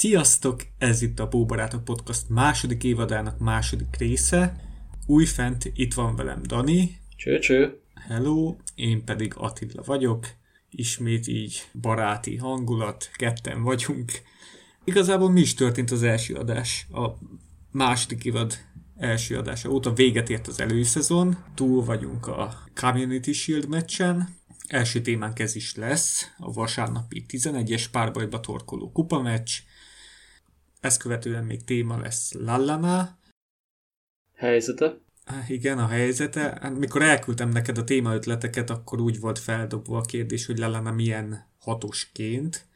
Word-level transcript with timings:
Sziasztok! 0.00 0.62
Ez 0.78 1.02
itt 1.02 1.18
a 1.18 1.28
Bóbarátok 1.28 1.84
Podcast 1.84 2.28
második 2.28 2.84
évadának 2.84 3.38
második 3.38 3.96
része. 3.98 4.56
Újfent 5.06 5.70
itt 5.74 5.94
van 5.94 6.16
velem 6.16 6.42
Dani. 6.42 6.98
Cső, 7.16 7.38
cső. 7.38 7.80
Hello, 7.94 8.56
én 8.74 9.04
pedig 9.04 9.32
Attila 9.36 9.82
vagyok. 9.82 10.26
Ismét 10.70 11.26
így 11.26 11.68
baráti 11.80 12.36
hangulat, 12.36 13.10
ketten 13.12 13.62
vagyunk. 13.62 14.12
Igazából 14.84 15.30
mi 15.30 15.40
is 15.40 15.54
történt 15.54 15.90
az 15.90 16.02
első 16.02 16.34
adás? 16.34 16.86
A 16.92 17.08
második 17.70 18.24
évad 18.24 18.54
első 18.96 19.36
adása 19.36 19.70
óta 19.70 19.92
véget 19.92 20.30
ért 20.30 20.46
az 20.46 20.60
előszezon, 20.60 21.44
túl 21.54 21.84
vagyunk 21.84 22.26
a 22.26 22.62
Community 22.74 23.32
Shield 23.32 23.68
meccsen, 23.68 24.28
első 24.66 25.00
témánk 25.00 25.38
ez 25.38 25.54
is 25.54 25.74
lesz, 25.74 26.30
a 26.38 26.52
vasárnapi 26.52 27.24
11-es 27.28 27.84
párbajba 27.90 28.40
torkoló 28.40 28.92
kupameccs, 28.92 29.50
ezt 30.80 31.00
követően 31.00 31.44
még 31.44 31.64
téma 31.64 31.98
lesz 31.98 32.32
Lallana. 32.32 33.18
Helyzete? 34.34 35.00
Igen, 35.48 35.78
a 35.78 35.86
helyzete. 35.86 36.58
Hát, 36.60 36.78
mikor 36.78 37.02
elküldtem 37.02 37.48
neked 37.48 37.78
a 37.78 37.84
téma 37.84 38.14
ötleteket, 38.14 38.70
akkor 38.70 39.00
úgy 39.00 39.20
volt 39.20 39.38
feldobva 39.38 39.98
a 39.98 40.00
kérdés, 40.00 40.46
hogy 40.46 40.58
Lallana 40.58 40.92
milyen 40.92 41.46
hatosként, 41.58 42.66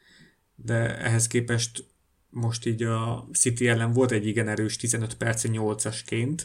de 0.55 0.97
ehhez 0.97 1.27
képest 1.27 1.85
most 2.29 2.65
így 2.65 2.83
a 2.83 3.27
City 3.33 3.67
ellen 3.67 3.93
volt 3.93 4.11
egy 4.11 4.27
igen 4.27 4.47
erős 4.47 4.75
15 4.75 5.15
perc 5.15 5.43
8-asként. 5.47 6.41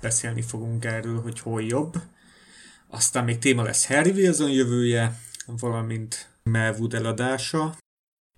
Beszélni 0.00 0.42
fogunk 0.42 0.84
erről, 0.84 1.20
hogy 1.20 1.40
hol 1.40 1.62
jobb. 1.62 2.02
Aztán 2.88 3.24
még 3.24 3.38
téma 3.38 3.62
lesz 3.62 3.86
Harry 3.86 4.10
Wilson 4.10 4.50
jövője, 4.50 5.20
valamint 5.46 6.28
Melwood 6.42 6.94
eladása. 6.94 7.76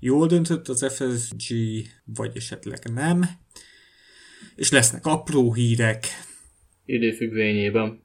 Jól 0.01 0.27
döntött 0.27 0.69
az 0.69 0.87
FSG, 0.95 1.55
vagy 2.05 2.37
esetleg 2.37 2.91
nem. 2.93 3.25
És 4.55 4.71
lesznek 4.71 5.07
apró 5.07 5.55
hírek. 5.55 6.07
Időfüggvényében. 6.85 8.03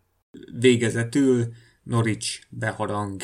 Végezetül 0.60 1.54
Norwich 1.84 2.42
beharang. 2.50 3.22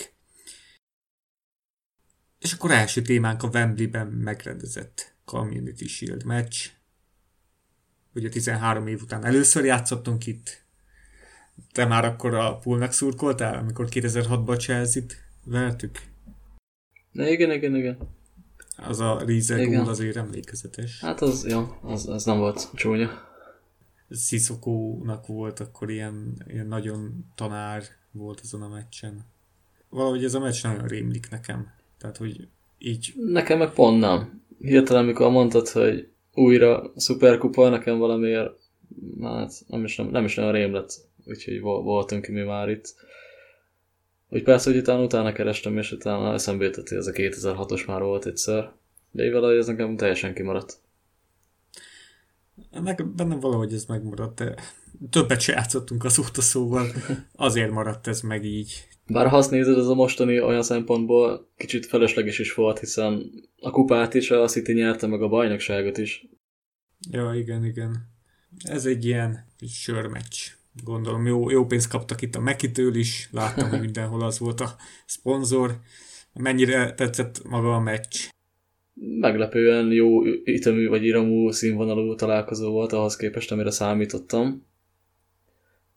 És 2.39 2.53
akkor 2.53 2.71
első 2.71 3.01
témánk 3.01 3.43
a 3.43 3.49
Wembley-ben 3.53 4.07
megrendezett 4.07 5.15
Community 5.25 5.85
Shield 5.85 6.25
meccs. 6.25 6.69
Ugye 8.13 8.29
13 8.29 8.87
év 8.87 9.01
után 9.01 9.25
először 9.25 9.65
játszottunk 9.65 10.27
itt. 10.27 10.65
Te 11.71 11.85
már 11.85 12.05
akkor 12.05 12.33
a 12.33 12.57
poolnak 12.57 12.91
szurkoltál, 12.91 13.57
amikor 13.57 13.87
2006-ban 13.89 14.59
Chelsea-t 14.59 15.17
vertük? 15.45 15.99
Na 17.11 17.27
igen, 17.27 17.51
igen, 17.51 17.75
igen. 17.75 17.97
Az 18.87 18.99
a 18.99 19.23
Rize 19.25 19.65
gól 19.65 19.89
azért 19.89 20.15
emlékezetes. 20.15 20.99
Hát 21.01 21.21
az, 21.21 21.47
jó, 21.49 21.67
az, 21.81 22.07
az 22.07 22.23
nem 22.23 22.37
volt 22.37 22.69
csúnya. 22.73 23.09
Sziszokónak 24.09 25.27
volt 25.27 25.59
akkor 25.59 25.89
ilyen, 25.89 26.43
ilyen 26.47 26.67
nagyon 26.67 27.25
tanár 27.35 27.83
volt 28.11 28.39
azon 28.43 28.61
a 28.61 28.67
meccsen. 28.67 29.25
Valahogy 29.89 30.23
ez 30.23 30.33
a 30.33 30.39
meccs 30.39 30.63
nagyon 30.63 30.87
rémlik 30.87 31.29
nekem. 31.29 31.73
Tehát, 31.97 32.17
hogy 32.17 32.47
így... 32.77 33.13
Nekem 33.15 33.57
meg 33.57 33.73
pont 33.73 33.99
nem. 33.99 34.41
Hirtelen, 34.59 35.03
amikor 35.03 35.31
mondtad, 35.31 35.67
hogy 35.67 36.11
újra 36.33 36.91
szuperkupa, 36.95 37.69
nekem 37.69 37.97
valamiért 37.97 38.51
hát 39.21 39.53
nem 39.67 39.83
is, 39.83 39.95
nem, 39.95 40.07
nem 40.07 40.25
is 40.25 40.35
nagyon 40.35 40.51
rém 40.51 40.73
lett. 40.73 41.09
Úgyhogy 41.25 41.61
voltunk 41.61 42.27
mi 42.27 42.41
már 42.41 42.69
itt. 42.69 42.95
Úgy 44.33 44.43
persze, 44.43 44.69
hogy 44.69 44.79
utána, 44.79 45.03
utána 45.03 45.31
kerestem, 45.31 45.77
és 45.77 45.91
utána 45.91 46.33
eszembe 46.33 46.65
jutott, 46.65 46.87
hogy 46.87 46.97
ez 46.97 47.07
a 47.07 47.11
2006-os 47.11 47.87
már 47.87 48.01
volt 48.01 48.25
egyszer. 48.25 48.71
De 49.11 49.23
így 49.23 49.31
valahogy 49.31 49.57
ez 49.57 49.67
nekem 49.67 49.97
teljesen 49.97 50.33
kimaradt. 50.33 50.79
Nekem 52.71 53.15
bennem 53.15 53.39
valahogy 53.39 53.73
ez 53.73 53.85
megmaradt, 53.85 54.35
de 54.35 54.55
többet 55.09 55.41
se 55.41 55.51
játszottunk 55.51 56.03
azóta, 56.03 56.41
szóval 56.41 56.87
azért 57.35 57.71
maradt 57.71 58.07
ez 58.07 58.21
meg 58.21 58.45
így. 58.45 58.87
Bár 59.07 59.27
ha 59.27 59.37
azt 59.37 59.51
nézed, 59.51 59.77
ez 59.77 59.87
a 59.87 59.93
mostani 59.93 60.41
olyan 60.41 60.63
szempontból 60.63 61.49
kicsit 61.57 61.85
felesleges 61.85 62.39
is 62.39 62.53
volt, 62.53 62.79
hiszen 62.79 63.31
a 63.59 63.71
kupát 63.71 64.13
is 64.13 64.31
a 64.31 64.47
City 64.47 64.73
nyerte, 64.73 65.07
meg 65.07 65.21
a 65.21 65.27
bajnokságot 65.27 65.97
is. 65.97 66.27
Ja, 67.11 67.33
igen, 67.33 67.65
igen. 67.65 68.09
Ez 68.63 68.85
egy 68.85 69.05
ilyen 69.05 69.45
sörmeccs. 69.67 70.59
Gondolom, 70.83 71.25
jó, 71.25 71.49
jó 71.49 71.65
pénzt 71.65 71.89
kaptak 71.89 72.21
itt 72.21 72.35
a 72.35 72.39
Mekitől 72.39 72.95
is, 72.95 73.29
láttam, 73.31 73.69
hogy 73.69 73.79
mindenhol 73.79 74.21
az 74.21 74.39
volt 74.39 74.59
a 74.59 74.75
szponzor. 75.05 75.79
Mennyire 76.33 76.93
tetszett 76.93 77.43
maga 77.49 77.75
a 77.75 77.79
meccs? 77.79 78.27
Meglepően 78.93 79.91
jó 79.91 80.25
ütemű 80.25 80.87
vagy 80.87 81.05
iramú 81.05 81.51
színvonalú 81.51 82.15
találkozó 82.15 82.71
volt 82.71 82.93
ahhoz 82.93 83.15
képest, 83.15 83.51
amire 83.51 83.71
számítottam. 83.71 84.65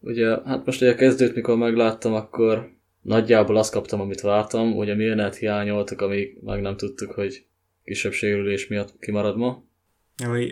Ugye, 0.01 0.27
hát 0.45 0.67
most 0.67 0.81
ugye 0.81 0.91
a 0.91 0.95
kezdőt, 0.95 1.35
mikor 1.35 1.57
megláttam, 1.57 2.15
akkor 2.15 2.71
nagyjából 3.03 3.57
azt 3.57 3.73
kaptam, 3.73 4.01
amit 4.01 4.21
vártam. 4.21 4.77
Ugye 4.77 4.95
Milnet 4.95 5.37
hiányoltak, 5.37 6.01
amíg 6.01 6.39
meg 6.43 6.61
nem 6.61 6.77
tudtuk, 6.77 7.11
hogy 7.11 7.47
kisebb 7.85 8.13
sérülés 8.13 8.67
miatt 8.67 8.99
kimarad 8.99 9.37
ma. 9.37 9.65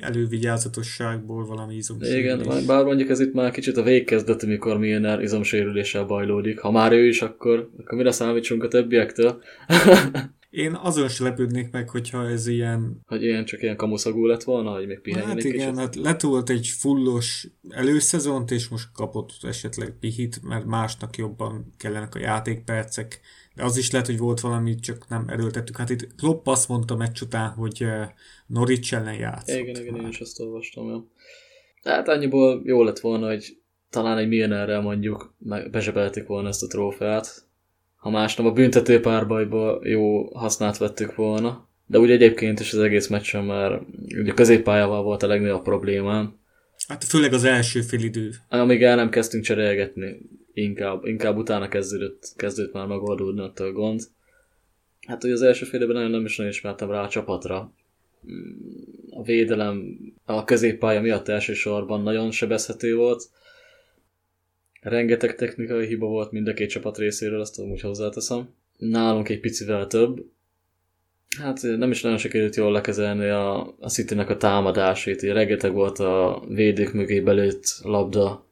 Elővigyázatosságból 0.00 1.46
valami 1.46 1.74
izomsérülés. 1.74 2.42
Igen, 2.42 2.66
bár 2.66 2.84
mondjuk 2.84 3.08
ez 3.08 3.20
itt 3.20 3.32
már 3.32 3.50
kicsit 3.50 3.76
a 3.76 3.82
végkezdet, 3.82 4.42
amikor 4.42 4.78
Milner 4.78 5.22
izomsérüléssel 5.22 6.04
bajlódik. 6.04 6.60
Ha 6.60 6.70
már 6.70 6.92
ő 6.92 7.06
is, 7.06 7.22
akkor, 7.22 7.70
akkor 7.78 7.98
mire 7.98 8.10
számítsunk 8.10 8.62
a 8.62 8.68
többiektől? 8.68 9.42
Én 10.52 10.74
azon 10.82 11.08
se 11.08 11.24
lepődnék 11.24 11.70
meg, 11.70 11.88
hogyha 11.90 12.28
ez 12.28 12.46
ilyen... 12.46 13.00
Hogy 13.06 13.22
ilyen 13.22 13.44
csak 13.44 13.62
ilyen 13.62 13.76
kamuszagú 13.76 14.26
lett 14.26 14.42
volna, 14.42 14.70
hogy 14.70 14.86
még 14.86 15.00
pihenjen 15.00 15.28
Hát 15.28 15.44
igen, 15.44 15.52
kicsit. 15.52 15.78
hát 15.78 15.96
letolt 15.96 16.50
egy 16.50 16.66
fullos 16.66 17.48
előszezont, 17.68 18.50
és 18.50 18.68
most 18.68 18.88
kapott 18.94 19.30
esetleg 19.42 19.94
pihit, 20.00 20.42
mert 20.42 20.64
másnak 20.64 21.16
jobban 21.16 21.72
kellenek 21.76 22.14
a 22.14 22.18
játékpercek. 22.18 23.20
De 23.54 23.64
az 23.64 23.76
is 23.76 23.90
lehet, 23.90 24.06
hogy 24.06 24.18
volt 24.18 24.40
valami, 24.40 24.74
csak 24.74 25.08
nem 25.08 25.24
erőltettük. 25.28 25.76
Hát 25.76 25.90
itt 25.90 26.14
Klopp 26.16 26.46
azt 26.46 26.68
mondta 26.68 26.96
meccs 26.96 27.20
után, 27.22 27.50
hogy 27.50 27.76
eh, 27.82 28.08
Norwich 28.52 28.94
ellen 28.94 29.14
játszott. 29.14 29.58
Igen, 29.58 29.82
igen, 29.82 29.96
én 29.96 30.08
is 30.08 30.20
azt 30.20 30.40
olvastam, 30.40 30.88
jó. 30.88 31.06
Tehát 31.82 32.08
annyiból 32.08 32.62
jó 32.64 32.82
lett 32.82 32.98
volna, 32.98 33.26
hogy 33.26 33.56
talán 33.90 34.18
egy 34.18 34.28
Milnerrel 34.28 34.80
mondjuk 34.80 35.34
bezsebelték 35.70 36.26
volna 36.26 36.48
ezt 36.48 36.62
a 36.62 36.66
trófeát, 36.66 37.44
ha 37.96 38.10
másnap 38.10 38.46
a 38.46 38.52
büntető 38.52 39.00
párbajba 39.00 39.80
jó 39.82 40.34
hasznát 40.34 40.78
vettük 40.78 41.14
volna. 41.14 41.68
De 41.86 41.98
úgy 41.98 42.10
egyébként 42.10 42.60
is 42.60 42.72
az 42.72 42.78
egész 42.78 43.08
meccsen 43.08 43.44
már 43.44 43.80
ugye 44.18 44.32
középpályával 44.32 45.02
volt 45.02 45.22
a 45.22 45.26
legnagyobb 45.26 45.62
problémám. 45.62 46.38
Hát 46.88 47.04
főleg 47.04 47.32
az 47.32 47.44
első 47.44 47.80
idő. 47.90 48.30
Amíg 48.48 48.82
el 48.82 48.96
nem 48.96 49.10
kezdtünk 49.10 49.44
cserélgetni, 49.44 50.20
inkább, 50.52 51.04
inkább 51.04 51.36
utána 51.36 51.68
kezdődött, 51.68 52.32
kezdődött 52.36 52.72
már 52.72 52.86
megoldódni 52.86 53.50
a 53.54 53.72
gond. 53.72 54.02
Hát 55.06 55.24
ugye 55.24 55.32
az 55.32 55.42
első 55.42 55.64
fél 55.64 55.86
nagyon 55.86 56.10
nem 56.10 56.24
is 56.24 56.36
nagyon 56.36 56.52
ismertem 56.52 56.90
rá 56.90 57.02
a 57.02 57.08
csapatra. 57.08 57.72
A 59.10 59.22
védelem 59.22 59.98
a 60.24 60.44
középpálya 60.44 61.00
miatt 61.00 61.28
elsősorban 61.28 62.02
nagyon 62.02 62.30
sebezhető 62.30 62.96
volt 62.96 63.30
Rengeteg 64.82 65.34
technikai 65.34 65.86
hiba 65.86 66.06
volt 66.06 66.32
mind 66.32 66.48
a 66.48 66.54
két 66.54 66.70
csapat 66.70 66.98
részéről, 66.98 67.40
azt 67.40 67.58
úgy 67.58 67.80
hozzáteszem. 67.80 68.48
Nálunk 68.78 69.28
egy 69.28 69.40
picivel 69.40 69.86
több. 69.86 70.24
Hát 71.40 71.62
nem 71.62 71.90
is 71.90 72.02
nagyon 72.02 72.18
sikerült 72.18 72.56
jól 72.56 72.72
lekezelni 72.72 73.28
a, 73.28 73.74
a 73.80 73.88
city 73.88 74.14
a 74.14 74.36
támadásait. 74.36 75.22
Így 75.22 75.30
rengeteg 75.30 75.72
volt 75.72 75.98
a 75.98 76.42
védők 76.48 76.92
mögé 76.92 77.20
belőtt 77.20 77.64
labda, 77.82 78.46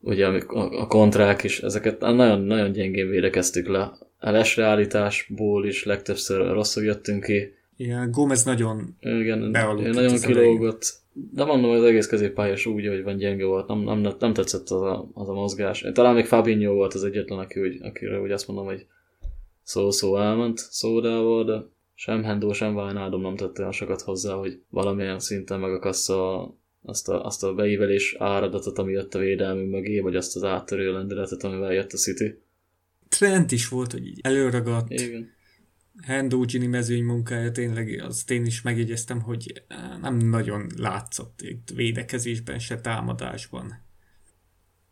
ugye 0.00 0.26
a, 0.26 0.80
a 0.80 0.86
kontrák 0.86 1.42
is, 1.42 1.60
ezeket 1.60 2.00
nagyon-nagyon 2.00 2.72
gyengén 2.72 3.08
védekeztük 3.08 3.68
le. 3.68 3.92
A 4.18 4.30
lesreállításból 4.30 5.66
is 5.66 5.84
legtöbbször 5.84 6.52
rosszul 6.52 6.84
jöttünk 6.84 7.24
ki. 7.24 7.54
Igen, 7.76 8.10
Gomez 8.10 8.44
nagyon 8.44 8.96
Igen, 9.00 9.38
nagyon 9.38 10.20
kilógott 10.20 11.04
de 11.32 11.44
mondom, 11.44 11.70
az 11.70 11.82
egész 11.82 12.06
középpályás 12.06 12.66
úgy, 12.66 12.86
hogy 12.86 13.02
van 13.02 13.16
gyenge 13.16 13.44
volt, 13.44 13.68
nem, 13.68 13.78
nem, 13.78 14.14
nem 14.18 14.32
tetszett 14.32 14.68
az 14.68 14.82
a, 14.82 15.08
az 15.14 15.28
a 15.28 15.32
mozgás. 15.32 15.84
Talán 15.92 16.14
még 16.14 16.24
Fabinho 16.24 16.72
volt 16.72 16.94
az 16.94 17.04
egyetlen, 17.04 17.38
aki 17.38 17.60
úgy, 17.60 17.78
akire 17.82 18.20
úgy 18.20 18.30
azt 18.30 18.46
mondom, 18.46 18.66
hogy 18.66 18.86
szó-szó 19.62 20.18
elment 20.18 20.58
szódával, 20.58 21.44
de 21.44 21.66
sem 21.94 22.22
Hendo, 22.22 22.52
sem 22.52 22.76
Wijnaldum 22.76 23.20
nem 23.20 23.36
tette 23.36 23.60
olyan 23.60 23.72
sokat 23.72 24.00
hozzá, 24.00 24.34
hogy 24.34 24.60
valamilyen 24.68 25.18
szinten 25.18 25.60
megakassza 25.60 26.54
azt 26.82 27.08
a, 27.08 27.24
azt 27.24 27.44
a 27.44 27.54
beívelés 27.54 28.16
áradatot, 28.18 28.78
ami 28.78 28.92
jött 28.92 29.14
a 29.14 29.18
védelmünk 29.18 29.70
mögé, 29.70 30.00
vagy 30.00 30.16
azt 30.16 30.36
az 30.36 30.44
áttörő 30.44 30.92
lendületet, 30.92 31.44
amivel 31.44 31.72
jött 31.72 31.92
a 31.92 31.96
City. 31.96 32.38
Trend 33.08 33.52
is 33.52 33.68
volt, 33.68 33.92
hogy 33.92 34.06
így 34.06 34.20
előragadt. 34.22 34.90
Igen. 34.90 35.34
Hendo 36.02 36.40
Gini 36.40 36.66
mezőny 36.66 37.04
munkája 37.04 37.52
tényleg, 37.52 38.02
azt 38.06 38.30
én 38.30 38.44
is 38.44 38.62
megjegyeztem, 38.62 39.20
hogy 39.20 39.64
eh, 39.68 39.78
nem 40.00 40.16
nagyon 40.16 40.66
látszott 40.76 41.42
itt 41.42 41.70
védekezésben, 41.74 42.58
se 42.58 42.80
támadásban. 42.80 43.84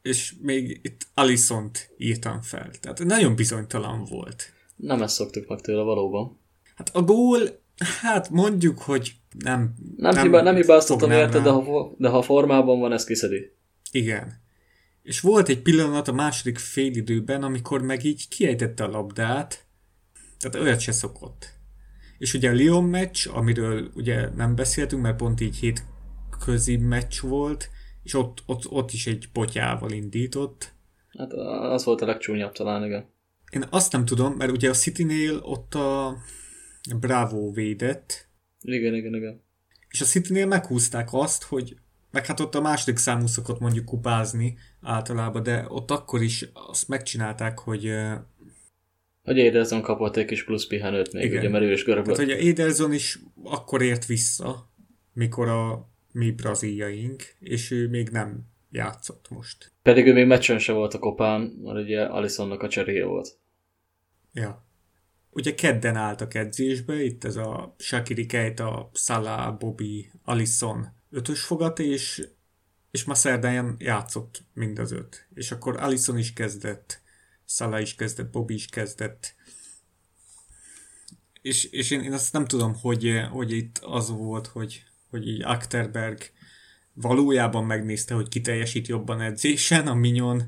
És 0.03 0.35
még 0.41 0.81
itt 0.83 1.07
Alisont 1.15 1.95
írtam 1.97 2.43
fel. 2.43 2.71
Tehát 2.81 3.05
nagyon 3.05 3.35
bizonytalan 3.35 4.05
volt. 4.05 4.53
Nem 4.77 5.03
ezt 5.03 5.15
szoktuk 5.15 5.49
meg 5.49 5.61
tőle 5.61 5.83
valóban. 5.83 6.39
Hát 6.75 6.91
a 6.93 7.03
gól 7.03 7.63
Hát 7.79 8.31
mondjuk, 8.31 8.79
hogy 8.79 9.15
nem... 9.39 9.75
Nem, 9.97 10.15
nem, 10.15 10.23
hiba, 10.23 10.43
nem 10.43 10.55
hibáztatom 10.55 11.11
érte, 11.11 11.41
de 11.41 11.51
ha, 11.51 11.95
de 11.99 12.09
ha 12.09 12.23
formában 12.23 12.81
van, 12.81 12.93
ez 12.93 13.05
kiszedi. 13.05 13.53
Igen. 13.91 14.43
És 15.03 15.21
volt 15.21 15.49
egy 15.49 15.63
pillanat 15.63 16.09
a 16.09 16.13
második 16.13 16.59
félidőben, 16.59 17.43
amikor 17.43 17.83
meg 17.83 18.05
így 18.05 18.29
kiejtette 18.29 18.85
a 18.85 18.89
labdát, 18.89 19.64
tehát 20.51 20.67
olyat 20.67 20.81
se 20.81 20.93
szokott. 20.93 21.53
És 22.19 22.35
ugye 22.35 22.51
a 22.51 22.53
Lyon 22.53 22.85
meccs, 22.85 23.29
amiről 23.29 23.91
ugye 23.95 24.29
nem 24.29 24.55
beszéltünk, 24.55 25.03
mert 25.03 25.17
pont 25.17 25.41
így 25.41 25.57
hét 25.57 25.85
közi 26.45 26.77
meccs 26.77 27.21
volt, 27.21 27.71
és 28.03 28.15
ott, 28.15 28.43
ott, 28.47 28.71
ott 28.71 28.93
is 28.93 29.07
egy 29.07 29.29
potyával 29.33 29.91
indított. 29.91 30.73
Hát 31.19 31.33
az 31.73 31.85
volt 31.85 32.01
a 32.01 32.07
legcsúnyabb 32.07 32.53
talán, 32.53 32.85
igen. 32.85 33.07
Én 33.51 33.65
azt 33.71 33.93
nem 33.93 34.05
tudom, 34.05 34.33
mert 34.33 34.51
ugye 34.51 34.69
a 34.69 34.75
City-nél 34.75 35.37
ott 35.43 35.75
a 35.75 36.17
Bravo 37.01 37.53
védett. 37.53 38.29
Igen, 38.61 38.95
igen, 38.95 39.15
igen. 39.15 39.43
És 39.89 40.01
a 40.01 40.05
City-nél 40.05 40.47
meghúzták 40.47 41.09
azt, 41.13 41.43
hogy 41.43 41.77
meg 42.11 42.27
hát 42.27 42.41
ott 42.41 42.55
a 42.55 42.61
második 42.61 42.97
számú 42.97 43.27
szokott 43.27 43.59
mondjuk 43.59 43.85
kupázni 43.85 44.59
általában, 44.81 45.43
de 45.43 45.65
ott 45.69 45.91
akkor 45.91 46.23
is 46.23 46.49
azt 46.53 46.89
megcsinálták, 46.89 47.59
hogy 47.59 47.95
hogy 49.25 49.39
Ederson 49.39 49.83
kapott 49.83 50.17
egy 50.17 50.25
kis 50.25 50.45
plusz 50.45 50.67
pihenőt 50.67 51.13
még, 51.13 51.25
Igen. 51.25 51.39
ugye, 51.39 51.49
mert 51.49 51.65
ő 51.65 51.73
is 51.73 51.85
görög 51.85 52.05
Tehát, 52.05 52.19
hogy 52.19 52.31
a 52.31 52.49
Ederson 52.49 52.93
is 52.93 53.19
akkor 53.43 53.83
ért 53.83 54.07
vissza, 54.07 54.71
mikor 55.13 55.49
a 55.49 55.89
mi 56.13 56.31
brazíjaink, 56.31 57.23
és 57.41 57.71
ő 57.71 57.89
még 57.89 58.09
nem 58.09 58.41
játszott 58.71 59.27
most. 59.31 59.73
Pedig 59.83 60.07
ő 60.07 60.13
még 60.13 60.27
meccsen 60.27 60.59
se 60.59 60.73
volt 60.73 60.95
a 60.95 60.99
kopán, 60.99 61.41
mert 61.41 61.79
ugye 61.79 62.03
Alisonnak 62.03 62.63
a 62.63 62.69
cseréje 62.69 63.05
volt. 63.05 63.39
Ja. 64.33 64.65
Ugye 65.31 65.55
kedden 65.55 65.97
álltak 65.97 66.35
edzésbe, 66.35 67.03
itt 67.03 67.25
ez 67.25 67.37
a 67.37 67.75
Shakiri 67.79 68.27
Keita, 68.27 68.91
Salah, 68.95 69.59
Bobby, 69.59 70.11
Alison 70.25 70.93
ötös 71.11 71.43
fogat, 71.43 71.79
és, 71.79 72.29
és 72.91 73.05
ma 73.05 73.15
szerdán 73.15 73.77
játszott 73.79 74.43
mind 74.53 74.79
az 74.79 74.93
öt. 74.93 75.29
És 75.35 75.51
akkor 75.51 75.77
Alison 75.77 76.19
is 76.19 76.33
kezdett, 76.33 77.03
Salah 77.47 77.81
is 77.81 77.95
kezdett, 77.95 78.31
Bobby 78.31 78.55
is 78.55 78.67
kezdett. 78.67 79.35
És, 81.43 81.65
és 81.65 81.91
én, 81.91 82.01
én 82.01 82.13
azt 82.13 82.33
nem 82.33 82.45
tudom, 82.45 82.75
hogy, 82.75 83.21
hogy 83.31 83.53
itt 83.53 83.79
az 83.79 84.11
volt, 84.11 84.47
hogy, 84.47 84.83
hogy 85.11 85.29
így 85.29 85.43
Akterberg 85.43 86.19
valójában 86.93 87.65
megnézte, 87.65 88.15
hogy 88.15 88.29
ki 88.29 88.41
teljesít 88.41 88.87
jobban 88.87 89.21
edzésen, 89.21 89.87
a 89.87 89.95
Minyon 89.95 90.43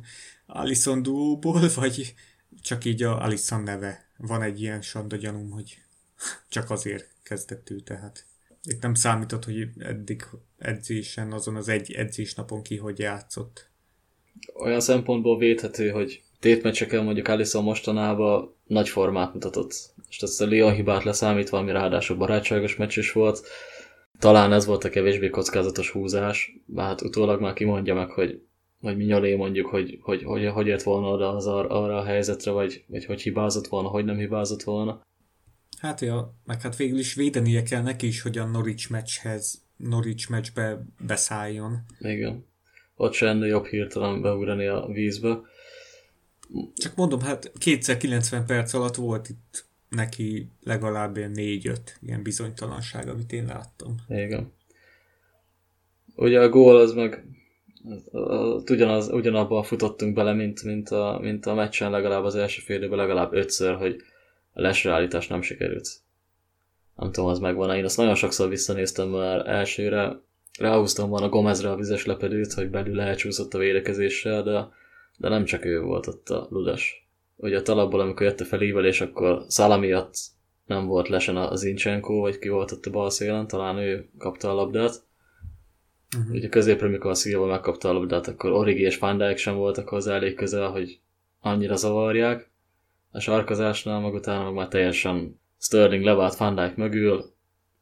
Alison 0.47 1.03
duóból, 1.03 1.71
vagy 1.75 2.15
csak 2.61 2.85
így 2.85 3.03
a 3.03 3.23
Alison 3.23 3.63
neve. 3.63 4.11
Van 4.17 4.43
egy 4.43 4.61
ilyen 4.61 4.83
sanda 4.83 5.17
gyanúm, 5.17 5.51
hogy 5.51 5.79
csak 6.49 6.71
azért 6.71 7.09
kezdett 7.23 7.71
ő, 7.71 7.81
tehát 7.81 8.27
itt 8.63 8.83
nem 8.83 8.95
számított, 8.95 9.45
hogy 9.45 9.69
eddig 9.79 10.25
edzésen, 10.59 11.33
azon 11.33 11.57
az 11.57 11.69
egy 11.69 11.93
edzésnapon 11.93 12.63
ki 12.63 12.77
hogy 12.77 12.99
játszott. 12.99 13.71
Olyan 14.55 14.81
szempontból 14.81 15.39
védhető, 15.39 15.91
hogy 15.91 16.23
tétmeccseken 16.47 17.05
mondjuk 17.05 17.29
Alison 17.29 17.65
mostanában 17.65 18.55
nagy 18.67 18.89
formát 18.89 19.33
mutatott. 19.33 19.95
És 20.09 20.19
ezt 20.19 20.41
a 20.41 20.47
Lyon 20.47 20.75
hibát 20.75 21.05
leszámítva, 21.05 21.59
ami 21.59 21.73
ráadásul 21.73 22.17
barátságos 22.17 22.77
meccs 22.77 22.99
is 22.99 23.13
volt, 23.13 23.47
talán 24.19 24.53
ez 24.53 24.67
volt 24.67 24.85
a 24.85 24.89
kevésbé 24.89 25.29
kockázatos 25.29 25.91
húzás, 25.91 26.57
hát 26.77 27.03
utólag 27.03 27.41
már 27.41 27.53
kimondja 27.53 27.95
meg, 27.95 28.11
hogy 28.11 28.43
vagy 28.81 28.97
Minyolé 28.97 29.35
mondjuk, 29.35 29.67
hogy 29.67 29.99
hogy, 30.03 30.23
hogy, 30.23 30.47
hogy 30.47 30.67
ért 30.67 30.83
volna 30.83 31.09
oda 31.09 31.35
az 31.35 31.47
ar- 31.47 31.71
arra 31.71 31.97
a 31.97 32.05
helyzetre, 32.05 32.51
vagy, 32.51 32.85
vagy 32.87 33.05
hogy 33.05 33.23
hibázott 33.23 33.67
volna, 33.67 33.89
hogy 33.89 34.05
nem 34.05 34.17
hibázott 34.17 34.63
volna. 34.63 35.01
Hát 35.79 36.01
ja, 36.01 36.35
meg 36.45 36.61
hát 36.61 36.77
végül 36.77 36.99
is 36.99 37.15
védenie 37.15 37.63
kell 37.63 37.83
neki 37.83 38.07
is, 38.07 38.23
hogy 38.23 38.39
a 38.39 38.45
Norwich 38.45 38.91
meccshez, 38.91 39.63
Norwich 39.77 40.31
meccsbe 40.31 40.87
beszálljon. 41.07 41.79
Igen. 42.01 42.47
Ott 42.97 43.13
se 43.13 43.29
ennél 43.29 43.49
jobb 43.49 43.67
hirtelen 43.67 44.23
beugrani 44.23 44.67
a 44.67 44.87
vízbe. 44.93 45.39
Csak 46.75 46.95
mondom, 46.97 47.21
hát 47.21 47.53
kétszer 47.59 47.97
90 47.97 48.47
perc 48.47 48.73
alatt 48.73 48.95
volt 48.95 49.29
itt 49.29 49.67
neki 49.89 50.49
legalább 50.63 51.17
ilyen 51.17 51.31
négy-öt 51.31 51.99
ilyen 52.03 52.23
bizonytalanság, 52.23 53.09
amit 53.09 53.33
én 53.33 53.45
láttam. 53.45 53.95
Igen. 54.09 54.53
Ugye 56.15 56.41
a 56.41 56.49
gól 56.49 56.77
az 56.77 56.93
meg 56.93 57.25
ugyanaz, 58.71 59.09
ugyanabban 59.09 59.63
futottunk 59.63 60.15
bele, 60.15 60.33
mint, 60.33 60.63
mint, 60.63 60.89
a, 60.89 61.19
mint 61.23 61.47
a 61.47 61.55
meccsen 61.55 61.91
legalább 61.91 62.25
az 62.25 62.35
első 62.35 62.61
fél 62.61 62.77
időben 62.77 62.99
legalább 62.99 63.33
ötször, 63.33 63.75
hogy 63.75 64.03
a 64.53 64.61
lesreállítás 64.61 65.27
nem 65.27 65.43
sikerült. 65.43 65.89
Nem 66.97 67.13
tudom, 67.13 67.31
az 67.31 67.39
megvan. 67.39 67.77
Én 67.77 67.85
azt 67.85 67.97
nagyon 67.97 68.15
sokszor 68.15 68.49
visszanéztem 68.49 69.09
már 69.09 69.49
elsőre, 69.49 70.21
ráhúztam 70.59 71.09
volna 71.09 71.29
Gomezre 71.29 71.71
a 71.71 71.77
vizes 71.77 72.07
lepedőt, 72.07 72.53
hogy 72.53 72.71
belül 72.71 73.01
elcsúszott 73.01 73.55
a 73.55 73.59
védekezéssel, 73.59 74.43
de, 74.43 74.69
de 75.19 75.29
nem 75.29 75.45
csak 75.45 75.65
ő 75.65 75.81
volt 75.81 76.07
ott 76.07 76.29
a 76.29 76.47
ludas 76.51 77.07
ugye 77.37 77.59
a 77.59 77.63
talapból, 77.63 78.01
amikor 78.01 78.27
jött 78.27 78.41
a 78.41 78.45
felívelés, 78.45 79.01
akkor 79.01 79.45
Szala 79.49 79.77
miatt 79.77 80.15
nem 80.67 80.87
volt 80.87 81.09
lesen 81.09 81.37
az 81.37 81.65
Incsenko, 81.65 82.21
vagy 82.21 82.39
ki 82.39 82.49
volt 82.49 82.73
ott 82.73 82.87
a 82.87 82.91
bal 82.91 83.11
szélen, 83.11 83.47
talán 83.47 83.79
ő 83.79 84.09
kapta 84.19 84.51
a 84.51 84.55
labdát. 84.55 85.05
Uh-huh. 86.17 86.35
Ugye 86.35 86.49
középre, 86.49 86.89
mikor 86.89 87.11
a 87.11 87.15
Szilva 87.15 87.47
megkapta 87.47 87.89
a 87.89 87.93
labdát, 87.93 88.27
akkor 88.27 88.53
Origi 88.53 88.83
és 88.83 88.99
Van 88.99 89.19
Dijk 89.19 89.37
sem 89.37 89.57
voltak 89.57 89.89
hozzá 89.89 90.15
elég 90.15 90.35
közel, 90.35 90.71
hogy 90.71 90.99
annyira 91.41 91.77
zavarják. 91.77 92.51
A 93.11 93.21
sarkazásnál 93.21 94.01
meg 94.01 94.15
utána 94.15 94.45
meg 94.45 94.53
már 94.53 94.69
teljesen 94.69 95.41
Sterling 95.59 96.05
levált 96.05 96.37
Van 96.37 96.55
Dijk 96.55 96.77
mögül, 96.77 97.25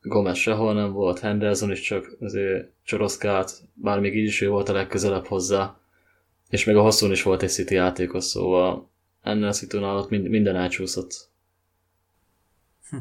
Gomez 0.01 0.37
sehol 0.37 0.75
nem 0.75 0.93
volt, 0.93 1.19
Henderson 1.19 1.71
is 1.71 1.81
csak 1.81 2.17
azért 2.21 2.71
csoroszkált, 2.83 3.53
bár 3.75 4.01
még 4.01 4.17
így 4.17 4.25
is 4.25 4.41
ő 4.41 4.49
volt 4.49 4.69
a 4.69 4.73
legközelebb 4.73 5.27
hozzá, 5.27 5.77
és 6.54 6.64
még 6.64 6.76
a 6.76 6.82
hosszún 6.82 7.11
is 7.11 7.23
volt 7.23 7.42
egy 7.42 7.50
City 7.50 7.75
játékos, 7.75 8.25
szóval 8.25 8.90
ennél 9.23 9.46
a 9.46 9.52
szitunál 9.52 9.96
ott 9.96 10.08
minden 10.11 10.56
elcsúszott. 10.56 11.28
Hm. 12.90 12.96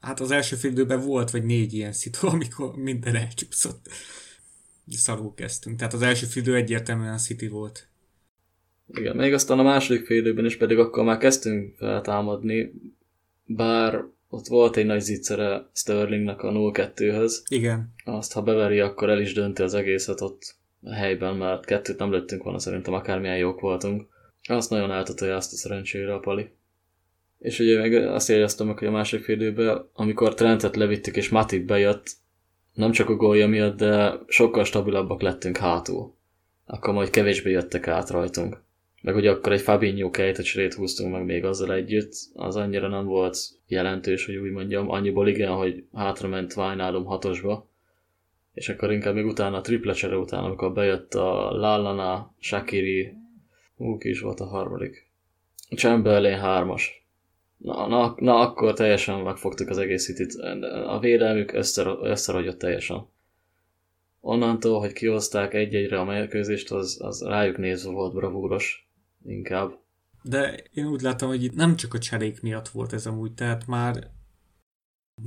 Hát 0.00 0.20
az 0.20 0.30
első 0.30 0.56
fél 0.56 0.70
időben 0.70 1.00
volt 1.00 1.30
vagy 1.30 1.44
négy 1.44 1.72
ilyen 1.72 1.92
szitu, 1.92 2.26
amikor 2.34 2.76
minden 2.76 3.14
elcsúszott. 3.14 3.88
Szarul 4.88 5.34
kezdtünk. 5.34 5.76
Tehát 5.76 5.92
az 5.92 6.02
első 6.02 6.26
fél 6.26 6.42
idő 6.42 6.54
egyértelműen 6.54 7.12
a 7.12 7.18
City 7.18 7.48
volt. 7.48 7.88
Igen, 8.86 9.16
még 9.16 9.32
aztán 9.32 9.58
a 9.58 9.62
második 9.62 10.06
fél 10.06 10.18
időben 10.18 10.44
is 10.44 10.56
pedig 10.56 10.78
akkor 10.78 11.04
már 11.04 11.18
kezdtünk 11.18 11.76
feltámadni, 11.76 12.72
bár 13.44 14.04
ott 14.28 14.46
volt 14.46 14.76
egy 14.76 14.86
nagy 14.86 15.00
zicsere 15.00 15.70
Sterlingnek 15.72 16.42
a 16.42 16.50
0-2-höz. 16.50 17.32
Igen. 17.48 17.94
Azt, 18.04 18.32
ha 18.32 18.42
beveri, 18.42 18.80
akkor 18.80 19.10
el 19.10 19.20
is 19.20 19.32
dönti 19.32 19.62
az 19.62 19.74
egészet 19.74 20.20
ott 20.20 20.58
helyben, 20.86 21.36
mert 21.36 21.64
kettőt 21.64 21.98
nem 21.98 22.10
lőttünk 22.10 22.42
volna, 22.42 22.58
szerintem 22.58 22.94
akármilyen 22.94 23.36
jók 23.36 23.60
voltunk. 23.60 24.06
Azt 24.48 24.70
nagyon 24.70 24.90
átadja 24.90 25.36
azt 25.36 25.52
a 25.52 25.56
szerencsére 25.56 26.14
a 26.14 26.18
Pali. 26.18 26.50
És 27.38 27.58
ugye 27.58 27.78
meg 27.78 27.94
azt 27.94 28.30
éreztem 28.30 28.66
meg, 28.66 28.78
hogy 28.78 28.88
a 28.88 28.90
másik 28.90 29.28
időben, 29.28 29.88
amikor 29.92 30.34
Trentet 30.34 30.76
levittük 30.76 31.16
és 31.16 31.28
Matip 31.28 31.66
bejött, 31.66 32.18
nem 32.74 32.90
csak 32.90 33.08
a 33.08 33.16
gólja 33.16 33.46
miatt, 33.46 33.76
de 33.76 34.18
sokkal 34.26 34.64
stabilabbak 34.64 35.22
lettünk 35.22 35.56
hátul. 35.56 36.14
Akkor 36.66 36.94
majd 36.94 37.10
kevésbé 37.10 37.50
jöttek 37.50 37.88
át 37.88 38.10
rajtunk. 38.10 38.62
Meg 39.02 39.14
ugye 39.14 39.30
akkor 39.30 39.52
egy 39.52 39.60
Fabinho 39.60 40.10
kejtecserét 40.10 40.74
húztunk 40.74 41.12
meg 41.12 41.24
még 41.24 41.44
azzal 41.44 41.72
együtt, 41.72 42.12
az 42.34 42.56
annyira 42.56 42.88
nem 42.88 43.04
volt 43.04 43.38
jelentős, 43.66 44.26
hogy 44.26 44.36
úgy 44.36 44.50
mondjam, 44.50 44.90
annyiból 44.90 45.28
igen, 45.28 45.50
hogy 45.50 45.84
hátrament 45.94 46.56
Wijnaldum 46.56 47.04
hatosba, 47.04 47.69
és 48.52 48.68
akkor 48.68 48.92
inkább 48.92 49.14
még 49.14 49.26
utána 49.26 49.56
a 49.56 49.60
triple 49.60 49.92
csere 49.92 50.16
után, 50.16 50.44
amikor 50.44 50.72
bejött 50.72 51.14
a 51.14 51.50
Lallana, 51.50 52.34
Shakiri, 52.38 53.14
Ú, 53.76 53.98
ki 53.98 54.08
is 54.08 54.20
volt 54.20 54.40
a 54.40 54.46
harmadik. 54.46 55.10
Chamberlain 55.76 56.38
hármas. 56.38 57.06
Na, 57.56 57.86
na, 57.86 58.14
na, 58.18 58.38
akkor 58.38 58.72
teljesen 58.72 59.20
megfogtuk 59.20 59.68
az 59.68 59.78
egész 59.78 60.06
hitit. 60.06 60.34
A 60.86 60.98
védelmük 60.98 61.52
összer, 61.52 61.86
összeragyott 62.02 62.58
teljesen. 62.58 63.06
Onnantól, 64.20 64.80
hogy 64.80 64.92
kihozták 64.92 65.54
egy-egyre 65.54 66.00
a 66.00 66.04
mérkőzést, 66.04 66.70
az, 66.70 66.98
az 67.00 67.22
rájuk 67.22 67.56
nézve 67.56 67.90
volt 67.90 68.14
bravúros. 68.14 68.88
Inkább. 69.24 69.78
De 70.22 70.62
én 70.72 70.86
úgy 70.86 71.00
látom, 71.00 71.28
hogy 71.28 71.44
itt 71.44 71.54
nem 71.54 71.76
csak 71.76 71.94
a 71.94 71.98
cserék 71.98 72.42
miatt 72.42 72.68
volt 72.68 72.92
ez 72.92 73.06
amúgy, 73.06 73.34
tehát 73.34 73.66
már 73.66 74.10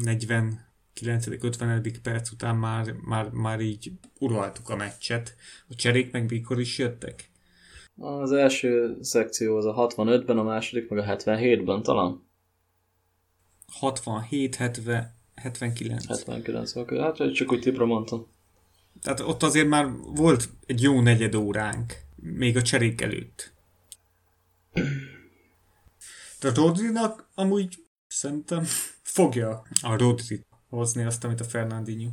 40 0.04 0.73
50. 1.02 2.02
perc 2.04 2.32
után 2.32 2.56
már, 2.56 2.92
már, 2.92 3.30
már 3.30 3.60
így 3.60 3.92
uraltuk 4.20 4.70
a 4.70 4.76
meccset. 4.76 5.36
A 5.68 5.76
cserék 5.76 6.12
meg 6.12 6.30
mikor 6.30 6.60
is 6.60 6.78
jöttek? 6.78 7.32
Az 7.98 8.32
első 8.32 8.98
szekció 9.02 9.58
az 9.58 9.66
a 9.66 9.88
65-ben, 9.88 10.38
a 10.38 10.44
második 10.44 10.90
meg 10.90 11.00
a 11.00 11.18
77-ben 11.18 11.84
talán. 11.84 12.24
67, 13.68 14.56
70, 14.56 15.16
79. 15.36 16.08
79, 16.08 16.76
oké. 16.76 17.00
Hát 17.00 17.34
csak 17.34 17.52
úgy 17.52 17.60
tipra 17.60 17.86
mondtam. 17.86 18.28
Tehát 19.02 19.20
ott 19.20 19.44
azért 19.44 19.68
már 19.68 19.92
volt 20.16 20.50
egy 20.66 20.82
jó 20.82 21.02
negyed 21.02 21.36
óránk, 21.36 21.94
még 22.16 22.58
a 22.58 22.62
cserék 22.62 23.02
előtt. 23.02 23.54
Tehát 26.40 26.58
Rodrinak 26.58 27.30
amúgy 27.36 27.76
szerintem 28.08 28.64
fogja 29.02 29.64
a 29.82 29.98
Rodri 29.98 30.46
hozni 30.78 31.04
azt, 31.04 31.24
amit 31.24 31.40
a 31.40 31.44
Fernandinho. 31.44 32.10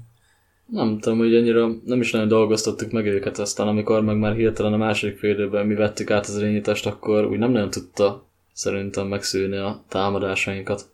Nem 0.66 0.98
tudom, 0.98 1.18
hogy 1.18 1.34
annyira 1.34 1.70
nem 1.84 2.00
is 2.00 2.12
nagyon 2.12 2.28
dolgoztattuk 2.28 2.90
meg 2.90 3.06
őket, 3.06 3.38
aztán 3.38 3.68
amikor 3.68 4.02
meg 4.02 4.18
már 4.18 4.34
hirtelen 4.34 4.72
a 4.72 4.76
második 4.76 5.18
félidőben 5.18 5.66
mi 5.66 5.74
vettük 5.74 6.10
át 6.10 6.26
az 6.26 6.36
irányítást, 6.36 6.86
akkor 6.86 7.24
úgy 7.24 7.38
nem 7.38 7.50
nagyon 7.50 7.70
tudta 7.70 8.26
szerintem 8.52 9.06
megszűrni 9.06 9.56
a 9.56 9.84
támadásainkat. 9.88 10.90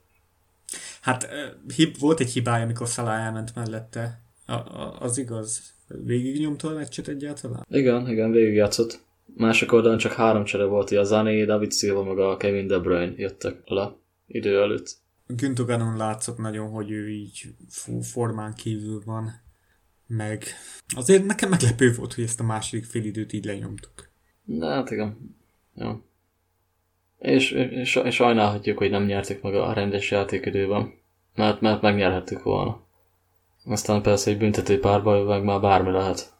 Hát 1.01 1.29
hib, 1.77 1.99
volt 1.99 2.21
egy 2.21 2.31
hibája, 2.31 2.65
amikor 2.65 2.87
Salah 2.87 3.25
elment 3.25 3.55
mellette. 3.55 4.21
A, 4.47 4.53
a, 4.53 4.97
az 5.01 5.19
igaz. 5.19 5.75
Végig 6.05 6.41
nyomta 6.41 6.69
a 6.69 6.75
meccset 6.75 7.09
egyáltalán? 7.09 7.67
Igen, 7.71 8.09
igen, 8.09 8.31
végigjátszott. 8.31 9.01
Másik 9.37 9.73
oldalon 9.73 9.99
csak 9.99 10.13
három 10.13 10.45
csere 10.45 10.65
volt, 10.65 10.91
a 10.91 11.03
Zané, 11.03 11.45
David 11.45 11.73
Silva, 11.73 12.05
meg 12.05 12.19
a 12.19 12.37
Kevin 12.37 12.67
De 12.67 12.79
Bruyne 12.79 13.13
jöttek 13.17 13.57
le 13.65 13.93
idő 14.27 14.61
előtt. 14.61 14.97
Gündoganon 15.27 15.97
látszott 15.97 16.39
nagyon, 16.39 16.71
hogy 16.71 16.91
ő 16.91 17.11
így 17.11 17.55
formán 18.03 18.55
kívül 18.55 19.03
van. 19.05 19.45
Meg 20.07 20.45
azért 20.87 21.25
nekem 21.25 21.49
meglepő 21.49 21.95
volt, 21.95 22.15
hogy 22.15 22.25
ezt 22.25 22.41
a 22.41 22.45
második 22.45 22.85
félidőt 22.85 23.33
így 23.33 23.45
lenyomtuk. 23.45 24.11
Na, 24.45 24.69
hát 24.69 24.91
igen. 24.91 25.37
Ja. 25.75 26.05
És, 27.19 27.51
és, 27.51 27.97
és 27.97 28.15
sajnálhatjuk, 28.15 28.79
hogy 28.79 28.91
nem 28.91 29.05
nyertük 29.05 29.43
meg 29.43 29.55
a 29.55 29.73
rendes 29.73 30.11
játékidőben, 30.11 30.93
mert, 31.35 31.61
mert 31.61 31.83
megnyerhettük 31.83 32.43
volna. 32.43 32.87
Aztán 33.65 34.03
persze 34.03 34.31
egy 34.31 34.39
büntető 34.39 34.81
párbaj, 34.81 35.23
meg 35.23 35.45
már 35.45 35.61
bármi 35.61 35.91
lehet. 35.91 36.35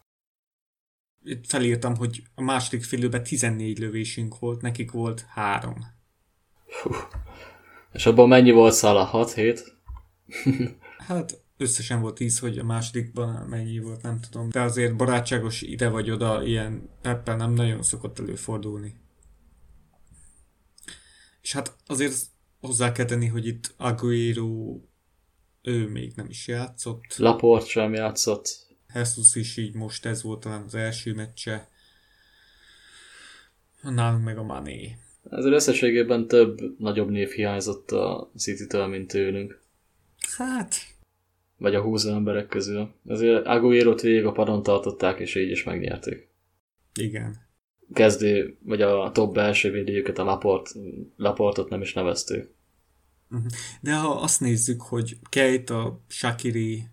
Itt 1.25 1.47
felírtam, 1.47 1.97
hogy 1.97 2.23
a 2.35 2.43
második 2.43 2.85
félőben 2.85 3.23
14 3.23 3.79
lövésünk 3.79 4.39
volt, 4.39 4.61
nekik 4.61 4.91
volt 4.91 5.25
3. 5.29 5.75
Hú. 6.83 6.91
És 7.93 8.07
abban 8.07 8.29
mennyi 8.29 8.51
volt 8.51 8.75
szála? 8.75 9.11
6-7? 9.13 9.61
hát 10.99 11.41
összesen 11.57 12.01
volt 12.01 12.15
10, 12.15 12.39
hogy 12.39 12.59
a 12.59 12.65
másodikban 12.65 13.47
mennyi 13.49 13.79
volt, 13.79 14.03
nem 14.03 14.21
tudom. 14.21 14.51
De 14.51 14.61
azért 14.61 14.97
barátságos 14.97 15.63
ide 15.63 15.89
vagy 15.89 16.11
oda, 16.11 16.43
ilyen 16.43 16.91
peppel 17.03 17.37
nem 17.37 17.53
nagyon 17.53 17.83
szokott 17.83 18.19
előfordulni. 18.19 18.95
És 21.43 21.53
hát 21.53 21.77
azért 21.87 22.15
hozzá 22.61 22.93
kell 22.93 23.05
tenni, 23.05 23.27
hogy 23.27 23.47
itt 23.47 23.75
Aguero 23.77 24.81
ő 25.63 25.89
még 25.89 26.13
nem 26.15 26.27
is 26.29 26.47
játszott. 26.47 27.17
Laport 27.17 27.67
sem 27.67 27.93
játszott. 27.95 28.67
Jesus 28.95 29.35
is 29.35 29.57
így 29.57 29.75
most 29.75 30.07
ez 30.07 30.23
volt 30.23 30.41
talán 30.41 30.63
az 30.63 30.75
első 30.75 31.15
meccse. 31.15 31.69
Nálunk 33.83 34.25
meg 34.25 34.39
a 34.39 34.43
Mané. 34.43 34.97
Ezért 35.31 35.55
összességében 35.55 36.27
több 36.27 36.61
nagyobb 36.79 37.11
név 37.11 37.31
hiányzott 37.31 37.91
a 37.91 38.31
City-től, 38.37 38.87
mint 38.87 39.09
tőlünk. 39.09 39.61
Hát... 40.37 40.75
Vagy 41.59 41.75
a 41.75 41.83
húzó 41.83 42.11
emberek 42.11 42.47
közül. 42.47 42.95
Ezért 43.07 43.47
Aguero-t 43.47 44.01
végig 44.01 44.25
a 44.25 44.33
padon 44.33 44.63
tartották, 44.63 45.19
és 45.19 45.35
így 45.35 45.51
is 45.51 45.65
megnyerték. 45.65 46.29
Igen. 47.01 47.37
Kezdő, 47.93 48.57
vagy 48.63 48.83
a 48.83 49.11
top 49.13 49.35
belső 49.35 49.71
védőjüket, 49.71 50.19
a 50.19 50.25
Laport, 50.25 50.73
Laportot 51.17 51.69
nem 51.69 51.81
is 51.81 51.93
nevezték. 51.93 52.55
Mhm. 53.29 53.47
De 53.81 53.95
ha 53.95 54.21
azt 54.21 54.41
nézzük, 54.41 54.83
hogy 54.83 55.19
a 55.67 55.89
Shakiri 56.09 56.89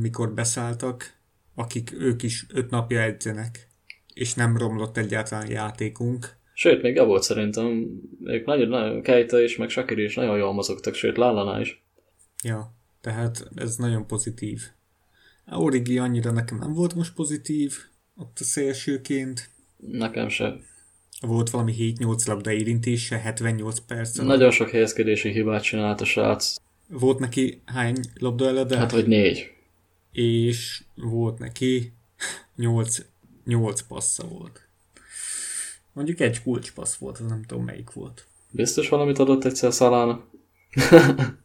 mikor 0.00 0.32
beszálltak, 0.34 1.18
akik 1.54 1.92
ők 1.92 2.22
is 2.22 2.46
öt 2.48 2.70
napja 2.70 3.00
edzenek, 3.00 3.68
és 4.14 4.34
nem 4.34 4.56
romlott 4.56 4.96
egyáltalán 4.96 5.50
játékunk. 5.50 6.38
Sőt, 6.60 6.82
még 6.82 6.98
volt 6.98 7.22
szerintem, 7.22 8.00
ők 8.24 8.46
nagyon, 8.46 8.68
nagyon 8.68 9.02
Keita 9.02 9.40
és 9.42 9.56
meg 9.56 9.68
Shakiri 9.68 10.02
is 10.02 10.14
nagyon 10.14 10.38
jól 10.38 10.52
mozogtak, 10.52 10.94
sőt 10.94 11.16
Lallana 11.16 11.60
is. 11.60 11.84
Ja, 12.44 12.74
tehát 13.00 13.48
ez 13.54 13.76
nagyon 13.76 14.06
pozitív. 14.06 14.60
A 15.44 15.56
Origi 15.56 15.98
annyira 15.98 16.30
nekem 16.30 16.58
nem 16.58 16.72
volt 16.72 16.94
most 16.94 17.14
pozitív, 17.14 17.74
ott 18.16 18.36
a 18.40 18.44
szélsőként. 18.44 19.50
Nekem 19.76 20.28
se. 20.28 20.56
Volt 21.20 21.50
valami 21.50 21.74
7-8 21.78 22.26
labda 22.26 22.52
érintése, 22.52 23.18
78 23.18 23.78
perc. 23.78 24.16
Nagyon 24.16 24.50
sok 24.50 24.70
helyezkedési 24.70 25.30
hibát 25.30 25.62
csinált 25.62 26.00
a 26.00 26.04
srác. 26.04 26.56
Volt 26.88 27.18
neki 27.18 27.62
hány 27.64 27.96
labda 28.18 28.46
elede? 28.46 28.76
Hát 28.76 28.90
vagy 28.92 29.06
négy. 29.06 29.52
És 30.12 30.82
volt 30.94 31.38
neki 31.38 31.92
8, 32.56 32.98
8 33.44 33.80
passza 33.82 34.28
volt. 34.28 34.69
Mondjuk 35.92 36.20
egy 36.20 36.42
kulcspassz 36.42 36.96
volt, 36.96 37.18
az 37.18 37.26
nem 37.26 37.42
tudom 37.42 37.64
melyik 37.64 37.92
volt. 37.92 38.26
Biztos 38.50 38.88
valamit 38.88 39.18
adott 39.18 39.44
egyszer 39.44 39.72
Szalának? 39.72 40.26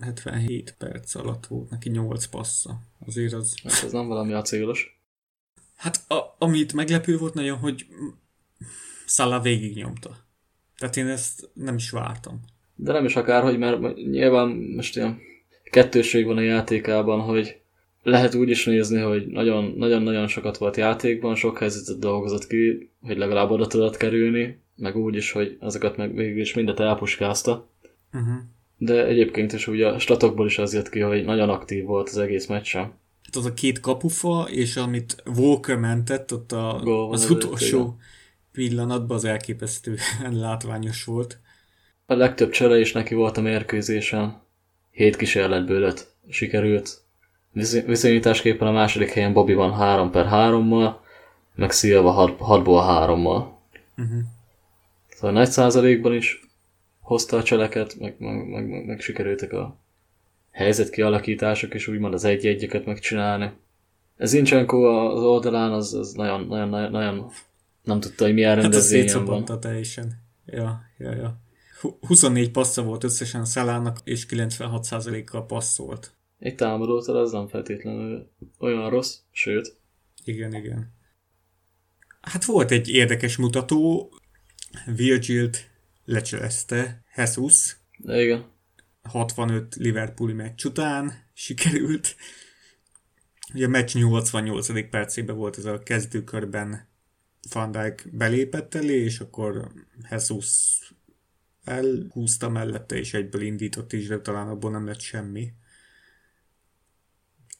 77 0.00 0.74
perc 0.78 1.14
alatt 1.14 1.46
volt 1.46 1.70
neki 1.70 1.88
8 1.88 2.26
passza. 2.26 2.78
Azért 3.06 3.32
az... 3.32 3.54
Hát 3.62 3.82
ez 3.84 3.92
nem 3.92 4.06
valami 4.06 4.32
acélos. 4.32 5.00
Hát 5.76 6.10
a, 6.10 6.36
amit 6.38 6.72
meglepő 6.72 7.18
volt 7.18 7.34
nagyon, 7.34 7.58
hogy 7.58 7.86
Salah 9.06 9.42
végig 9.42 9.76
nyomta. 9.76 10.16
Tehát 10.76 10.96
én 10.96 11.06
ezt 11.06 11.50
nem 11.54 11.74
is 11.74 11.90
vártam. 11.90 12.40
De 12.74 12.92
nem 12.92 13.04
is 13.04 13.16
akárhogy, 13.16 13.58
mert 13.58 13.94
nyilván 13.94 14.48
most 14.48 14.96
ilyen 14.96 15.18
kettőség 15.70 16.26
van 16.26 16.36
a 16.36 16.40
játékában, 16.40 17.20
hogy 17.20 17.61
lehet 18.02 18.34
úgy 18.34 18.48
is 18.48 18.64
nézni, 18.64 19.00
hogy 19.00 19.26
nagyon-nagyon 19.26 20.26
sokat 20.26 20.58
volt 20.58 20.76
játékban, 20.76 21.34
sok 21.34 21.58
helyzetet 21.58 21.98
dolgozott 21.98 22.46
ki, 22.46 22.90
hogy 23.02 23.16
legalább 23.16 23.50
oda 23.50 23.66
tudott 23.66 23.96
kerülni, 23.96 24.60
meg 24.76 24.96
úgy 24.96 25.16
is, 25.16 25.32
hogy 25.32 25.56
azokat 25.60 25.96
meg 25.96 26.14
végül 26.14 26.40
is 26.40 26.54
mindet 26.54 26.80
elpuskázta. 26.80 27.68
Uh-huh. 28.12 28.34
De 28.76 29.06
egyébként 29.06 29.52
is 29.52 29.66
ugye 29.66 29.88
a 29.88 29.98
statokból 29.98 30.46
is 30.46 30.58
az 30.58 30.74
jött 30.74 30.88
ki, 30.88 31.00
hogy 31.00 31.24
nagyon 31.24 31.48
aktív 31.48 31.84
volt 31.84 32.08
az 32.08 32.18
egész 32.18 32.46
meccsen 32.46 32.92
hát 33.32 33.44
az 33.44 33.50
a 33.50 33.54
két 33.54 33.80
kapufa, 33.80 34.46
és 34.50 34.76
amit 34.76 35.22
Walker 35.36 35.76
mentett 35.76 36.32
ott 36.32 36.52
a, 36.52 36.80
Gól 36.82 37.12
az 37.12 37.30
utolsó 37.30 37.96
pillanatban 38.52 39.16
az 39.16 39.24
elképesztően 39.24 39.98
látványos 40.40 41.04
volt. 41.04 41.40
A 42.06 42.14
legtöbb 42.14 42.50
csere 42.50 42.78
is 42.78 42.92
neki 42.92 43.14
volt 43.14 43.36
a 43.36 43.40
mérkőzésen. 43.40 44.42
Hét 44.90 45.16
kísérletből 45.16 45.82
öt 45.82 46.14
sikerült. 46.28 47.01
Viszonyításképpen 47.86 48.68
a 48.68 48.72
második 48.72 49.10
helyen 49.10 49.32
Bobby 49.32 49.54
van 49.54 49.72
3 49.72 50.10
per 50.10 50.26
3-mal, 50.30 50.94
meg 51.54 51.70
Silva 51.70 52.36
6-ból 52.38 52.84
3-mal. 52.88 53.46
Uh-huh. 53.96 54.20
Szóval 55.08 55.32
nagy 55.32 55.50
százalékban 55.50 56.14
is 56.14 56.40
hozta 57.00 57.36
a 57.36 57.42
cseleket, 57.42 57.98
meg, 57.98 58.14
meg, 58.18 58.48
meg, 58.48 58.68
meg, 58.68 58.86
meg 58.86 59.00
sikerültek 59.00 59.52
a 59.52 59.76
helyzetkialakítások, 60.50 61.74
és 61.74 61.86
úgymond 61.86 62.14
az 62.14 62.24
egy-egyeket 62.24 62.86
megcsinálni. 62.86 63.52
Ez 64.16 64.32
Incsenko 64.32 64.76
az 64.82 65.22
oldalán, 65.22 65.72
az, 65.72 65.94
az 65.94 66.12
nagyon, 66.12 66.46
nagyon, 66.46 66.68
nagyon, 66.68 66.90
nagyon 66.90 67.30
nem 67.82 68.00
tudta, 68.00 68.24
hogy 68.24 68.34
milyen 68.34 68.56
rendezvényen 68.56 69.26
hát 69.26 69.48
van. 69.48 69.60
teljesen. 69.60 70.22
Ja, 70.46 70.80
ja, 70.98 71.14
ja. 71.14 71.40
24 72.00 72.50
passza 72.50 72.82
volt 72.82 73.04
összesen 73.04 73.44
Szelának, 73.44 73.98
és 74.04 74.26
96%-kal 74.30 75.46
passzolt. 75.46 76.12
Egy 76.42 76.54
támadótól 76.54 77.16
az 77.16 77.32
nem 77.32 77.48
feltétlenül 77.48 78.30
olyan 78.58 78.90
rossz, 78.90 79.18
sőt. 79.30 79.76
Igen, 80.24 80.54
igen. 80.54 80.92
Hát 82.20 82.44
volt 82.44 82.70
egy 82.70 82.88
érdekes 82.88 83.36
mutató, 83.36 84.10
Virgilt 84.86 85.70
lecselezte 86.04 87.04
Jesus. 87.16 87.76
Igen. 87.98 88.44
65 89.02 89.74
Liverpooli 89.74 90.32
meccs 90.32 90.64
után 90.64 91.12
sikerült. 91.32 92.16
Ugye 93.54 93.66
a 93.66 93.68
meccs 93.68 93.94
88. 93.94 94.88
percében 94.90 95.36
volt 95.36 95.58
ez 95.58 95.64
a 95.64 95.78
kezdőkörben 95.78 96.88
Van 97.52 97.70
Dijk 97.70 98.08
belépett 98.12 98.74
elé, 98.74 99.04
és 99.04 99.20
akkor 99.20 99.72
Jesus 100.10 100.78
elhúzta 101.64 102.48
mellette, 102.48 102.96
és 102.96 103.14
egyből 103.14 103.42
indított 103.42 103.92
is, 103.92 104.06
de 104.06 104.20
talán 104.20 104.48
abból 104.48 104.70
nem 104.70 104.86
lett 104.86 105.00
semmi. 105.00 105.52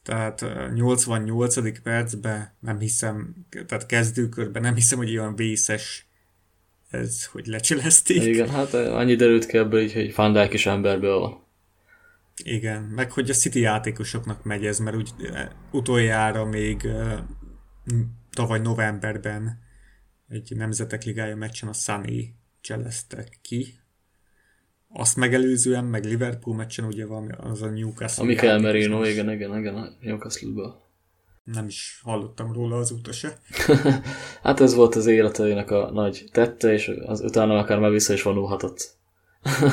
Tehát 0.03 0.45
88. 0.73 1.81
percben 1.81 2.53
nem 2.59 2.79
hiszem, 2.79 3.35
tehát 3.65 3.85
kezdőkörben 3.85 4.61
nem 4.61 4.75
hiszem, 4.75 4.97
hogy 4.97 5.17
olyan 5.17 5.35
vészes 5.35 6.07
ez, 6.89 7.25
hogy 7.25 7.45
lecselezték. 7.45 8.23
Igen, 8.23 8.49
hát 8.49 8.73
annyi 8.73 9.15
derült 9.15 9.45
ki 9.45 9.57
ebből 9.57 9.81
így, 9.81 9.93
hogy 9.93 10.15
Van 10.15 10.33
Dijk 10.33 10.53
is 10.53 10.65
emberből 10.65 11.19
van. 11.19 11.41
Igen, 12.43 12.81
meg 12.81 13.11
hogy 13.11 13.29
a 13.29 13.33
City 13.33 13.59
játékosoknak 13.59 14.43
megy 14.43 14.65
ez, 14.65 14.79
mert 14.79 14.95
úgy 14.95 15.13
utoljára 15.71 16.45
még 16.45 16.87
tavaly 18.31 18.59
novemberben 18.59 19.59
egy 20.27 20.55
Nemzetek 20.55 21.03
Ligája 21.03 21.35
meccsen 21.35 21.69
a 21.69 21.73
Sunny 21.73 22.35
cseleztek 22.61 23.37
ki. 23.41 23.79
Azt 24.95 25.15
megelőzően, 25.15 25.85
meg 25.85 26.05
Liverpool 26.05 26.55
meccsen 26.55 26.85
ugye 26.85 27.05
van 27.05 27.31
az 27.31 27.61
a 27.61 27.69
Newcastle. 27.69 28.23
A 28.23 28.25
Michael 28.25 28.59
Merino, 28.59 29.03
igen, 29.03 29.31
igen, 29.31 29.57
igen, 29.57 29.75
a 29.75 29.89
Newcastle-ből. 29.99 30.81
Nem 31.43 31.67
is 31.67 31.99
hallottam 32.03 32.53
róla 32.53 32.77
azóta 32.77 33.11
se. 33.11 33.37
hát 34.43 34.59
ez 34.59 34.73
volt 34.73 34.95
az 34.95 35.05
életeinek 35.05 35.71
a 35.71 35.91
nagy 35.91 36.25
tette, 36.31 36.73
és 36.73 36.91
az, 37.05 37.21
utána 37.21 37.57
akár 37.57 37.79
már 37.79 37.91
vissza 37.91 38.13
is 38.13 38.21
vonulhatott. 38.21 38.95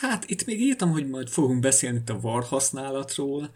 hát 0.00 0.24
itt 0.30 0.46
még 0.46 0.60
írtam, 0.60 0.90
hogy 0.90 1.08
majd 1.08 1.28
fogunk 1.28 1.60
beszélni 1.60 1.98
itt 1.98 2.10
a 2.10 2.20
var 2.20 2.44
használatról, 2.44 3.50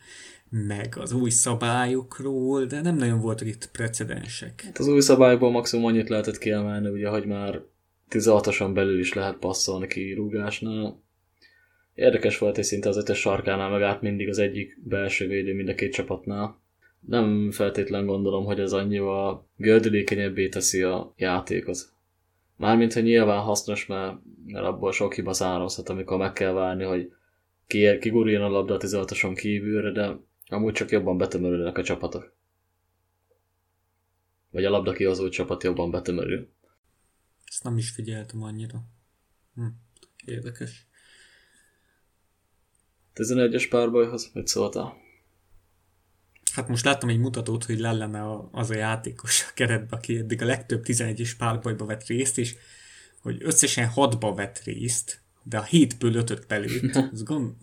meg 0.51 0.95
az 0.99 1.13
új 1.13 1.31
szabályokról, 1.31 2.65
de 2.65 2.81
nem 2.81 2.97
nagyon 2.97 3.21
voltak 3.21 3.49
itt 3.49 3.71
precedensek. 3.71 4.63
Hát 4.65 4.79
az 4.79 4.87
új 4.87 5.01
szabályból 5.01 5.51
maximum 5.51 5.85
annyit 5.85 6.09
lehetett 6.09 6.39
kiemelni, 6.39 6.89
ugye, 6.89 7.09
hogy 7.09 7.27
már 7.27 7.61
16-osan 8.11 8.71
belül 8.75 8.99
is 8.99 9.13
lehet 9.13 9.37
passzolni 9.37 9.87
kirúgásnál. 9.87 11.03
Érdekes 11.95 12.39
volt, 12.39 12.55
hogy 12.55 12.65
szinte 12.65 12.89
az 12.89 12.97
ötös 12.97 13.19
sarkánál 13.19 13.71
meg 13.71 13.83
át 13.83 14.03
mindig 14.03 14.29
az 14.29 14.39
egyik 14.39 14.79
belső 14.85 15.27
védő 15.27 15.55
mind 15.55 15.69
a 15.69 15.75
két 15.75 15.93
csapatnál. 15.93 16.61
Nem 17.01 17.51
feltétlen 17.51 18.07
gondolom, 18.07 18.45
hogy 18.45 18.61
ez 18.61 18.73
annyival 18.73 19.47
gördülékenyebbé 19.57 20.49
teszi 20.49 20.83
a 20.83 21.13
játékot. 21.17 21.79
Mármint, 22.57 22.93
hogy 22.93 23.03
nyilván 23.03 23.43
hasznos, 23.43 23.87
mert, 23.87 24.17
mert 24.47 24.65
abból 24.65 24.93
sok 24.93 25.15
hiba 25.15 25.33
származhat, 25.33 25.89
amikor 25.89 26.19
meg 26.19 26.33
kell 26.33 26.53
várni, 26.53 26.85
hogy 26.85 27.13
kiguruljon 28.01 28.43
a 28.43 28.49
labda 28.49 28.75
a 28.75 28.77
16 28.77 29.35
kívülre, 29.35 29.91
de 29.91 30.17
amúgy 30.47 30.73
csak 30.73 30.91
jobban 30.91 31.19
betömörülnek 31.19 31.79
a 31.79 31.83
csapatok. 31.83 32.33
Vagy 34.51 34.65
a 34.65 34.71
labda 34.71 34.93
kihozó 34.93 35.29
csapat 35.29 35.63
jobban 35.63 35.91
betömörül. 35.91 36.49
Ezt 37.49 37.63
nem 37.63 37.79
is 37.79 37.91
figyeltem 37.91 38.43
annyira. 38.43 38.85
Hm. 39.55 39.67
Érdekes. 40.25 40.87
11-es 43.15 43.67
párbajhoz, 43.71 44.31
hogy 44.33 44.47
szóltál? 44.47 44.97
Hát 46.53 46.69
most 46.69 46.85
láttam 46.85 47.09
egy 47.09 47.19
mutatót, 47.19 47.65
hogy 47.65 47.79
lenne 47.79 48.49
az 48.53 48.71
a 48.71 48.75
játékos 48.75 49.43
a 49.43 49.53
keretbe, 49.55 49.97
aki 49.97 50.17
eddig 50.17 50.43
a 50.43 50.47
legtöbb 50.47 50.83
11-es 50.87 51.33
párbajba 51.39 51.85
vett 51.85 52.07
részt, 52.07 52.39
és 52.39 52.57
hogy 53.21 53.43
összesen 53.45 53.91
6-ba 53.95 54.33
vett 54.37 54.59
részt, 54.59 55.23
de 55.43 55.59
a 55.59 55.65
7-ből 55.65 56.15
5 56.15 56.47
belőtt. 56.47 57.13
Gond... 57.25 57.55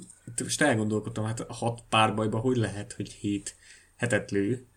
Most 0.44 0.62
elgondolkodtam, 0.62 1.26
hát 1.26 1.40
a 1.40 1.54
6 1.54 1.84
párbajba 1.90 2.38
hogy 2.38 2.58
lehet, 2.58 2.94
hogy 2.94 3.12
7 3.12 3.56
hetet 3.96 4.32
lő. 4.32 4.68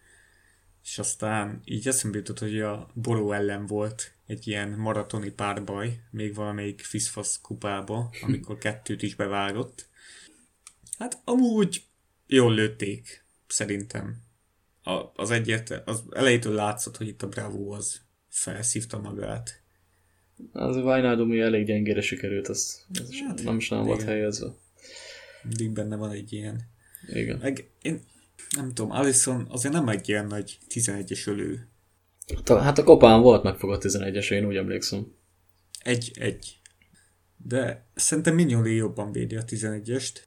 És 0.89 0.99
aztán 0.99 1.61
így 1.65 1.89
eszembe 1.89 2.17
jutott, 2.17 2.39
hogy 2.39 2.61
a 2.61 2.91
Boró 2.95 3.33
ellen 3.33 3.67
volt 3.67 4.13
egy 4.27 4.47
ilyen 4.47 4.69
maratoni 4.69 5.31
párbaj, 5.31 6.01
még 6.11 6.35
valamelyik 6.35 6.81
Fiszfasz 6.81 7.41
kupába, 7.41 8.11
amikor 8.23 8.59
kettőt 8.65 9.03
is 9.03 9.15
bevágott. 9.15 9.89
Hát 10.99 11.21
amúgy 11.25 11.83
jól 12.27 12.55
lőtték, 12.55 13.25
szerintem. 13.47 14.17
A, 14.83 15.03
az 15.15 15.31
egyet, 15.31 15.83
az 15.85 16.03
elejétől 16.11 16.55
látszott, 16.55 16.97
hogy 16.97 17.09
itt 17.09 17.23
a 17.23 17.29
Bravo 17.29 17.73
az 17.73 18.01
felszívta 18.29 18.99
magát. 18.99 19.63
Az 20.53 20.77
a 20.77 20.83
Wijnaldumi 20.83 21.41
elég 21.41 21.67
gyengére 21.67 22.01
sikerült, 22.01 22.49
az, 22.49 22.87
az 23.01 23.15
hát, 23.27 23.43
nem 23.43 23.57
is 23.57 23.69
nem 23.69 23.83
volt 23.83 24.03
helyezve. 24.03 24.55
Mindig 25.43 25.71
benne 25.71 25.97
van 25.97 26.11
egy 26.11 26.33
ilyen. 26.33 26.61
Igen. 27.13 27.39
Meg 27.39 27.71
én 27.83 28.01
nem 28.57 28.73
tudom, 28.75 28.91
Alison 28.91 29.47
azért 29.51 29.75
nem 29.75 29.89
egy 29.89 30.09
ilyen 30.09 30.27
nagy 30.27 30.59
11-es 30.69 31.29
ölő. 31.29 31.69
Hát 32.47 32.79
a 32.79 32.85
kopán 32.85 33.21
volt 33.21 33.43
megfogott 33.43 33.83
11-es, 33.85 34.31
én 34.31 34.47
úgy 34.47 34.57
emlékszem. 34.57 35.13
Egy, 35.83 36.11
egy. 36.15 36.61
De 37.37 37.87
szerintem 37.95 38.35
Mignoli 38.35 38.75
jobban 38.75 39.13
védi 39.13 39.37
a 39.37 39.45
11-est. 39.45 40.23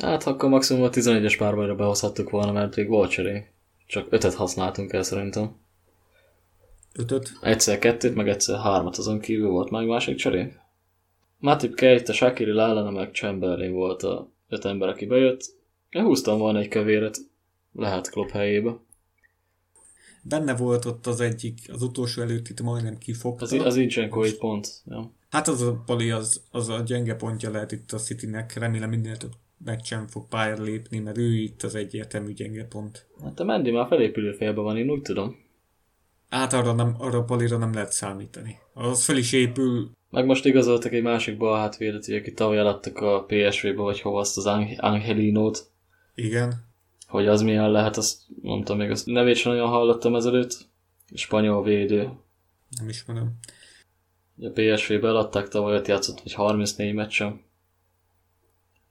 Hát 0.00 0.26
akkor 0.26 0.48
maximum 0.48 0.82
a 0.82 0.90
11-es 0.90 1.34
párbajra 1.38 1.74
behozhattuk 1.74 2.30
volna, 2.30 2.52
mert 2.52 2.76
még 2.76 2.88
volt 2.88 3.10
cserénk. 3.10 3.46
Csak 3.86 4.06
ötöt 4.10 4.34
használtunk 4.34 4.92
el 4.92 5.02
szerintem. 5.02 5.56
Ötöt? 6.94 7.32
Egyszer 7.40 7.78
kettőt, 7.78 8.14
meg 8.14 8.28
egyszer 8.28 8.58
hármat 8.58 8.96
azon 8.96 9.20
kívül 9.20 9.48
volt 9.48 9.70
meg 9.70 9.86
másik 9.86 10.16
cserénk. 10.16 10.54
Matip 11.38 11.74
Kejt, 11.74 12.08
a 12.08 12.12
Shakiri 12.12 12.50
Lallana, 12.50 12.90
meg 12.90 13.12
Chamberlain 13.12 13.72
volt 13.72 14.02
a 14.02 14.32
öt 14.48 14.64
ember, 14.64 14.88
aki 14.88 15.06
bejött. 15.06 15.44
Húztam 15.90 16.38
volna 16.38 16.58
egy 16.58 16.68
kövéret, 16.68 17.16
lehet 17.72 18.10
Klopp 18.10 18.28
helyébe. 18.28 18.78
Benne 20.22 20.56
volt 20.56 20.84
ott 20.84 21.06
az 21.06 21.20
egyik, 21.20 21.58
az 21.72 21.82
utolsó 21.82 22.22
előtt 22.22 22.48
itt 22.48 22.60
majdnem 22.60 22.98
kifogta. 22.98 23.44
Az, 23.44 23.52
az 23.52 23.76
Incsenko 23.76 24.22
egy 24.22 24.38
pont. 24.38 24.82
Ja. 24.86 25.12
Hát 25.30 25.48
az 25.48 25.62
a 25.62 25.82
pali, 25.86 26.10
az, 26.10 26.42
az 26.50 26.68
a 26.68 26.80
gyenge 26.80 27.14
pontja 27.14 27.50
lehet 27.50 27.72
itt 27.72 27.92
a 27.92 27.98
Citynek. 27.98 28.54
Remélem 28.58 28.88
minél 28.88 29.16
több 29.16 29.32
meccsen 29.64 30.06
fog 30.06 30.28
pályára 30.28 30.62
lépni, 30.62 30.98
mert 30.98 31.18
ő 31.18 31.34
itt 31.34 31.62
az 31.62 31.74
egyértelmű 31.74 32.32
gyenge 32.32 32.64
pont. 32.64 33.06
Hát 33.22 33.40
a 33.40 33.44
Mendy 33.44 33.70
már 33.70 33.86
felépülő 33.86 34.32
félben 34.32 34.64
van, 34.64 34.76
én 34.76 34.90
úgy 34.90 35.02
tudom. 35.02 35.36
Hát 36.28 36.52
arra, 36.52 36.72
nem, 36.72 36.94
arra 36.98 37.18
a 37.18 37.24
palira 37.24 37.56
nem 37.56 37.72
lehet 37.72 37.92
számítani. 37.92 38.58
Az 38.74 39.04
fel 39.04 39.16
is 39.16 39.32
épül. 39.32 39.90
Meg 40.10 40.26
most 40.26 40.44
igazoltak 40.44 40.92
egy 40.92 41.02
másik 41.02 41.36
bal 41.36 41.58
hátvédet, 41.58 42.08
aki 42.08 42.32
tavaly 42.32 42.58
eladtak 42.58 42.98
a 42.98 43.24
PSV-be, 43.24 43.82
vagy 43.82 44.00
hova 44.00 44.18
azt 44.18 44.36
az 44.36 44.46
Angelinót. 44.76 45.70
Igen. 46.18 46.66
Hogy 47.06 47.26
az 47.26 47.42
milyen 47.42 47.70
lehet, 47.70 47.96
azt 47.96 48.20
mondtam 48.42 48.76
még, 48.76 48.90
azt 48.90 49.06
nevét 49.06 49.36
sem 49.36 49.52
nagyon 49.52 49.68
hallottam 49.68 50.14
ezelőtt. 50.14 50.68
Spanyol 51.14 51.62
védő. 51.62 52.10
Nem 52.78 52.88
ismerem. 52.88 53.38
A 54.40 54.50
PSV-be 54.50 55.08
eladták 55.08 55.48
tavaly, 55.48 55.76
ott 55.76 55.86
játszott, 55.86 56.20
hogy 56.20 56.32
34 56.32 56.94
meccsen. 56.94 57.40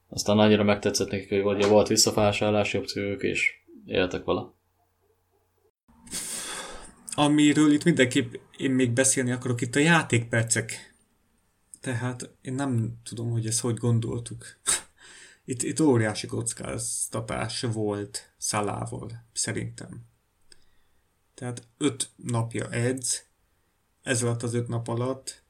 Aztán 0.08 0.38
annyira 0.38 0.62
megtetszett 0.62 1.10
nekik, 1.10 1.42
hogy 1.42 1.66
volt 1.66 1.88
visszafásállási 1.88 2.78
opciók, 2.78 3.22
és 3.22 3.52
éltek 3.86 4.24
vele. 4.24 4.52
Amiről 7.14 7.72
itt 7.72 7.84
mindenképp 7.84 8.34
én 8.56 8.70
még 8.70 8.90
beszélni 8.90 9.32
akarok, 9.32 9.60
itt 9.60 9.74
a 9.74 9.80
játékpercek. 9.80 10.94
Tehát 11.80 12.30
én 12.42 12.54
nem 12.54 12.98
tudom, 13.04 13.30
hogy 13.30 13.46
ezt 13.46 13.60
hogy 13.60 13.76
gondoltuk. 13.76 14.44
Itt, 15.48 15.62
itt 15.62 15.80
óriási 15.80 16.26
kockáztatás 16.26 17.60
volt 17.60 18.32
Szalával, 18.38 19.10
szerintem. 19.32 20.04
Tehát 21.34 21.62
öt 21.78 22.10
napja 22.16 22.70
edz, 22.70 23.24
ez 24.02 24.22
alatt 24.22 24.42
az 24.42 24.54
öt 24.54 24.68
nap 24.68 24.88
alatt 24.88 25.42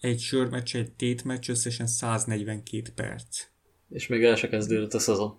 egy 0.00 0.20
sörmeccs, 0.20 0.76
egy 0.76 0.92
tétmeccs, 0.92 1.50
összesen 1.50 1.86
142 1.86 2.92
perc. 2.94 3.46
És 3.88 4.06
még 4.06 4.24
el 4.24 4.36
se 4.36 4.48
kezdődött 4.48 4.94
a 4.94 4.98
szezon. 4.98 5.38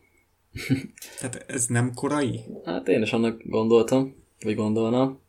Tehát 1.20 1.46
ez 1.48 1.66
nem 1.66 1.94
korai? 1.94 2.46
Hát 2.64 2.88
én 2.88 3.02
is 3.02 3.12
annak 3.12 3.42
gondoltam, 3.44 4.16
vagy 4.40 4.56
gondolnám. 4.56 5.20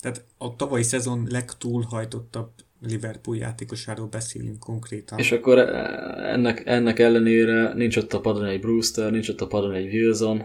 Tehát 0.00 0.24
a 0.38 0.56
tavalyi 0.56 0.82
szezon 0.82 1.26
legtúlhajtottabb 1.30 2.52
Liverpool 2.86 3.36
játékosáról 3.36 4.06
beszélünk 4.06 4.58
konkrétan. 4.58 5.18
És 5.18 5.32
akkor 5.32 5.58
ennek, 5.58 6.66
ennek 6.66 6.98
ellenére 6.98 7.72
nincs 7.74 7.96
ott 7.96 8.12
a 8.12 8.20
padon 8.20 8.44
egy 8.44 8.60
Brewster, 8.60 9.10
nincs 9.10 9.28
ott 9.28 9.40
a 9.40 9.46
padon 9.46 9.74
egy 9.74 9.94
Wilson, 9.94 10.42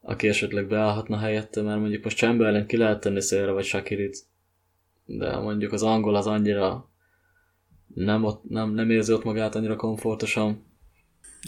aki 0.00 0.28
esetleg 0.28 0.66
beállhatna 0.66 1.18
helyette, 1.18 1.62
mert 1.62 1.80
mondjuk 1.80 2.04
most 2.04 2.16
Chamberlain 2.16 2.66
ki 2.66 2.76
lehet 2.76 3.00
tenni 3.00 3.20
szélre, 3.20 3.50
vagy 3.50 3.64
Shakirit, 3.64 4.26
de 5.04 5.38
mondjuk 5.38 5.72
az 5.72 5.82
angol 5.82 6.14
az 6.14 6.26
annyira 6.26 6.90
nem, 7.94 8.24
ott, 8.24 8.48
nem, 8.48 8.70
nem 8.70 8.90
érzi 8.90 9.12
ott 9.12 9.24
magát 9.24 9.54
annyira 9.54 9.76
komfortosan. 9.76 10.64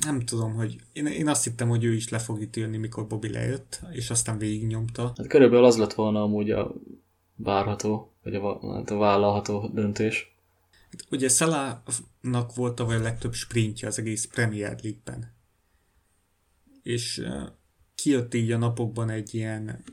Nem 0.06 0.20
tudom, 0.20 0.54
hogy 0.54 0.76
én, 0.92 1.06
én 1.06 1.28
azt 1.28 1.44
hittem, 1.44 1.68
hogy 1.68 1.84
ő 1.84 1.94
is 1.94 2.08
le 2.08 2.18
fog 2.18 2.48
jönni, 2.52 2.76
mikor 2.76 3.06
Bobby 3.06 3.30
lejött, 3.30 3.80
és 3.92 4.10
aztán 4.10 4.38
végignyomta. 4.38 5.12
Hát 5.16 5.26
körülbelül 5.26 5.64
az 5.64 5.76
lett 5.76 5.92
volna 5.92 6.22
amúgy 6.22 6.50
a 6.50 6.74
várható, 7.36 8.16
vagy 8.30 8.34
a, 8.34 8.74
hát 8.74 8.90
a 8.90 8.96
vállalható 8.96 9.70
döntés. 9.74 10.36
Hát 10.90 11.06
ugye 11.10 11.28
Szalának 11.28 12.54
volt 12.54 12.74
tavaly 12.74 12.96
a 12.96 13.02
legtöbb 13.02 13.32
sprintje 13.32 13.88
az 13.88 13.98
egész 13.98 14.26
Premier 14.26 14.78
League-ben. 14.82 15.36
És 16.82 17.26
kijött 17.94 18.34
így 18.34 18.52
a 18.52 18.58
napokban 18.58 19.10
egy 19.10 19.34
ilyen 19.34 19.84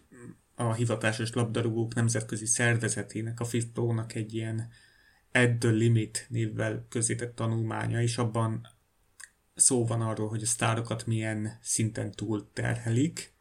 a 0.56 0.74
hivatásos 0.74 1.34
labdarúgók 1.34 1.94
nemzetközi 1.94 2.46
szervezetének, 2.46 3.40
a 3.40 3.46
FIFPro-nak 3.46 4.14
egy 4.14 4.34
ilyen 4.34 4.70
At 5.32 5.58
the 5.60 5.70
Limit 5.70 6.26
névvel 6.30 6.86
közített 6.90 7.36
tanulmánya, 7.36 8.02
és 8.02 8.18
abban 8.18 8.68
szó 9.56 9.86
van 9.86 10.02
arról, 10.02 10.28
hogy 10.28 10.42
a 10.42 10.46
sztárokat 10.46 11.06
milyen 11.06 11.60
szinten 11.62 12.12
túl 12.12 12.50
terhelik. 12.54 13.34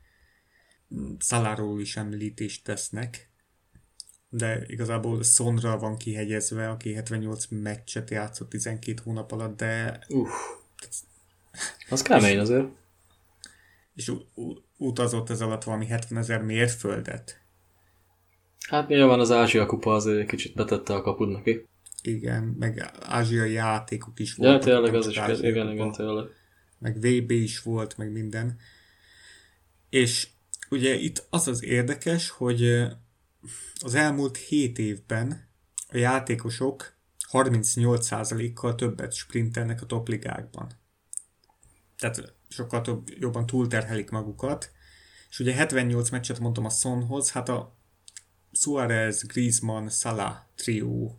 Szaláról 1.18 1.80
is 1.80 1.96
említést 1.96 2.64
tesznek, 2.64 3.30
de 4.36 4.64
igazából 4.66 5.22
Sonra 5.22 5.78
van 5.78 5.96
kihegyezve, 5.96 6.68
aki 6.68 6.94
78 6.94 7.46
meccset 7.48 8.10
játszott 8.10 8.48
12 8.48 9.00
hónap 9.04 9.32
alatt, 9.32 9.56
de... 9.56 9.98
Uff. 10.08 10.30
Az 11.90 12.02
kemény 12.02 12.38
azért. 12.38 12.66
És 13.94 14.12
utazott 14.76 15.30
ez 15.30 15.40
alatt 15.40 15.64
valami 15.64 15.86
70 15.86 16.18
ezer 16.18 16.42
mérföldet. 16.42 17.40
Hát 18.68 18.88
nyilván 18.88 19.20
az 19.20 19.30
Ázsia 19.30 19.66
kupa 19.66 19.94
azért 19.94 20.28
kicsit 20.28 20.54
betette 20.54 20.94
a 20.94 21.02
kapud 21.02 21.28
neki. 21.28 21.66
Igen, 22.02 22.42
meg 22.42 22.90
ázsiai 23.00 23.52
játékok 23.52 24.18
is 24.18 24.34
voltak. 24.34 24.66
Ja, 24.66 24.72
tényleg 24.72 24.94
az 24.94 25.08
is, 25.08 25.16
igen, 25.40 25.70
igen, 25.70 25.92
tényleg. 25.92 26.26
Meg 26.78 26.96
VB 26.96 27.30
is 27.30 27.62
volt, 27.62 27.96
meg 27.96 28.12
minden. 28.12 28.58
És 29.90 30.28
ugye 30.70 30.94
itt 30.94 31.26
az 31.30 31.48
az 31.48 31.64
érdekes, 31.64 32.30
hogy 32.30 32.86
az 33.80 33.94
elmúlt 33.94 34.36
7 34.36 34.78
évben 34.78 35.48
a 35.88 35.96
játékosok 35.96 36.96
38%-kal 37.32 38.74
többet 38.74 39.12
sprintelnek 39.12 39.82
a 39.82 39.86
topligákban. 39.86 40.72
Tehát 41.98 42.34
sokkal 42.48 42.80
több, 42.80 43.08
jobban 43.18 43.46
túlterhelik 43.46 44.10
magukat. 44.10 44.72
És 45.30 45.38
ugye 45.38 45.54
78 45.54 46.10
meccset 46.10 46.38
mondtam 46.38 46.64
a 46.64 46.70
Sonhoz, 46.70 47.30
hát 47.30 47.48
a 47.48 47.76
Suarez, 48.52 49.22
Griezmann, 49.22 49.88
Salah 49.88 50.36
trió 50.54 51.18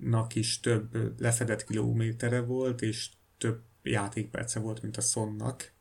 nak 0.00 0.34
is 0.34 0.60
több 0.60 1.20
lefedett 1.20 1.64
kilométere 1.64 2.40
volt, 2.40 2.82
és 2.82 3.10
több 3.38 3.62
játékperce 3.82 4.60
volt, 4.60 4.82
mint 4.82 4.96
a 4.96 5.00
Sonnak. 5.00 5.72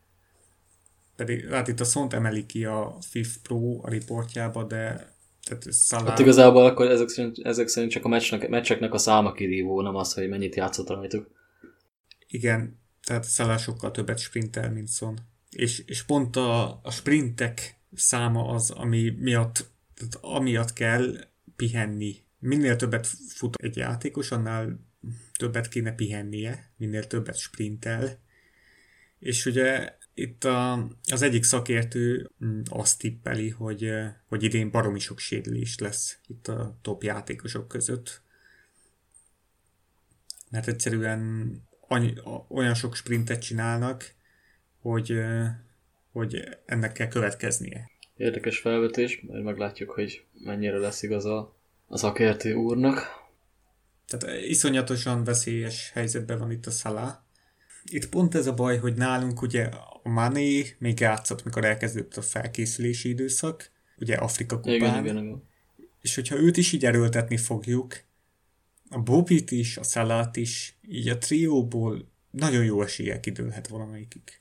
Pedig 1.15 1.49
hát 1.49 1.67
itt 1.67 1.80
a 1.80 1.84
Szont 1.84 2.13
emeli 2.13 2.45
ki 2.45 2.65
a 2.65 2.97
FIF 3.10 3.38
Pro 3.38 3.80
a 3.82 3.89
riportjába, 3.89 4.63
de 4.63 5.13
tehát 5.45 5.73
Salah... 5.73 6.08
Hát 6.08 6.19
igazából 6.19 6.65
akkor 6.65 6.88
ezek 6.91 7.08
szerint, 7.08 7.38
ezek 7.43 7.67
szerint 7.67 7.91
csak 7.91 8.06
a 8.06 8.08
meccsnek, 8.08 8.49
meccseknek 8.49 8.93
a 8.93 8.97
száma 8.97 9.32
kirívó, 9.32 9.82
nem 9.82 9.95
az, 9.95 10.13
hogy 10.13 10.30
mennyit 10.30 10.56
játszott 10.56 10.89
rajtuk. 10.89 11.30
Igen, 12.28 12.80
tehát 13.04 13.30
Salah 13.30 13.58
sokkal 13.58 13.91
többet 13.91 14.19
sprintel, 14.19 14.71
mint 14.71 14.89
Son. 14.89 15.19
És, 15.49 15.80
és 15.80 16.04
pont 16.04 16.36
a, 16.36 16.80
a 16.84 16.91
sprintek 16.91 17.80
száma 17.93 18.47
az, 18.47 18.69
ami 18.69 19.10
miatt, 19.10 19.65
tehát 19.93 20.17
amiatt 20.21 20.73
kell 20.73 21.13
pihenni. 21.56 22.15
Minél 22.39 22.75
többet 22.75 23.08
fut 23.28 23.56
egy 23.56 23.75
játékos, 23.75 24.32
annál 24.32 24.80
többet 25.38 25.67
kéne 25.67 25.91
pihennie, 25.91 26.73
minél 26.78 27.08
többet 27.08 27.38
sprintel. 27.38 28.19
És 29.19 29.45
ugye 29.45 29.95
itt 30.17 30.43
a, 30.43 30.88
az 31.12 31.21
egyik 31.21 31.43
szakértő 31.43 32.32
mm, 32.45 32.62
azt 32.69 32.99
tippeli, 32.99 33.49
hogy, 33.49 33.89
hogy 34.28 34.43
idén 34.43 34.71
baromi 34.71 34.99
sok 34.99 35.19
sérülés 35.19 35.80
lesz 35.80 36.19
itt 36.28 36.47
a 36.47 36.78
top 36.82 37.04
játékosok 37.04 37.67
között. 37.67 38.21
Mert 40.49 40.67
egyszerűen 40.67 41.51
annyi, 41.88 42.13
olyan 42.47 42.73
sok 42.73 42.95
sprintet 42.95 43.41
csinálnak, 43.41 44.13
hogy, 44.80 45.13
hogy 46.12 46.58
ennek 46.65 46.91
kell 46.91 47.08
következnie. 47.08 47.89
Érdekes 48.17 48.60
felvetés, 48.60 49.21
majd 49.28 49.43
meglátjuk, 49.43 49.91
hogy 49.91 50.25
mennyire 50.34 50.78
lesz 50.78 51.04
igaza 51.04 51.56
a 51.88 51.97
szakértő 51.97 52.54
úrnak. 52.54 53.23
Tehát 54.08 54.41
iszonyatosan 54.41 55.23
veszélyes 55.23 55.91
helyzetben 55.91 56.39
van 56.39 56.51
itt 56.51 56.65
a 56.65 56.71
Salah. 56.71 57.23
Itt 57.91 58.09
pont 58.09 58.35
ez 58.35 58.47
a 58.47 58.53
baj, 58.53 58.77
hogy 58.77 58.93
nálunk 58.95 59.41
ugye 59.41 59.63
a 59.63 59.99
Mané 60.03 60.75
még 60.77 60.99
játszott, 60.99 61.43
mikor 61.43 61.65
elkezdődött 61.65 62.17
a 62.17 62.21
felkészülési 62.21 63.09
időszak, 63.09 63.71
ugye 63.97 64.15
Afrika 64.15 64.55
kupán. 64.55 64.73
Igen, 64.73 65.03
igen, 65.03 65.17
igen. 65.17 65.43
És 66.01 66.15
hogyha 66.15 66.35
őt 66.35 66.57
is 66.57 66.71
így 66.71 66.85
erőltetni 66.85 67.37
fogjuk, 67.37 68.03
a 68.89 68.99
Bobit 68.99 69.51
is, 69.51 69.77
a 69.77 69.83
Szalát 69.83 70.35
is, 70.35 70.77
így 70.81 71.07
a 71.07 71.17
trióból 71.17 72.11
nagyon 72.31 72.63
jó 72.63 72.81
eséllyel 72.81 73.19
kidőlhet 73.19 73.67
valamelyikük. 73.67 74.39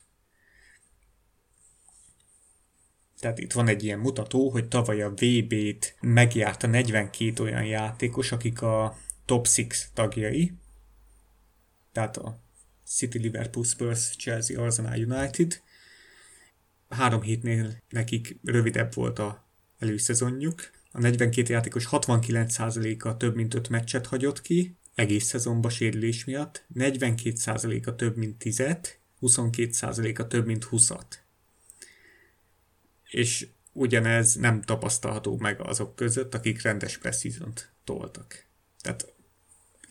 Tehát 3.21 3.39
itt 3.39 3.53
van 3.53 3.69
egy 3.69 3.85
ilyen 3.85 3.99
mutató, 3.99 4.51
hogy 4.51 4.69
tavaly 4.69 5.03
a 5.03 5.11
VB-t 5.11 5.97
megjárta 6.01 6.67
42 6.67 7.43
olyan 7.43 7.65
játékos, 7.65 8.33
akik 8.33 8.63
a 8.63 8.99
top 9.25 9.47
6 9.47 9.67
tagjai, 9.95 10.53
tehát 11.93 12.17
a 12.17 12.44
City, 12.87 13.19
Liverpool, 13.19 13.65
Spurs, 13.65 14.17
Chelsea, 14.17 14.63
Arsenal, 14.63 14.99
United. 14.99 15.63
Három 16.89 17.23
hétnél 17.23 17.83
nekik 17.89 18.39
rövidebb 18.45 18.95
volt 18.95 19.19
a 19.19 19.49
előszezonjuk. 19.79 20.71
A 20.91 21.01
42 21.01 21.53
játékos 21.53 21.89
69%-a 21.91 23.17
több 23.17 23.35
mint 23.35 23.55
5 23.55 23.69
meccset 23.69 24.07
hagyott 24.07 24.41
ki, 24.41 24.77
egész 24.95 25.25
szezonba 25.25 25.69
sérülés 25.69 26.25
miatt, 26.25 26.67
42%-a 26.75 27.95
több 27.95 28.17
mint 28.17 28.43
10-et, 28.45 28.89
22%-a 29.21 30.27
több 30.27 30.47
mint 30.47 30.67
20-at. 30.71 31.07
És 33.11 33.49
ugyanez 33.73 34.35
nem 34.35 34.63
tapasztalható 34.63 35.39
meg 35.39 35.61
azok 35.61 35.97
között, 35.97 36.35
akik 36.35 36.63
rendes 36.63 36.99
presszízont 36.99 37.73
toltak. 37.85 38.47
Tehát 38.81 39.14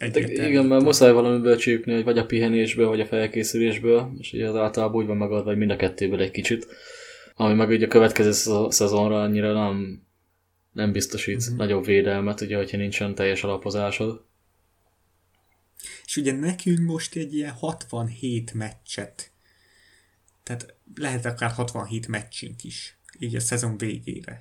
Egyértelmű. 0.03 0.49
Igen, 0.49 0.65
mert 0.65 0.83
muszáj 0.83 1.11
valamiből 1.11 1.57
csípni, 1.57 1.93
hogy 1.93 2.03
vagy 2.03 2.17
a 2.17 2.25
pihenésből, 2.25 2.87
vagy 2.87 2.99
a 2.99 3.05
felkészülésből, 3.05 4.11
és 4.17 4.33
ugye 4.33 4.49
az 4.49 4.55
általában 4.55 5.01
úgy 5.01 5.07
van 5.07 5.17
megadva, 5.17 5.49
hogy 5.49 5.57
mind 5.57 5.71
a 5.71 5.75
kettőből 5.75 6.21
egy 6.21 6.31
kicsit. 6.31 6.67
Ami 7.35 7.53
meg 7.53 7.69
ugye 7.69 7.85
a 7.85 7.89
következő 7.89 8.31
szezonra 8.69 9.21
annyira 9.21 9.53
nem, 9.53 10.03
nem 10.71 10.91
biztosít 10.91 11.37
uh-huh. 11.37 11.57
nagyobb 11.57 11.85
védelmet, 11.85 12.41
ugye, 12.41 12.57
hogyha 12.57 12.77
nincsen 12.77 13.15
teljes 13.15 13.43
alapozásod. 13.43 14.25
És 16.05 16.17
ugye 16.17 16.31
nekünk 16.31 16.79
most 16.79 17.15
egy 17.15 17.35
ilyen 17.35 17.51
67 17.51 18.53
meccset, 18.53 19.31
tehát 20.43 20.75
lehet 20.95 21.25
akár 21.25 21.51
67 21.51 22.07
meccsünk 22.07 22.63
is, 22.63 22.97
így 23.19 23.35
a 23.35 23.39
szezon 23.39 23.77
végére. 23.77 24.37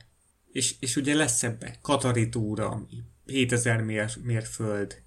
És, 0.52 0.74
és 0.80 0.96
ugye 0.96 1.14
lesz 1.14 1.42
ebbe 1.42 1.78
Katari 1.82 2.28
túra, 2.28 2.86
7000 3.26 3.80
mér, 3.80 4.10
mérföld, 4.22 5.02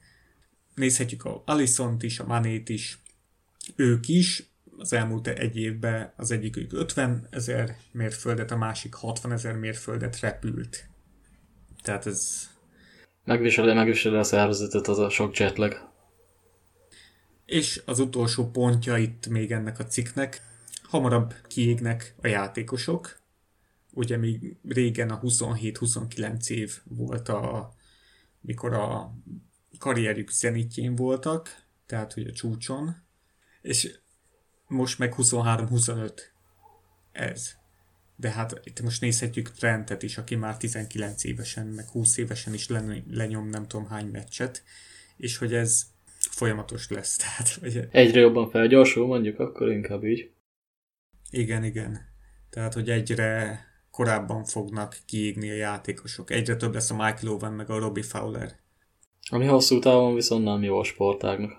nézhetjük 0.76 1.26
a 1.26 1.42
Alisont 1.46 2.04
is, 2.04 2.20
a 2.20 2.26
Manét 2.26 2.70
is, 2.70 3.00
ők 3.76 4.08
is, 4.08 4.44
az 4.78 4.94
elmúlt 4.94 5.28
egy 5.28 5.58
évben 5.58 6.14
az 6.16 6.32
egyikük 6.32 6.74
50 6.74 7.28
ezer 7.30 7.78
mérföldet, 7.92 8.52
a 8.52 8.58
másik 8.58 8.94
60 8.94 9.32
ezer 9.32 9.56
mérföldet 9.56 10.20
repült. 10.20 10.90
Tehát 11.82 12.06
ez... 12.06 12.50
Megviseli, 13.24 13.74
megviseli 13.74 14.16
a 14.16 14.24
szervezetet 14.24 14.88
az 14.88 15.00
a 15.00 15.10
sok 15.10 15.38
jetlag. 15.38 15.90
És 17.46 17.82
az 17.86 18.00
utolsó 18.00 18.50
pontja 18.52 18.98
itt 18.98 19.28
még 19.28 19.52
ennek 19.52 19.80
a 19.80 19.86
cikknek, 19.86 20.42
hamarabb 20.84 21.34
kiégnek 21.48 22.16
a 22.22 22.28
játékosok. 22.28 23.20
Ugye 23.92 24.18
még 24.18 24.58
régen 24.68 25.10
a 25.10 25.20
27-29 25.20 26.50
év 26.50 26.78
volt 26.84 27.30
a, 27.30 27.74
mikor 28.42 28.74
a 28.74 29.14
karrierjük 29.86 30.30
zenitjén 30.30 30.96
voltak, 30.96 31.64
tehát 31.86 32.14
hogy 32.14 32.28
a 32.28 32.32
csúcson, 32.32 32.96
és 33.62 34.00
most 34.68 35.00
meg 35.00 35.14
23-25 35.18 36.12
ez. 37.12 37.52
De 38.16 38.32
hát 38.32 38.62
itt 38.64 38.82
most 38.82 39.02
nézhetjük 39.02 39.52
Trentet 39.52 40.04
is, 40.04 40.18
aki 40.18 40.36
már 40.36 40.58
19 40.58 41.24
évesen, 41.24 41.68
meg 41.68 41.88
20 41.90 42.18
évesen 42.18 42.54
is 42.54 42.68
lenyom 43.10 43.50
nem 43.50 43.68
tudom 43.68 43.88
hány 43.88 44.06
meccset, 44.06 44.64
és 45.18 45.38
hogy 45.38 45.54
ez 45.54 45.86
folyamatos 46.18 46.90
lesz. 46.90 47.18
Tehát, 47.24 47.50
hogy... 47.50 47.88
Egyre 47.92 48.20
jobban 48.20 48.50
felgyorsul, 48.50 49.08
mondjuk 49.08 49.40
akkor 49.40 49.72
inkább 49.72 50.04
így. 50.04 50.32
Igen, 51.30 51.64
igen. 51.64 52.00
Tehát, 52.50 52.74
hogy 52.74 52.90
egyre 52.90 53.60
korábban 53.92 54.44
fognak 54.44 54.98
kiégni 55.06 55.50
a 55.50 55.56
játékosok. 55.56 56.32
Egyre 56.32 56.56
több 56.56 56.74
lesz 56.74 56.92
a 56.92 56.96
Michael 56.96 57.34
Owen, 57.34 57.54
meg 57.54 57.70
a 57.70 57.80
Robbie 57.80 58.04
Fowler. 58.04 58.64
Ami 59.32 59.46
hosszú 59.46 59.80
távon 59.80 60.16
viszont 60.16 60.44
nem 60.44 60.64
jó 60.64 60.80
a 60.80 60.84
sportágnak. 60.84 61.52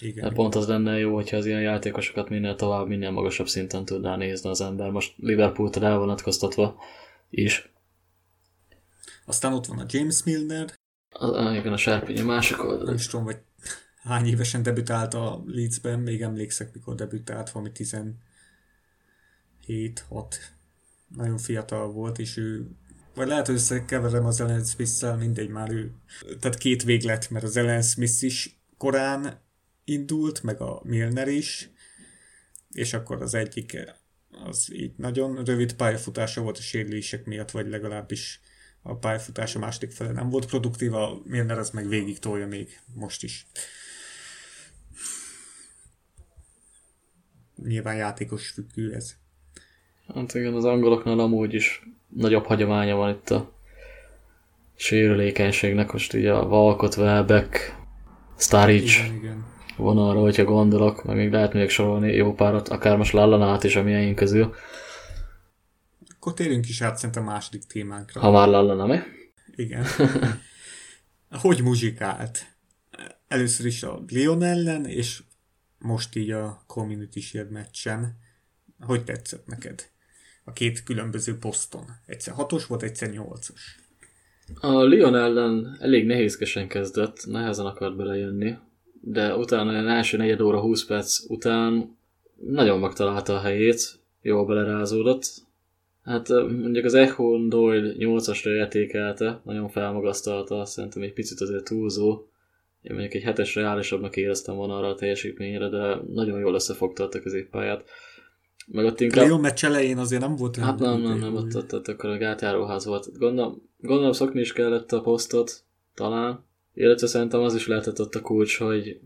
Igen. 0.00 0.24
Mert 0.24 0.34
pont 0.34 0.54
az 0.54 0.66
lenne 0.66 0.98
jó, 0.98 1.14
hogyha 1.14 1.36
az 1.36 1.46
ilyen 1.46 1.60
játékosokat 1.60 2.28
minél 2.28 2.54
tovább, 2.54 2.86
minél 2.86 3.10
magasabb 3.10 3.48
szinten 3.48 3.84
tudná 3.84 4.16
nézni 4.16 4.48
az 4.48 4.60
ember. 4.60 4.90
Most 4.90 5.14
Liverpool-tól 5.16 5.84
elvonatkoztatva 5.84 6.76
is. 7.30 7.72
Aztán 9.24 9.52
ott 9.52 9.66
van 9.66 9.78
a 9.78 9.86
James 9.88 10.24
Milner. 10.24 10.78
A, 11.10 11.50
igen, 11.50 11.72
a 11.72 11.76
sárpénye 11.76 12.22
másik 12.22 12.62
oldal. 12.62 12.84
Nem 12.84 12.94
is 12.94 13.06
tudom, 13.06 13.24
hogy 13.24 13.38
hány 14.02 14.26
évesen 14.26 14.62
debütált 14.62 15.14
a 15.14 15.42
Leedsben, 15.46 16.00
még 16.00 16.22
emlékszek, 16.22 16.74
mikor 16.74 16.94
debütált, 16.94 17.50
valami 17.50 17.70
17-6. 17.74 18.14
Nagyon 21.16 21.38
fiatal 21.38 21.92
volt, 21.92 22.18
és 22.18 22.36
ő 22.36 22.70
vagy 23.14 23.26
lehet, 23.26 23.46
hogy 23.46 23.54
összekeverem 23.54 24.24
az 24.24 24.40
Ellen 24.40 24.64
smith 24.64 25.16
mindegy 25.18 25.48
már 25.48 25.70
ő. 25.70 25.92
Tehát 26.40 26.58
két 26.58 26.82
véglet, 26.82 27.30
mert 27.30 27.44
az 27.44 27.56
Ellen 27.56 27.82
Smith 27.82 28.22
is 28.22 28.60
korán 28.76 29.40
indult, 29.84 30.42
meg 30.42 30.60
a 30.60 30.80
Milner 30.84 31.28
is, 31.28 31.70
és 32.70 32.92
akkor 32.92 33.22
az 33.22 33.34
egyik 33.34 33.78
az 34.44 34.72
így 34.72 34.92
nagyon 34.96 35.44
rövid 35.44 35.72
pályafutása 35.72 36.40
volt 36.42 36.58
a 36.58 36.62
sérülések 36.62 37.24
miatt, 37.24 37.50
vagy 37.50 37.68
legalábbis 37.68 38.40
a 38.82 38.96
pályafutása 38.96 39.58
második 39.58 39.90
fele 39.90 40.12
nem 40.12 40.28
volt 40.28 40.46
produktív, 40.46 40.94
a 40.94 41.20
Milner 41.24 41.58
az 41.58 41.70
meg 41.70 41.88
végig 41.88 42.18
tolja 42.18 42.46
még 42.46 42.80
most 42.94 43.22
is. 43.22 43.46
Nyilván 47.56 47.96
játékos 47.96 48.48
függő 48.48 48.94
ez. 48.94 49.16
Hát 50.14 50.34
igen, 50.34 50.54
az 50.54 50.64
angoloknál 50.64 51.18
amúgy 51.18 51.54
is 51.54 51.82
nagyobb 52.16 52.44
hagyománya 52.44 52.96
van 52.96 53.10
itt 53.10 53.30
a 53.30 53.52
sérülékenységnek, 54.76 55.92
most 55.92 56.12
ugye 56.12 56.32
a 56.32 56.46
Valkot, 56.46 56.96
Welbeck, 56.96 57.76
Staric 58.38 58.92
vonalra, 59.76 60.20
hogyha 60.20 60.44
gondolok, 60.44 61.04
meg 61.04 61.16
még 61.16 61.30
lehet 61.30 61.52
még 61.52 61.68
sorolni 61.68 62.12
jó 62.12 62.34
párat, 62.34 62.68
akár 62.68 62.96
most 62.96 63.12
Lallanát 63.12 63.64
is 63.64 63.76
a 63.76 63.82
miénk 63.82 64.16
közül. 64.16 64.54
Akkor 66.16 66.34
térjünk 66.34 66.68
is 66.68 66.82
át 66.82 66.96
szerintem 66.96 67.28
a 67.28 67.30
második 67.30 67.64
témánkra. 67.66 68.20
Ha 68.20 68.30
már 68.30 68.48
lallana, 68.48 68.86
mi? 68.86 68.98
Igen. 69.54 69.84
hogy 71.42 71.62
muzsikált? 71.62 72.46
Először 73.28 73.66
is 73.66 73.82
a 73.82 74.04
Lyon 74.08 74.42
ellen, 74.42 74.86
és 74.86 75.22
most 75.78 76.16
így 76.16 76.30
a 76.30 76.62
Community 76.66 77.18
Shield 77.18 77.50
meccsen. 77.50 78.18
Hogy 78.80 79.04
tetszett 79.04 79.46
neked? 79.46 79.90
A 80.50 80.52
két 80.52 80.82
különböző 80.82 81.38
poszton. 81.38 81.84
Egyszer 82.06 82.34
hatos 82.34 82.66
volt, 82.66 82.82
egyszer 82.82 83.10
nyolcas. 83.10 83.78
A 84.60 84.82
Lyon 84.82 85.14
ellen 85.14 85.76
elég 85.80 86.06
nehézkesen 86.06 86.68
kezdett, 86.68 87.26
nehezen 87.26 87.66
akart 87.66 87.96
belejönni, 87.96 88.56
de 89.00 89.36
utána 89.36 89.78
az 89.78 89.86
első 89.86 90.16
negyed 90.16 90.40
óra 90.40 90.60
20 90.60 90.84
perc 90.84 91.18
után 91.28 91.96
nagyon 92.36 92.80
megtalálta 92.80 93.34
a 93.34 93.40
helyét, 93.40 93.98
jól 94.22 94.46
belerázódott. 94.46 95.24
Hát 96.02 96.28
mondjuk 96.28 96.84
az 96.84 96.94
Echo 96.94 97.46
Doyle 97.48 97.92
8-asra 97.98 98.48
értékelte, 98.48 99.40
nagyon 99.44 99.68
felmagasztalta, 99.68 100.64
szerintem 100.64 101.02
egy 101.02 101.12
picit 101.12 101.40
azért 101.40 101.64
túlzó. 101.64 102.26
Én 102.82 102.92
mondjuk 102.92 103.14
egy 103.14 103.22
hetes 103.22 103.54
reálisabbnak 103.54 104.16
éreztem 104.16 104.54
volna 104.54 104.76
arra 104.76 104.88
a 104.88 104.94
teljesítményre, 104.94 105.68
de 105.68 105.96
nagyon 106.12 106.40
jól 106.40 106.54
összefogta 106.54 107.04
a 107.04 107.20
középpályát. 107.20 107.84
Meg 108.72 108.84
ott 108.84 109.00
inkább... 109.00 109.26
Lyon 109.26 109.40
meccs 109.40 109.64
elején 109.64 109.98
azért 109.98 110.20
nem 110.20 110.36
volt 110.36 110.56
Hát 110.56 110.78
nem, 110.78 111.00
nem, 111.00 111.18
nem, 111.18 111.34
ott, 111.34 111.56
ott, 111.56 111.74
ott 111.74 111.88
akkor 111.88 112.10
a 112.10 112.16
gátjáróház 112.16 112.84
volt. 112.84 113.18
Gondolom, 113.18 113.62
gondolom 113.78 114.12
szokni 114.12 114.40
is 114.40 114.52
kellett 114.52 114.92
a 114.92 115.00
posztot, 115.00 115.64
talán. 115.94 116.44
Illetve 116.74 117.06
szerintem 117.06 117.40
az 117.40 117.54
is 117.54 117.66
lehetett 117.66 118.00
ott 118.00 118.14
a 118.14 118.20
kulcs, 118.20 118.58
hogy, 118.58 119.00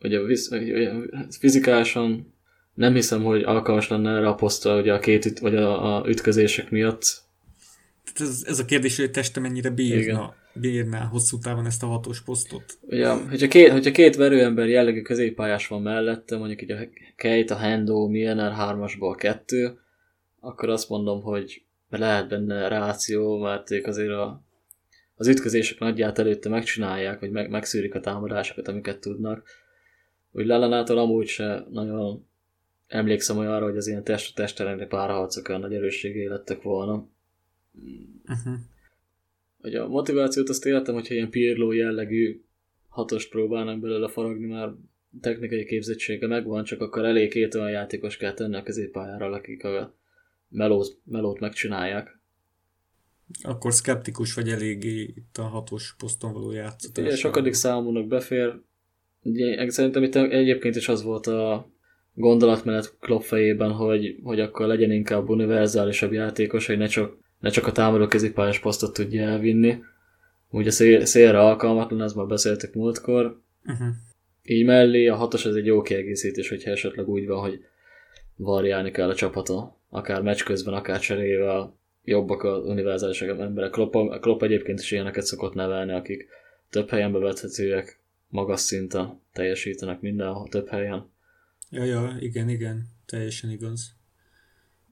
hogy 0.00 0.38
fizikálisan 1.38 2.34
nem 2.74 2.94
hiszem, 2.94 3.24
hogy 3.24 3.42
alkalmas 3.42 3.88
lenne 3.88 4.10
erre 4.10 4.28
a 4.28 4.34
posztra, 4.34 4.80
ugye 4.80 4.92
a 4.92 4.98
két 4.98 5.24
üt, 5.24 5.38
vagy 5.38 5.56
a, 5.56 5.96
a 5.96 6.08
ütközések 6.08 6.70
miatt. 6.70 7.22
Ez, 8.14 8.44
ez 8.46 8.58
a 8.58 8.64
kérdés, 8.64 8.96
hogy 8.96 9.04
a 9.04 9.10
teste 9.10 9.40
mennyire 9.40 9.70
bírna, 9.70 10.00
Igen. 10.00 10.34
Bírná 10.60 11.04
hosszú 11.04 11.38
távon 11.38 11.66
ezt 11.66 11.82
a 11.82 11.86
hatós 11.86 12.22
posztot. 12.22 12.78
Ugye, 12.80 13.08
hogyha 13.08 13.48
két, 13.48 13.70
hogyha 13.70 13.90
két 13.90 14.16
verőember 14.16 14.68
jellegű 14.68 15.02
középpályás 15.02 15.66
van 15.66 15.82
mellette, 15.82 16.36
mondjuk 16.36 16.62
így 16.62 16.70
a 16.70 16.78
Kate, 17.16 17.54
a 17.54 17.56
Hendo, 17.56 18.08
Milner 18.08 18.52
3-asból 18.58 19.14
kettő, 19.18 19.78
akkor 20.40 20.68
azt 20.68 20.88
mondom, 20.88 21.22
hogy 21.22 21.64
lehet 21.88 22.28
benne 22.28 22.68
ráció, 22.68 23.38
mert 23.38 23.70
ők 23.70 23.86
azért 23.86 24.12
a, 24.12 24.42
az 25.14 25.28
ütközések 25.28 25.78
nagyját 25.78 26.18
előtte 26.18 26.48
megcsinálják, 26.48 27.20
vagy 27.20 27.30
meg, 27.30 27.50
megszűrik 27.50 27.94
a 27.94 28.00
támadásokat, 28.00 28.68
amiket 28.68 29.00
tudnak. 29.00 29.48
Úgy 30.32 30.46
Lelanától 30.46 30.98
amúgy 30.98 31.26
se 31.26 31.66
nagyon 31.70 32.26
emlékszem 32.86 33.38
olyanra, 33.38 33.64
hogy 33.64 33.76
az 33.76 33.86
ilyen 33.86 34.04
test 34.34 34.60
elleni 34.60 34.86
párharcok 34.86 35.48
olyan 35.48 35.60
nagy 35.60 35.74
erősségé 35.74 36.26
lettek 36.26 36.62
volna. 36.62 37.08
Uh-huh. 38.28 38.54
Hogy 39.66 39.74
a 39.74 39.88
motivációt 39.88 40.48
azt 40.48 40.66
értem, 40.66 40.94
hogyha 40.94 41.14
ilyen 41.14 41.30
Pirlo 41.30 41.72
jellegű 41.72 42.40
hatost 42.88 43.30
próbálnak 43.30 43.80
belőle 43.80 44.08
faragni, 44.08 44.46
már 44.46 44.72
technikai 45.20 45.64
képzettsége 45.64 46.26
megvan, 46.26 46.64
csak 46.64 46.80
akkor 46.80 47.04
elég 47.04 47.30
két 47.30 47.54
olyan 47.54 47.70
játékos 47.70 48.16
kell 48.16 48.32
tenni 48.32 48.56
a 48.56 48.62
középpályára, 48.62 49.26
akik 49.26 49.64
a 49.64 49.96
melót, 50.48 50.98
melót 51.04 51.40
megcsinálják. 51.40 52.20
Akkor 53.42 53.72
szkeptikus 53.72 54.34
vagy 54.34 54.48
eléggé 54.48 55.00
itt 55.02 55.36
a 55.38 55.42
hatos 55.42 55.94
poszton 55.98 56.32
való 56.32 56.52
játszatás. 56.52 57.04
Ugye 57.04 57.16
sokadik 57.16 57.52
számúnak 57.52 58.06
befér. 58.06 58.60
Szerintem 59.66 60.02
itt 60.02 60.14
egyébként 60.14 60.76
is 60.76 60.88
az 60.88 61.02
volt 61.02 61.26
a 61.26 61.70
gondolatmenet 62.14 62.96
Klopp 63.00 63.22
fejében, 63.22 63.72
hogy, 63.72 64.16
hogy 64.22 64.40
akkor 64.40 64.66
legyen 64.66 64.90
inkább 64.92 65.28
univerzálisabb 65.28 66.12
játékos, 66.12 66.66
hogy 66.66 66.78
ne 66.78 66.86
csak, 66.86 67.24
ne 67.40 67.50
csak 67.50 67.66
a 67.66 67.72
támadó 67.72 68.06
középpályás 68.06 68.58
posztot 68.58 68.92
tudja 68.92 69.22
elvinni. 69.22 69.82
Ugye 70.50 70.70
szél, 70.70 71.04
szélre 71.04 71.38
alkalmatlan, 71.38 72.02
ezt 72.02 72.14
már 72.14 72.26
beszéltük 72.26 72.74
múltkor. 72.74 73.40
Uh-huh. 73.66 73.88
Így 74.42 74.64
mellé 74.64 75.06
a 75.06 75.14
hatos 75.14 75.46
ez 75.46 75.54
egy 75.54 75.66
jó 75.66 75.82
kiegészítés, 75.82 76.48
hogyha 76.48 76.70
esetleg 76.70 77.08
úgy 77.08 77.26
van, 77.26 77.40
hogy 77.40 77.64
variálni 78.36 78.90
kell 78.90 79.08
a 79.08 79.14
csapata, 79.14 79.80
akár 79.88 80.22
meccs 80.22 80.42
közben, 80.42 80.74
akár 80.74 81.00
cserével, 81.00 81.76
jobbak 82.04 82.42
az 82.42 82.64
univerzális 82.64 83.22
emberek. 83.22 83.70
Klopp, 83.70 83.94
Klopp 84.20 84.42
egyébként 84.42 84.80
is 84.80 84.90
ilyeneket 84.90 85.24
szokott 85.24 85.54
nevelni, 85.54 85.92
akik 85.92 86.28
több 86.70 86.88
helyen 86.88 87.12
bevethetőek, 87.12 88.00
magas 88.28 88.60
szinten 88.60 89.20
teljesítenek 89.32 90.00
mindenhol, 90.00 90.48
több 90.48 90.68
helyen. 90.68 91.10
Ja, 91.70 91.84
ja, 91.84 92.16
igen, 92.18 92.48
igen, 92.48 92.86
teljesen 93.06 93.50
igaz. 93.50 93.94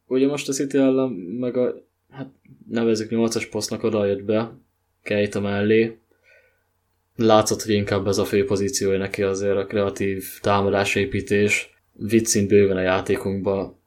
Ugye 0.07 0.27
most 0.27 0.49
a 0.49 0.53
City 0.53 0.77
ellen 0.77 1.11
meg 1.13 1.57
a, 1.57 1.84
hát 2.17 2.29
nevezzük 2.71 3.09
8-as 3.11 3.47
posztnak 3.51 3.83
oda 3.83 4.07
jött 4.07 4.23
be, 4.23 4.53
Keita 5.03 5.41
mellé. 5.41 5.99
Látszott, 7.17 7.63
hogy 7.63 7.75
inkább 7.75 8.07
ez 8.07 8.19
a 8.19 8.25
fő 8.25 8.45
pozíciója 8.45 8.99
neki 8.99 9.23
azért 9.23 9.57
a 9.57 9.67
kreatív 9.67 10.25
támadásépítés, 10.41 11.75
viccint 11.93 12.49
bőven 12.49 12.77
a 12.77 12.81
játékunkba, 12.81 13.79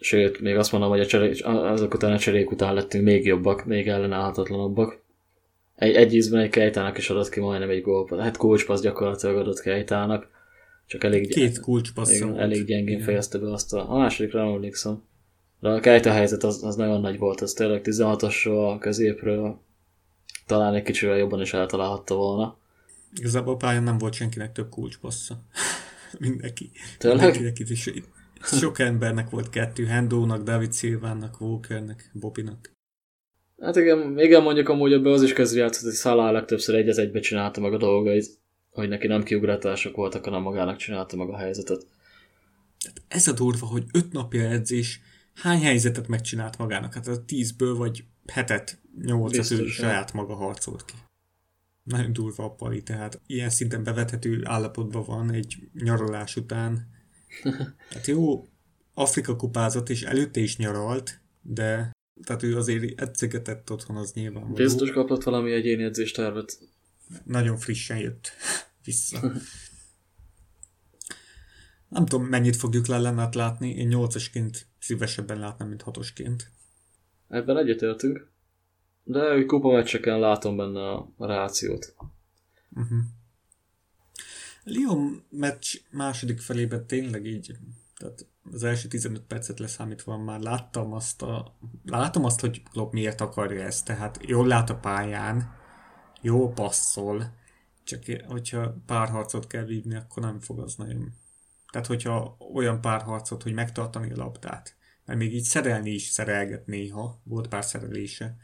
sőt, 0.00 0.40
még 0.40 0.56
azt 0.56 0.72
mondom, 0.72 0.90
hogy 0.90 1.00
a 1.00 1.06
cseré, 1.06 1.40
azok 1.42 1.94
után 1.94 2.12
a 2.12 2.18
cserék 2.18 2.50
után 2.50 2.74
lettünk 2.74 3.04
még 3.04 3.24
jobbak, 3.24 3.64
még 3.64 3.88
ellenállhatatlanabbak. 3.88 5.02
Egy, 5.74 5.94
egy 5.94 6.14
ízben 6.14 6.40
egy 6.40 6.50
Kejtának 6.50 6.98
is 6.98 7.10
adott 7.10 7.28
ki 7.28 7.40
majdnem 7.40 7.70
egy 7.70 7.82
gólpassz, 7.82 8.20
hát 8.20 8.36
kulcspassz 8.36 8.80
gyakorlatilag 8.80 9.36
adott 9.36 9.60
Kejtának 9.60 10.28
csak 10.86 11.04
elég, 11.04 11.28
Két 11.28 11.60
kulcspassz 11.60 12.20
elég 12.20 12.64
gyengén 12.64 13.00
fejezte 13.00 13.38
be 13.38 13.52
azt 13.52 13.72
a, 13.72 13.94
a 13.94 14.10
nem 14.32 14.46
emlékszem. 14.46 15.02
De 15.60 15.68
a 15.68 15.80
Kejta 15.80 16.10
helyzet 16.10 16.42
az, 16.42 16.64
az 16.64 16.76
nagyon 16.76 17.00
nagy 17.00 17.18
volt, 17.18 17.40
az 17.40 17.52
tényleg 17.52 17.80
16-osról, 17.84 18.76
középről 18.80 19.60
talán 20.46 20.74
egy 20.74 20.82
kicsivel 20.82 21.16
jobban 21.16 21.40
is 21.40 21.52
eltalálhatta 21.52 22.14
volna. 22.14 22.58
Igazából 23.14 23.54
a 23.54 23.56
pályán 23.56 23.82
nem 23.82 23.98
volt 23.98 24.12
senkinek 24.12 24.52
több 24.52 24.68
kulcspassza. 24.68 25.38
Mindenki. 26.18 26.70
Tényleg? 26.98 27.34
Mindenki 27.34 27.64
is. 27.68 27.90
Sok 28.42 28.78
embernek 28.78 29.30
volt 29.30 29.50
kettő, 29.50 29.84
Hendónak, 29.84 30.42
David 30.42 30.74
Silvának, 30.74 31.40
Walkernek, 31.40 32.10
Bobinak. 32.12 32.72
Hát 33.60 33.76
igen, 33.76 34.18
igen, 34.18 34.42
mondjuk 34.42 34.68
amúgy 34.68 34.92
ebbe 34.92 35.10
az 35.10 35.22
is 35.22 35.32
közrejátszott, 35.32 35.84
hogy 35.84 35.94
Salah 35.94 36.32
legtöbbször 36.32 36.74
egy 36.74 36.88
az 36.88 36.98
egybe 36.98 37.20
csinálta 37.20 37.60
meg 37.60 37.72
a 37.72 37.76
dolgait 37.76 38.40
hogy 38.70 38.88
neki 38.88 39.06
nem 39.06 39.22
kiugratások 39.22 39.96
voltak, 39.96 40.24
hanem 40.24 40.42
magának 40.42 40.76
csinálta 40.76 41.16
meg 41.16 41.28
a 41.28 41.36
helyzetet. 41.36 41.86
Ez 43.08 43.28
a 43.28 43.32
durva, 43.32 43.66
hogy 43.66 43.84
öt 43.92 44.12
napja 44.12 44.48
edzés 44.48 45.00
hány 45.34 45.60
helyzetet 45.60 46.08
megcsinált 46.08 46.58
magának? 46.58 46.94
Hát 46.94 47.06
a 47.06 47.24
tízből 47.24 47.74
vagy 47.74 48.04
hetet, 48.26 48.78
nyolcat 49.02 49.50
ő 49.50 49.66
saját 49.66 50.12
maga 50.12 50.34
harcolt 50.34 50.84
ki. 50.84 50.94
Nagyon 51.82 52.12
durva 52.12 52.44
a 52.44 52.50
pali, 52.50 52.82
tehát 52.82 53.20
ilyen 53.26 53.50
szinten 53.50 53.84
bevethető 53.84 54.40
állapotban 54.44 55.04
van 55.04 55.32
egy 55.32 55.68
nyaralás 55.74 56.36
után. 56.36 56.88
Hát 57.90 58.06
jó, 58.06 58.48
Afrika 58.94 59.36
kupázott, 59.36 59.88
és 59.88 60.02
előtte 60.02 60.40
is 60.40 60.56
nyaralt, 60.56 61.20
de 61.42 61.90
tehát 62.24 62.42
ő 62.42 62.56
azért 62.56 63.00
edzegetett 63.00 63.70
otthon, 63.70 63.96
az 63.96 64.12
nyilván. 64.12 64.52
Biztos 64.52 64.90
kapott 64.90 65.22
valami 65.22 65.52
egyéni 65.52 65.82
edzéstervet 65.82 66.58
nagyon 67.24 67.56
frissen 67.56 67.98
jött 67.98 68.30
vissza. 68.84 69.20
Nem 71.90 72.06
tudom, 72.06 72.26
mennyit 72.26 72.56
fogjuk 72.56 72.86
Lellenát 72.86 73.34
látni. 73.34 73.70
Én 73.70 73.86
nyolcasként 73.86 74.66
szívesebben 74.78 75.38
látnám, 75.38 75.68
mint 75.68 75.82
hatosként. 75.82 76.50
Ebben 77.28 77.56
egyetértünk. 77.56 78.30
De 79.04 79.30
egy 79.30 79.46
kupa 79.46 79.72
meccseken 79.72 80.18
látom 80.18 80.56
benne 80.56 80.90
a 80.90 81.12
rációt. 81.18 81.94
Uh-huh. 82.70 82.98
Lyon 84.64 85.22
meccs 85.30 85.76
második 85.90 86.40
felében 86.40 86.86
tényleg 86.86 87.26
így, 87.26 87.56
tehát 87.96 88.26
az 88.52 88.64
első 88.64 88.88
15 88.88 89.22
percet 89.22 89.58
leszámítva 89.58 90.18
már 90.18 90.40
láttam 90.40 90.92
azt, 90.92 91.22
a, 91.22 91.56
látom 91.84 92.24
azt, 92.24 92.40
hogy 92.40 92.62
Klopp 92.62 92.92
miért 92.92 93.20
akarja 93.20 93.62
ezt, 93.62 93.84
tehát 93.84 94.18
jól 94.26 94.46
lát 94.46 94.70
a 94.70 94.76
pályán, 94.76 95.54
jó 96.20 96.52
passzol, 96.52 97.34
csak 97.84 98.02
hogyha 98.26 98.76
párharcot 98.86 99.46
kell 99.46 99.64
vívni, 99.64 99.94
akkor 99.94 100.22
nem 100.22 100.40
fog 100.40 100.58
az 100.58 100.74
nagyon... 100.74 101.12
Tehát, 101.70 101.86
hogyha 101.86 102.36
olyan 102.54 102.80
párharcot, 102.80 103.42
hogy 103.42 103.52
megtartani 103.52 104.12
a 104.12 104.16
labdát, 104.16 104.76
mert 105.04 105.18
még 105.18 105.34
így 105.34 105.44
szerelni 105.44 105.90
is 105.90 106.02
szerelget 106.02 106.66
néha, 106.66 107.20
volt 107.24 107.48
pár 107.48 107.64
szerelése. 107.64 108.36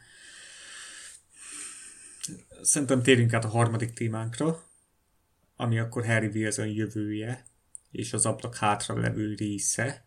Szerintem 2.61 3.01
térjünk 3.01 3.33
át 3.33 3.45
a 3.45 3.49
harmadik 3.49 3.93
témánkra, 3.93 4.63
ami 5.55 5.79
akkor 5.79 6.05
Harry 6.05 6.27
Wilson 6.27 6.67
jövője, 6.67 7.45
és 7.91 8.13
az 8.13 8.25
ablak 8.25 8.55
hátra 8.55 8.99
levő 8.99 9.33
része. 9.33 10.05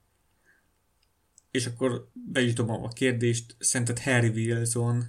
És 1.51 1.67
akkor 1.67 2.11
be 2.13 2.41
is 2.41 2.53
dobom 2.53 2.85
a 2.85 2.89
kérdést, 2.89 3.57
szerinted 3.59 3.99
Harry 3.99 4.29
Wilson 4.29 5.05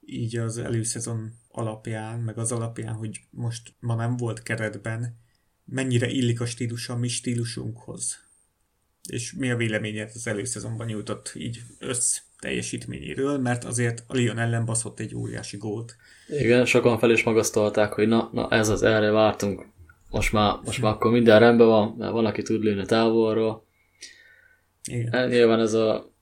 így 0.00 0.36
az 0.36 0.58
előszezon 0.58 1.32
alapján, 1.48 2.20
meg 2.20 2.38
az 2.38 2.52
alapján, 2.52 2.94
hogy 2.94 3.20
most 3.30 3.74
ma 3.80 3.94
nem 3.94 4.16
volt 4.16 4.42
keretben, 4.42 5.18
mennyire 5.66 6.08
illik 6.08 6.40
a 6.40 6.46
stílusa 6.46 6.92
a 6.92 6.96
mi 6.96 7.08
stílusunkhoz. 7.08 8.24
És 9.08 9.32
mi 9.32 9.50
a 9.50 9.56
véleményed 9.56 10.10
az 10.14 10.26
előszezonban 10.26 10.86
nyújtott 10.86 11.32
így 11.34 11.62
össz? 11.78 12.18
teljesítményéről, 12.38 13.38
mert 13.38 13.64
azért 13.64 14.04
a 14.06 14.16
Lyon 14.16 14.38
ellen 14.38 14.64
baszott 14.64 15.00
egy 15.00 15.14
óriási 15.14 15.56
gólt. 15.56 15.96
Igen, 16.28 16.64
sokan 16.64 16.98
fel 16.98 17.10
is 17.10 17.22
magasztalták, 17.22 17.92
hogy 17.92 18.08
na, 18.08 18.30
na 18.32 18.50
ez 18.50 18.68
az, 18.68 18.82
erre 18.82 19.10
vártunk. 19.10 19.66
Most 20.10 20.32
már, 20.32 20.54
most 20.64 20.82
már 20.82 20.92
akkor 20.92 21.10
minden 21.10 21.38
rendben 21.38 21.66
van, 21.66 21.94
mert 21.98 22.12
van, 22.12 22.24
aki 22.24 22.42
tud 22.42 22.62
lőni 22.62 22.84
távolról. 22.84 23.66
Igen. 24.84 25.12
Hát, 25.12 25.28
nyilván 25.28 25.60
ez 25.60 25.72
a 25.72 26.12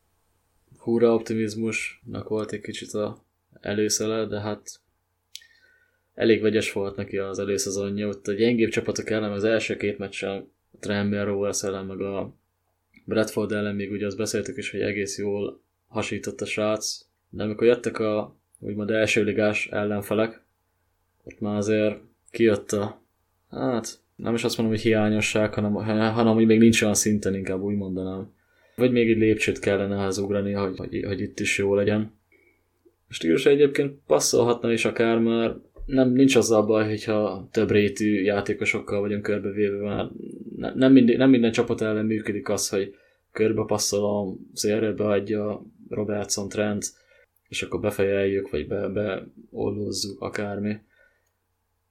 húra 0.79 1.15
optimizmusnak 1.15 2.29
volt 2.29 2.53
egy 2.53 2.61
kicsit 2.61 2.93
a 2.93 3.25
előszele, 3.61 4.27
de 4.27 4.41
hát 4.41 4.81
elég 6.15 6.41
vegyes 6.41 6.73
volt 6.73 6.97
neki 6.97 7.17
az 7.19 7.39
előszezonja. 7.39 8.09
Ott 8.09 8.27
a 8.27 8.33
gyengébb 8.33 8.71
csapatok 8.71 9.11
ellen 9.11 9.33
az 9.33 9.45
első 9.45 9.77
két 9.77 9.99
meccsen 9.99 10.31
a 10.31 10.77
Tranmere 10.81 11.25
Rovers 11.25 11.63
ellen, 11.63 11.85
meg 11.85 12.01
a 12.01 12.35
Bradford 13.05 13.53
ellen 13.53 13.75
még 13.75 13.91
ugye 13.91 14.07
azt 14.07 14.17
beszéltük 14.17 14.57
is, 14.57 14.71
hogy 14.71 14.81
egész 14.81 15.19
jól 15.19 15.61
hasított 15.89 16.41
a 16.41 16.47
srác, 16.47 17.07
de 17.29 17.43
amikor 17.43 17.67
jöttek 17.67 17.99
a 17.99 18.37
úgymond 18.59 18.91
első 18.91 19.25
ligás 19.25 19.67
ellenfelek, 19.67 20.43
ott 21.25 21.41
már 21.41 21.57
azért 21.57 21.97
kijött 22.31 22.73
a, 22.73 23.03
hát 23.51 23.99
nem 24.17 24.35
is 24.35 24.45
azt 24.45 24.57
mondom, 24.57 24.75
hogy 24.75 24.85
hiányosság, 24.85 25.55
hanem, 25.55 25.75
hanem 25.75 26.35
hogy 26.35 26.47
még 26.47 26.59
nincs 26.59 26.83
olyan 26.83 26.95
szinten, 26.95 27.35
inkább 27.35 27.61
úgy 27.61 27.77
mondanám. 27.77 28.33
Vagy 28.77 28.93
még 28.93 29.11
egy 29.11 29.17
lépcsőt 29.17 29.59
kellene 29.59 29.97
ehhez 29.97 30.19
ugrani, 30.19 30.53
hogy, 30.53 30.77
hogy, 30.77 31.05
hogy 31.07 31.21
itt 31.21 31.41
is 31.41 31.59
jó 31.59 31.75
legyen. 31.75 32.13
A 33.09 33.13
stílus 33.13 33.47
egyébként 33.47 33.99
passzolhatna 34.07 34.73
is 34.73 34.85
akár, 34.85 35.19
mert 35.19 35.57
nem, 35.87 36.11
nincs 36.13 36.37
az 36.37 36.51
a 36.51 36.65
baj, 36.65 36.89
hogyha 36.89 37.49
több 37.53 37.71
rétű 37.71 38.23
játékosokkal 38.23 39.01
vagyunk 39.01 39.23
körbevéve, 39.23 40.09
mert 40.57 40.75
nem, 40.75 40.93
minden, 40.93 41.17
nem 41.17 41.31
minden 41.31 41.53
csapat 41.53 41.81
ellen 41.81 42.07
működik 42.07 42.49
az, 42.49 42.69
hogy 42.69 42.95
körbe 43.33 43.65
passzol 43.67 44.05
a 44.05 44.37
szélre, 44.53 44.93
beadja 44.93 45.67
Robertson 45.89 46.49
Trent, 46.49 46.85
és 47.49 47.63
akkor 47.63 47.81
befejeljük, 47.81 48.51
vagy 48.51 48.67
be, 48.67 48.89
beollózzuk, 48.89 50.21
akármi. 50.21 50.77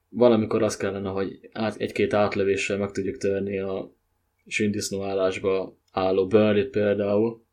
Valamikor 0.09 0.63
az 0.63 0.77
kellene, 0.77 1.09
hogy 1.09 1.49
át, 1.51 1.75
egy-két 1.75 2.13
átlövéssel 2.13 2.77
meg 2.77 2.91
tudjuk 2.91 3.17
törni 3.17 3.59
a 3.59 3.91
sündisznó 4.47 5.03
állásba 5.03 5.77
álló 5.91 6.27
Burnley 6.27 6.69
például. 6.69 7.43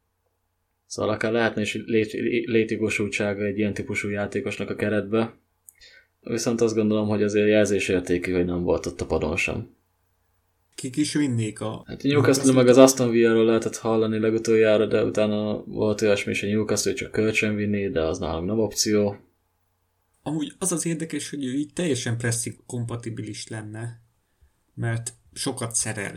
Szóval 0.86 1.14
akár 1.14 1.32
lehetne 1.32 1.60
is 1.60 1.74
lét, 1.86 2.12
létigosultsága 2.46 3.44
egy 3.44 3.58
ilyen 3.58 3.74
típusú 3.74 4.08
játékosnak 4.08 4.70
a 4.70 4.74
keretbe. 4.74 5.34
Viszont 6.20 6.60
azt 6.60 6.74
gondolom, 6.74 7.08
hogy 7.08 7.22
azért 7.22 7.48
jelzésértékű, 7.48 8.32
hogy 8.32 8.44
nem 8.44 8.62
volt 8.62 8.86
ott 8.86 9.00
a 9.00 9.06
padon 9.06 9.36
sem. 9.36 9.78
Kik 10.74 10.96
is 10.96 11.14
vinnék 11.14 11.60
a... 11.60 11.82
Hát 11.86 12.02
Newcastle 12.02 12.52
meg 12.52 12.68
az 12.68 12.76
Aston 12.76 13.10
Villa-ról 13.10 13.44
lehetett 13.44 13.76
hallani 13.76 14.18
legutoljára, 14.18 14.86
de 14.86 15.04
utána 15.04 15.64
volt 15.64 16.02
olyasmi 16.02 16.32
is, 16.32 16.40
hogy 16.40 16.50
Newcastle 16.50 16.92
csak 16.92 17.10
kölcsön 17.10 17.54
vinni, 17.54 17.90
de 17.90 18.00
az 18.00 18.18
nálam 18.18 18.44
nem 18.44 18.58
opció. 18.58 19.16
Amúgy 20.22 20.52
az 20.58 20.72
az 20.72 20.86
érdekes, 20.86 21.30
hogy 21.30 21.44
ő 21.44 21.52
így 21.52 21.72
teljesen 21.72 22.18
pressing 22.18 22.56
kompatibilis 22.66 23.48
lenne, 23.48 24.02
mert 24.74 25.12
sokat 25.32 25.74
szerel, 25.74 26.16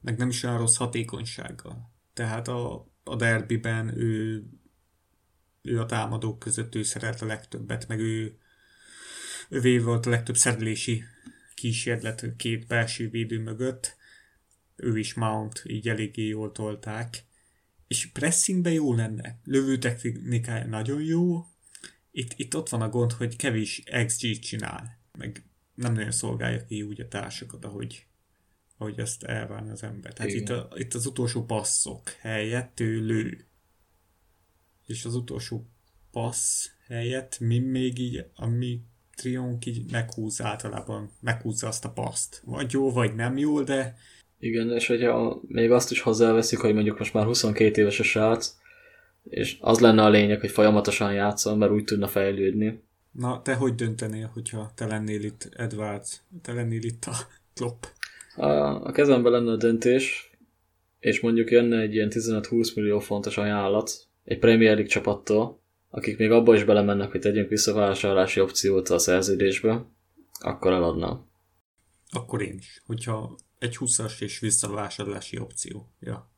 meg 0.00 0.18
nem 0.18 0.28
is 0.28 0.42
olyan 0.42 0.58
rossz 0.58 0.76
hatékonysággal. 0.76 1.92
Tehát 2.12 2.48
a, 2.48 2.90
a 3.04 3.16
derbiben 3.16 3.98
ő, 3.98 4.44
ő 5.62 5.80
a 5.80 5.86
támadók 5.86 6.38
között 6.38 6.74
ő 6.74 6.82
szerelt 6.82 7.20
a 7.20 7.26
legtöbbet, 7.26 7.88
meg 7.88 8.00
ő, 8.00 8.38
ővé 9.48 9.78
volt 9.78 10.06
a 10.06 10.10
legtöbb 10.10 10.36
szerelési 10.36 11.04
kísérlet 11.54 12.36
két 12.36 12.66
belső 12.66 13.08
védő 13.10 13.40
mögött. 13.40 13.96
Ő 14.76 14.98
is 14.98 15.14
Mount 15.14 15.62
így 15.66 15.88
eléggé 15.88 16.26
jól 16.26 16.52
tolták. 16.52 17.24
És 17.86 18.06
pressingbe 18.06 18.72
jó 18.72 18.94
lenne. 18.94 19.40
Lövő 19.44 19.78
technikája 19.78 20.66
nagyon 20.66 21.02
jó. 21.02 21.46
Itt, 22.10 22.32
itt 22.36 22.56
ott 22.56 22.68
van 22.68 22.82
a 22.82 22.88
gond, 22.88 23.12
hogy 23.12 23.36
kevés 23.36 23.82
XG 24.06 24.38
csinál. 24.38 24.98
Meg 25.18 25.44
nem 25.74 25.92
nagyon 25.92 26.10
szolgálja 26.10 26.64
ki 26.64 26.82
úgy 26.82 27.00
a 27.00 27.08
társakat, 27.08 27.64
ahogy, 27.64 28.06
ahogy 28.76 28.98
ezt 28.98 29.22
elvárna 29.22 29.72
az 29.72 29.82
ember. 29.82 30.12
Tehát 30.12 30.32
itt, 30.32 30.48
a, 30.48 30.70
itt 30.74 30.94
az 30.94 31.06
utolsó 31.06 31.44
passzok 31.44 32.08
helyett 32.08 32.80
ő 32.80 33.06
lő. 33.06 33.46
És 34.86 35.04
az 35.04 35.14
utolsó 35.14 35.70
passz 36.10 36.70
helyett 36.86 37.38
mi 37.38 37.58
még 37.58 37.98
így, 37.98 38.30
ami 38.34 38.82
Trionk 39.18 39.66
így 39.66 39.90
meghúz 39.90 40.40
általában, 40.42 41.10
meghúzza 41.20 41.66
azt 41.66 41.84
a 41.84 41.90
paszt. 41.90 42.42
Vagy 42.44 42.72
jó, 42.72 42.92
vagy 42.92 43.14
nem 43.14 43.36
jó, 43.36 43.62
de... 43.62 43.96
Igen, 44.38 44.70
és 44.70 44.86
hogyha 44.86 45.40
még 45.46 45.70
azt 45.70 45.90
is 45.90 46.00
hozzáveszik, 46.00 46.58
hogy 46.58 46.74
mondjuk 46.74 46.98
most 46.98 47.12
már 47.12 47.24
22 47.24 47.80
éves 47.80 48.00
a 48.00 48.02
srác, 48.02 48.54
és 49.24 49.56
az 49.60 49.78
lenne 49.78 50.02
a 50.02 50.08
lényeg, 50.08 50.40
hogy 50.40 50.50
folyamatosan 50.50 51.12
játszon, 51.12 51.58
mert 51.58 51.72
úgy 51.72 51.84
tudna 51.84 52.06
fejlődni. 52.06 52.82
Na, 53.10 53.42
te 53.42 53.54
hogy 53.54 53.74
döntenél, 53.74 54.30
hogyha 54.32 54.70
te 54.74 54.86
lennél 54.86 55.24
itt 55.24 55.48
Edwards, 55.56 56.20
te 56.42 56.52
lennél 56.52 56.82
itt 56.82 57.04
a 57.04 57.14
Klopp? 57.54 57.84
A, 58.36 58.46
a 58.86 58.92
kezemben 58.92 59.32
lenne 59.32 59.50
a 59.50 59.56
döntés, 59.56 60.30
és 60.98 61.20
mondjuk 61.20 61.50
jönne 61.50 61.80
egy 61.80 61.94
ilyen 61.94 62.10
15-20 62.10 62.74
millió 62.74 62.98
fontos 62.98 63.36
ajánlat 63.36 63.90
egy 64.24 64.38
Premier 64.38 64.72
League 64.72 64.90
csapattól, 64.90 65.60
akik 65.98 66.18
még 66.18 66.30
abba 66.30 66.54
is 66.54 66.64
belemennek, 66.64 67.10
hogy 67.10 67.20
tegyünk 67.20 67.48
visszavásárlási 67.48 68.40
opciót 68.40 68.88
a 68.88 68.98
szerződésbe, 68.98 69.86
akkor 70.40 70.72
eladnám. 70.72 71.26
Akkor 72.10 72.42
én 72.42 72.56
is, 72.58 72.82
hogyha 72.86 73.36
egy 73.58 73.76
20-as 73.78 74.22
és 74.22 74.38
visszavásárlási 74.38 75.38
opció. 75.38 75.88
Ja. 76.00 76.30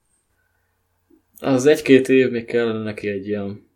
Az 1.38 1.66
egy-két 1.66 2.08
év 2.08 2.30
még 2.30 2.44
kellene 2.44 2.82
neki 2.82 3.08
egy 3.08 3.26
ilyen 3.26 3.68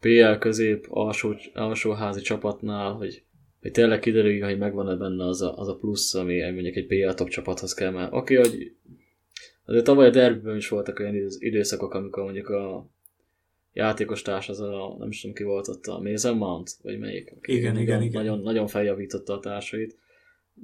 PL 0.00 0.38
közép 0.38 0.86
alsó, 0.88 1.34
alsóházi 1.54 2.20
csapatnál, 2.20 2.92
hogy, 2.92 3.24
hogy 3.60 3.70
tényleg 3.70 3.98
kiderüljön, 3.98 4.48
hogy 4.48 4.58
megvan-e 4.58 4.94
benne 4.96 5.26
az 5.26 5.42
a, 5.42 5.58
az 5.58 5.68
a 5.68 5.76
plusz, 5.76 6.14
ami 6.14 6.50
mondjuk 6.50 6.76
egy 6.76 6.86
PL 6.86 7.14
top 7.14 7.28
csapathoz 7.28 7.74
kell, 7.74 7.90
mert 7.90 8.12
oké, 8.12 8.36
okay, 8.36 8.50
hogy 8.50 8.74
azért 9.64 9.84
tavaly 9.84 10.06
a 10.06 10.10
derbiben 10.10 10.56
is 10.56 10.68
voltak 10.68 10.98
olyan 10.98 11.14
időszakok, 11.38 11.94
amikor 11.94 12.22
mondjuk 12.22 12.48
a 12.48 12.90
játékos 13.72 14.22
társ 14.22 14.48
az 14.48 14.60
a, 14.60 14.96
nem 14.98 15.08
is 15.08 15.20
tudom 15.20 15.36
ki 15.36 15.42
volt 15.42 15.68
ott, 15.68 15.86
a 15.86 16.00
Mason 16.00 16.36
Mount, 16.36 16.70
vagy 16.82 16.98
melyik. 16.98 17.32
Aki 17.36 17.52
igen, 17.52 17.72
nagyon, 17.72 17.82
igen, 17.82 18.02
igen. 18.02 18.22
Nagyon, 18.22 18.42
nagyon 18.42 18.66
feljavította 18.66 19.32
a 19.32 19.40
társait. 19.40 20.00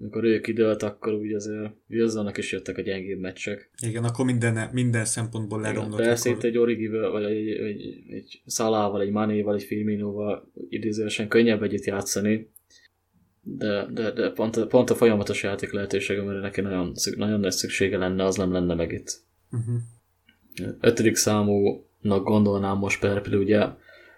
Amikor 0.01 0.25
ő 0.25 0.41
kidőlt, 0.41 0.83
akkor 0.83 1.13
úgy 1.13 1.33
azért 1.33 1.73
Wilsonnak 1.89 2.39
is 2.39 2.53
jöttek 2.53 2.79
a 2.79 2.81
gyengébb 2.81 3.19
meccsek. 3.19 3.71
Igen, 3.83 4.05
akkor 4.05 4.25
minden, 4.25 4.71
minden 4.73 5.05
szempontból 5.05 5.61
leromlott. 5.61 6.01
Persze 6.01 6.31
itt 6.31 6.43
egy 6.43 6.59
Origivel, 6.59 7.11
vagy 7.11 7.25
egy, 7.25 7.49
egy, 7.49 8.05
egy 8.11 8.43
Szalával, 8.47 9.01
egy 9.01 9.11
Manéval, 9.11 9.55
egy 9.55 9.63
Firminóval 9.63 10.53
idézősen 10.69 11.29
könnyebb 11.29 11.63
együtt 11.63 11.85
játszani, 11.85 12.51
de, 13.43 13.87
de, 13.93 14.11
de 14.11 14.31
pont, 14.31 14.57
a, 14.57 14.67
pont 14.67 14.91
a 14.91 14.95
folyamatos 14.95 15.43
játék 15.43 15.73
lehetősége, 15.73 16.23
mert 16.23 16.41
neki 16.41 16.61
nagyon, 16.61 16.93
nagyon 17.17 17.41
nagy 17.41 17.53
szüksége 17.53 17.99
lenne, 17.99 18.25
az 18.25 18.37
nem 18.37 18.53
lenne 18.53 18.75
meg 18.75 18.93
itt. 18.93 19.21
Uh-huh. 19.51 20.77
Ötödik 20.81 21.17
számú 21.17 21.88
gondolnám 22.03 22.77
most 22.77 23.01
például 23.01 23.43
ugye 23.43 23.67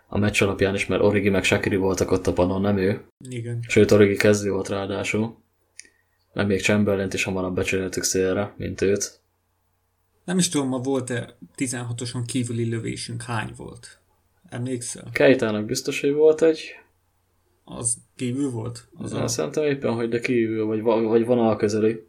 a 0.09 0.19
meccs 0.19 0.43
alapján 0.43 0.75
is, 0.75 0.87
mert 0.87 1.03
Origi 1.03 1.29
meg 1.29 1.45
Shakiri 1.45 1.77
voltak 1.77 2.11
ott 2.11 2.27
a 2.27 2.33
padon, 2.33 2.61
nem 2.61 2.77
ő. 2.77 3.05
Igen. 3.29 3.65
Sőt, 3.69 3.91
Origi 3.91 4.17
kezdő 4.17 4.51
volt 4.51 4.69
ráadásul. 4.69 5.39
Meg 6.33 6.47
még 6.47 6.61
chamberlain 6.61 7.09
is 7.13 7.25
hamarabb 7.25 7.55
becseréltük 7.55 8.03
szélre, 8.03 8.55
mint 8.57 8.81
őt. 8.81 9.21
Nem 10.25 10.39
is 10.39 10.49
tudom, 10.49 10.69
ma 10.69 10.79
volt-e 10.79 11.37
16-oson 11.57 12.23
kívüli 12.27 12.69
lövésünk, 12.69 13.23
hány 13.23 13.53
volt? 13.57 13.99
Emlékszel? 14.49 15.09
Kejtának 15.13 15.65
biztos, 15.65 16.01
hogy 16.01 16.13
volt 16.13 16.43
egy. 16.43 16.61
Az 17.65 17.97
kívül 18.17 18.51
volt? 18.51 18.89
Az 18.97 19.13
a... 19.13 19.27
Szerintem 19.27 19.65
éppen, 19.65 19.95
hogy 19.95 20.09
de 20.09 20.21
kívül, 20.21 20.65
vagy, 20.67 20.83
vagy 20.83 21.27
vonal 21.27 21.57
közeli. 21.57 22.07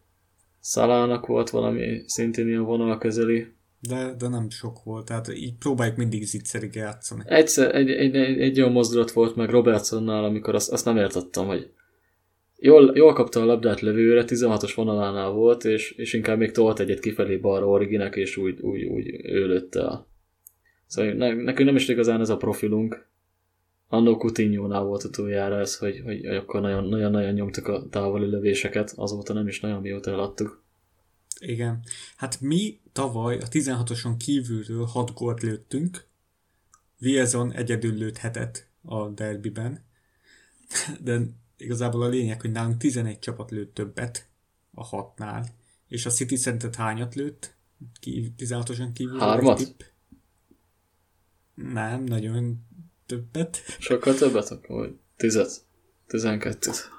Szalának 0.60 1.26
volt 1.26 1.50
valami 1.50 2.04
szintén 2.06 2.48
ilyen 2.48 2.64
vonal 2.64 2.98
közeli. 2.98 3.48
De, 3.88 4.16
de 4.18 4.28
nem 4.28 4.50
sok 4.50 4.84
volt, 4.84 5.06
tehát 5.06 5.34
így 5.34 5.58
próbáljuk 5.58 5.98
mindig 5.98 6.24
zicserig 6.24 6.76
játszani. 6.76 7.24
Egyszer 7.26 7.76
egy, 7.76 7.90
egy, 7.90 8.16
egy, 8.16 8.42
egy 8.42 8.60
olyan 8.60 8.72
mozdulat 8.72 9.12
volt 9.12 9.36
meg 9.36 9.50
Robertsonnál, 9.50 10.24
amikor 10.24 10.56
azt, 10.56 10.72
azt 10.72 10.86
nem 10.86 10.98
értettem, 10.98 11.46
hogy 11.46 11.72
jól, 12.58 12.92
jól 12.96 13.14
kapta 13.14 13.42
a 13.42 13.46
labdát 13.46 13.80
levőre, 13.80 14.24
16-os 14.28 14.72
vonalánál 14.76 15.30
volt, 15.30 15.64
és, 15.64 15.92
és 15.92 16.14
inkább 16.14 16.38
még 16.38 16.52
tolt 16.52 16.80
egyet 16.80 17.00
kifelé 17.00 17.38
balra 17.38 17.68
Originek, 17.68 18.16
és 18.16 18.38
úgy, 18.38 18.60
úgy, 18.60 18.84
úgy 18.84 19.26
ő 19.26 19.68
el. 19.72 20.08
Szóval 20.88 21.12
ne, 21.12 21.34
nekünk 21.34 21.68
nem 21.68 21.76
is 21.76 21.88
igazán 21.88 22.20
ez 22.20 22.30
a 22.30 22.38
profilunk. 22.38 23.10
Annó 23.88 24.18
coutinho 24.18 24.84
volt 24.84 25.04
utoljára 25.04 25.60
ez, 25.60 25.78
hogy, 25.78 26.02
hogy 26.06 26.26
akkor 26.26 26.62
nagyon-nagyon 26.62 27.34
nyomtuk 27.34 27.68
a 27.68 27.88
távoli 27.90 28.30
lövéseket, 28.30 28.94
azóta 28.96 29.34
nem 29.34 29.48
is 29.48 29.60
nagyon 29.60 29.82
mióta 29.82 30.12
eladtuk. 30.12 30.61
Igen. 31.40 31.84
Hát 32.16 32.42
mi 32.42 32.80
tavaly 32.92 33.38
a 33.38 33.48
16-oson 33.48 34.16
kívülről 34.18 34.86
6 34.86 35.14
gólt 35.14 35.42
lőttünk, 35.42 36.10
Wilson 37.02 37.52
egyedül 37.52 37.94
lőthetett 37.94 38.68
a 38.82 39.08
derbiben, 39.10 39.86
de 41.00 41.22
igazából 41.58 42.02
a 42.02 42.08
lényeg, 42.08 42.42
hogy 42.42 42.52
nálunk 42.52 42.78
11 42.78 43.20
csapat 43.20 43.52
lőtt 43.52 43.74
többet 43.74 44.30
a 44.74 44.84
hatnál, 44.84 45.46
és 45.88 46.06
a 46.06 46.10
City 46.10 46.36
szerinted 46.36 46.76
hányat 46.76 47.16
lőtt? 47.16 47.56
16-oson 48.02 48.94
kívül? 48.94 49.20
Hármat? 49.20 49.94
Nem, 51.54 52.04
nagyon 52.04 52.66
többet. 53.06 53.58
Sokkal 53.80 54.16
többet 54.16 54.50
akkor, 54.50 54.78
vagy 54.78 55.00
tizet? 55.18 55.66
Tizenkettőt. 56.08 56.90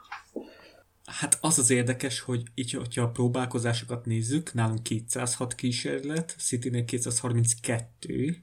Hát 1.20 1.38
az 1.40 1.58
az 1.58 1.70
érdekes, 1.70 2.20
hogy 2.20 2.42
így, 2.54 2.70
hogyha 2.70 3.02
a 3.02 3.10
próbálkozásokat 3.10 4.06
nézzük, 4.06 4.52
nálunk 4.52 4.82
206 4.82 5.54
kísérlet, 5.54 6.34
Citynél 6.38 6.84
232, 6.84 8.36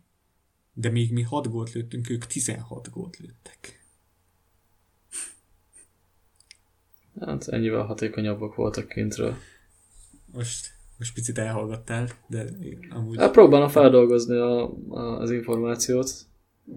de 0.74 0.90
még 0.90 1.14
mi 1.14 1.22
6 1.22 1.50
gólt 1.50 1.74
lőttünk, 1.74 2.10
ők 2.10 2.26
16 2.26 2.90
gólt 2.90 3.18
lőttek. 3.18 3.86
Hát 7.20 7.48
ennyivel 7.48 7.84
hatékonyabbak 7.84 8.56
voltak 8.56 8.88
kintről. 8.88 9.36
Most, 10.26 10.68
most 10.98 11.14
picit 11.14 11.38
elhallgattál, 11.38 12.10
de 12.28 12.46
amúgy... 12.90 13.18
Hát 13.18 13.32
próbálom 13.32 13.70
feldolgozni 13.70 14.36
a, 14.36 14.74
a, 14.90 15.20
az 15.20 15.32
információt. 15.32 16.12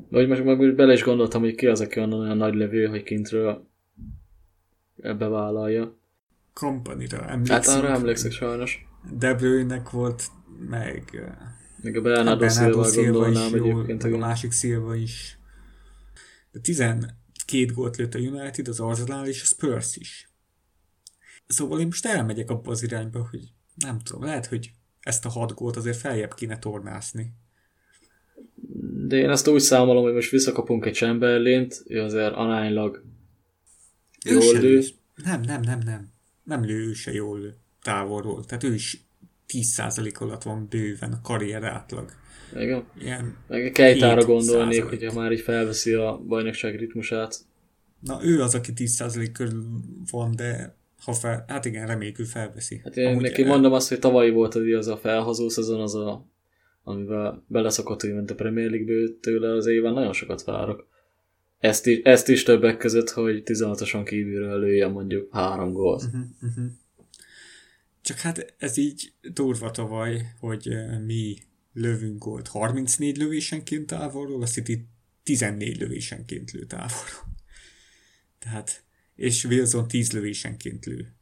Vagy 0.08 0.28
most 0.28 0.44
meg 0.44 0.74
bele 0.74 0.92
is 0.92 1.02
gondoltam, 1.02 1.40
hogy 1.40 1.54
ki 1.54 1.66
az, 1.66 1.80
aki 1.80 2.00
olyan 2.00 2.36
nagy 2.36 2.54
levő, 2.54 2.86
hogy 2.86 3.02
kintről 3.02 3.70
ebbe 5.02 5.28
vállalja. 5.28 5.96
Kompanira 6.52 7.28
emlékszem. 7.28 7.56
Hát 7.56 7.66
arra 7.66 7.94
emlékszek 7.94 8.32
sajnos. 8.32 8.86
De 9.10 9.34
Bruyne-nek 9.34 9.90
volt, 9.90 10.26
meg... 10.68 11.24
Meg 11.82 11.96
a 11.96 12.00
Bernardo, 12.00 12.46
Bernardo 12.46 12.84
Silva 12.84 13.18
gondolnám 13.18 13.54
egyébként. 13.54 14.02
Meg 14.02 14.12
a 14.12 14.18
másik 14.18 14.52
Silva 14.52 14.94
is. 14.94 15.38
De 16.50 16.60
12 16.60 17.14
gólt 17.74 17.96
lőtt 17.96 18.14
a 18.14 18.18
United, 18.18 18.68
az 18.68 18.80
Arsenal 18.80 19.26
és 19.26 19.42
a 19.42 19.44
Spurs 19.44 19.96
is. 19.96 20.30
Szóval 21.46 21.80
én 21.80 21.86
most 21.86 22.06
elmegyek 22.06 22.50
abba 22.50 22.70
az 22.70 22.82
irányba, 22.82 23.28
hogy 23.30 23.40
nem 23.74 23.98
tudom, 23.98 24.24
lehet, 24.24 24.46
hogy 24.46 24.70
ezt 25.00 25.24
a 25.24 25.28
hat 25.28 25.54
gólt 25.54 25.76
azért 25.76 25.96
feljebb 25.96 26.34
kéne 26.34 26.58
tornászni. 26.58 27.32
De 29.06 29.16
én 29.16 29.30
ezt 29.30 29.48
úgy 29.48 29.60
számolom, 29.60 30.02
hogy 30.02 30.14
most 30.14 30.30
visszakapunk 30.30 30.86
egy 30.86 30.94
Chamberlain-t, 30.94 31.82
ő 31.86 32.00
azért 32.02 32.34
aránylag 32.34 33.04
jól 34.24 34.60
lő. 34.60 34.82
Nem, 35.24 35.40
nem, 35.40 35.60
nem, 35.60 35.78
nem. 35.84 36.10
Nem 36.44 36.64
lő 36.64 36.86
ő 36.86 36.92
se 36.92 37.12
jól 37.12 37.38
lő 37.38 37.54
távolról. 37.82 38.44
Tehát 38.44 38.64
ő 38.64 38.74
is 38.74 39.04
10% 39.48 40.18
alatt 40.18 40.42
van 40.42 40.66
bőven 40.70 41.12
a 41.12 41.20
karrier 41.22 41.64
átlag. 41.64 42.10
Igen. 42.56 42.84
Ilyen 43.00 43.36
Meg 43.48 43.70
Kejtára 43.72 44.24
gondolnék, 44.24 44.84
hogyha 44.84 45.12
már 45.12 45.32
így 45.32 45.40
felveszi 45.40 45.92
a 45.92 46.22
bajnokság 46.26 46.76
ritmusát. 46.76 47.38
Na 48.00 48.24
ő 48.24 48.40
az, 48.40 48.54
aki 48.54 48.72
10% 48.76 49.30
körül 49.32 49.64
van, 50.10 50.36
de 50.36 50.76
ha 51.04 51.12
fel, 51.12 51.44
hát 51.48 51.64
igen, 51.64 51.86
reméljük 51.86 52.18
ő 52.18 52.24
felveszi. 52.24 52.80
Hát 52.84 52.96
én 52.96 53.06
Amúgy 53.06 53.22
neki 53.22 53.42
el... 53.42 53.48
mondom 53.48 53.72
azt, 53.72 53.88
hogy 53.88 53.98
tavalyi 53.98 54.30
volt 54.30 54.54
az, 54.54 54.62
az 54.76 54.86
a 54.86 54.96
felhozó 54.96 55.48
szezon, 55.48 55.80
az 55.80 55.94
a, 55.94 56.26
amivel 56.82 57.44
beleszokott, 57.46 58.00
hogy 58.00 58.14
ment 58.14 58.30
a 58.30 58.34
Premier 58.34 58.70
League 58.70 59.08
tőle 59.20 59.52
az 59.52 59.66
éven, 59.66 59.92
nagyon 59.92 60.12
sokat 60.12 60.44
várok. 60.44 60.86
Ezt 61.62 61.86
is, 61.86 61.98
ezt 62.02 62.28
is 62.28 62.42
többek 62.42 62.76
között, 62.76 63.10
hogy 63.10 63.42
16-oson 63.44 64.04
kívülről 64.04 64.58
lője 64.58 64.88
mondjuk 64.88 65.32
három 65.32 65.72
gólt. 65.72 66.02
Uh-huh, 66.02 66.20
uh-huh. 66.42 66.64
Csak 68.00 68.16
hát 68.18 68.54
ez 68.58 68.76
így 68.76 69.12
durva 69.32 69.70
tavaly, 69.70 70.32
hogy 70.40 70.68
mi 71.06 71.36
lövünk 71.72 72.18
gólt 72.18 72.48
34 72.48 73.16
lövésenként 73.16 73.86
távolról, 73.86 74.42
a 74.42 74.46
City 74.46 74.86
14 75.22 75.80
lövésenként 75.80 76.50
lő 76.50 76.64
távolról. 76.64 77.34
Tehát, 78.38 78.84
és 79.14 79.44
Wilson 79.44 79.88
10 79.88 80.12
lövésenként 80.12 80.86
lő 80.86 81.14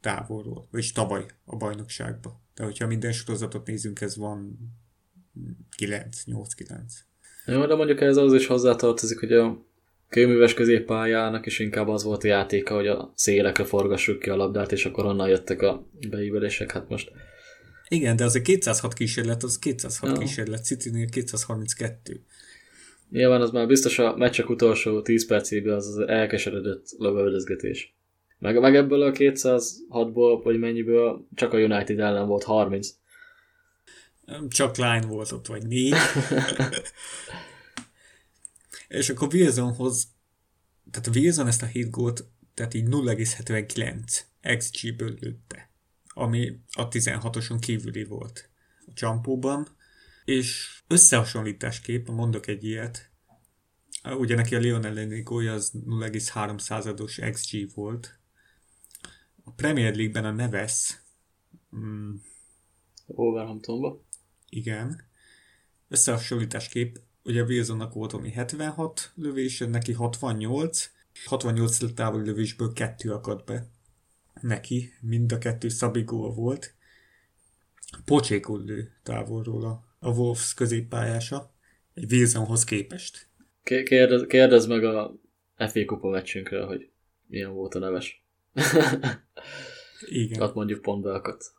távolról, 0.00 0.68
vagy 0.70 0.90
tavaly 0.94 1.26
a 1.44 1.56
bajnokságba. 1.56 2.42
De 2.54 2.64
hogyha 2.64 2.86
minden 2.86 3.12
sorozatot 3.12 3.66
nézünk, 3.66 4.00
ez 4.00 4.16
van 4.16 4.58
9, 5.76 6.22
8-9. 6.26 6.80
Jó, 7.46 7.66
de 7.66 7.74
mondjuk 7.74 8.00
ez 8.00 8.16
az 8.16 8.34
is 8.34 8.46
hozzátartozik, 8.46 9.18
hogy 9.18 9.32
a 9.32 9.68
kőműves 10.10 10.54
középpályának 10.54 11.46
is 11.46 11.58
inkább 11.58 11.88
az 11.88 12.02
volt 12.02 12.24
a 12.24 12.26
játéka, 12.26 12.74
hogy 12.74 12.86
a 12.86 13.12
szélekre 13.14 13.64
forgassuk 13.64 14.18
ki 14.18 14.30
a 14.30 14.36
labdát, 14.36 14.72
és 14.72 14.84
akkor 14.84 15.04
onnan 15.04 15.28
jöttek 15.28 15.62
a 15.62 15.86
beívelések. 16.08 16.72
Hát 16.72 16.88
most 16.88 17.12
igen, 17.88 18.16
de 18.16 18.24
az 18.24 18.34
a 18.34 18.40
206 18.42 18.92
kísérlet, 18.92 19.42
az 19.42 19.58
206 19.58 20.12
ja. 20.12 20.18
kísérlet, 20.18 20.64
City-nél 20.64 21.08
232. 21.08 22.20
Nyilván 23.10 23.40
az 23.40 23.50
már 23.50 23.66
biztos 23.66 23.98
a 23.98 24.16
meccsek 24.16 24.48
utolsó 24.48 25.02
10 25.02 25.26
percében 25.26 25.74
az 25.74 25.86
az 25.86 25.98
elkeseredett 26.08 26.84
lövöldözgetés. 26.98 27.94
Meg, 28.38 28.60
meg 28.60 28.76
ebből 28.76 29.02
a 29.02 29.10
206-ból, 29.10 30.40
vagy 30.44 30.58
mennyiből 30.58 31.26
csak 31.34 31.52
a 31.52 31.58
United 31.58 31.98
ellen 31.98 32.26
volt 32.26 32.44
30. 32.44 32.88
Csak 34.48 34.76
Line 34.76 35.06
volt 35.06 35.32
ott, 35.32 35.46
vagy 35.46 35.66
négy. 35.66 35.94
És 38.90 39.08
akkor 39.08 39.34
Wilsonhoz, 39.34 40.08
tehát 40.90 41.16
Wilson 41.16 41.46
ezt 41.46 41.62
a 41.62 41.66
7 41.66 41.90
gólt, 41.90 42.24
tehát 42.54 42.74
így 42.74 42.86
0,79 42.86 44.20
XG-ből 44.58 45.16
lőtte, 45.20 45.70
ami 46.08 46.60
a 46.72 46.88
16-oson 46.88 47.56
kívüli 47.60 48.04
volt 48.04 48.50
a 48.86 48.92
csampóban, 48.92 49.68
és 50.24 50.80
összehasonlításképp, 50.86 52.08
mondok 52.08 52.46
egy 52.46 52.64
ilyet, 52.64 53.10
ugye 54.04 54.34
neki 54.34 54.54
a 54.54 54.60
Leon 54.60 54.84
elleni 54.84 55.22
gólya 55.22 55.52
az 55.52 55.72
0,3 55.74 56.58
százados 56.58 57.18
XG 57.30 57.74
volt, 57.74 58.18
a 59.44 59.50
Premier 59.50 59.94
League-ben 59.94 60.24
a 60.24 60.30
Neves 60.30 61.02
mm, 61.76 62.14
Wolverhamptonba. 63.06 64.04
Igen. 64.48 65.08
Összehasonlításképp 65.88 66.96
ugye 67.24 67.42
Wilsonnak 67.42 67.92
volt 67.92 68.12
ami 68.12 68.30
76 68.30 69.12
lövése, 69.14 69.66
neki 69.66 69.92
68, 69.92 70.90
68 71.24 71.94
távoli 71.94 72.24
lövésből 72.24 72.72
kettő 72.72 73.12
akadt 73.12 73.46
be 73.46 73.66
neki, 74.40 74.92
mind 75.00 75.32
a 75.32 75.38
kettő 75.38 75.68
Szabigó 75.68 76.34
volt. 76.34 76.74
Pocsékul 78.04 78.64
lő 78.64 78.92
távolról 79.02 79.64
a, 79.64 79.84
a 79.98 80.10
Wolves 80.10 80.54
középpályása, 80.54 81.54
egy 81.94 82.12
Wilsonhoz 82.12 82.64
képest. 82.64 83.28
Kérdez, 83.62 84.24
kérdez 84.26 84.66
meg 84.66 84.84
a 84.84 85.14
FA 85.56 85.84
Kupa 85.84 86.08
meccsünkről, 86.08 86.66
hogy 86.66 86.90
milyen 87.26 87.52
volt 87.52 87.74
a 87.74 87.78
neves. 87.78 88.24
Igen. 90.00 90.40
Ott 90.42 90.54
mondjuk 90.54 90.82
pont 90.82 91.02
beakadt. 91.02 91.52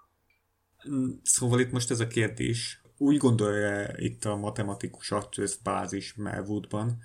Mm, 0.89 1.09
szóval 1.23 1.59
itt 1.59 1.71
most 1.71 1.91
ez 1.91 1.99
a 1.99 2.07
kérdés, 2.07 2.80
úgy 3.01 3.17
gondolja 3.17 3.93
itt 3.97 4.25
a 4.25 4.35
matematikus 4.35 5.13
ez 5.37 5.55
bázis 5.55 6.13
Melwoodban, 6.13 7.01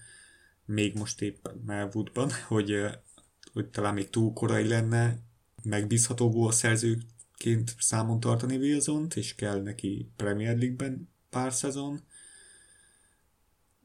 még 0.65 0.95
most 0.95 1.23
épp 1.23 1.47
Melwoodban, 1.65 2.31
hogy, 2.49 2.85
hogy 3.53 3.69
talán 3.69 3.95
még 3.95 4.11
túl 4.11 4.33
korai 4.33 4.69
lenne 4.69 5.19
megbízható 5.63 6.51
szerzőként 6.51 7.75
számon 7.79 8.21
tartani 8.21 8.57
wilson 8.57 9.07
és 9.15 9.35
kell 9.35 9.63
neki 9.63 10.11
Premier 10.17 10.57
League-ben 10.57 11.09
pár 11.31 11.53
szezon, 11.53 12.01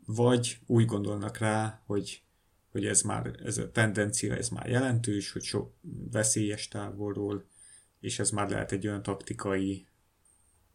vagy 0.05 0.59
úgy 0.66 0.86
gondolnak 0.86 1.38
rá, 1.38 1.82
hogy, 1.86 2.24
hogy 2.72 2.86
ez 2.86 3.01
már, 3.01 3.32
ez 3.43 3.57
a 3.57 3.72
tendencia, 3.72 4.36
ez 4.36 4.49
már 4.49 4.70
jelentős, 4.70 5.32
hogy 5.32 5.43
sok 5.43 5.74
veszélyes 6.12 6.68
távolról, 6.68 7.45
és 7.99 8.20
ez 8.20 8.30
már 8.30 8.49
lehet 8.49 8.72
egy 8.72 8.88
olyan 8.88 9.03
taktikai 9.03 9.88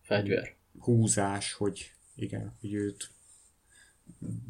fegyver 0.03 0.57
húzás, 0.79 1.53
hogy 1.53 1.93
igen, 2.14 2.57
hogy 2.61 2.74
őt 2.74 3.11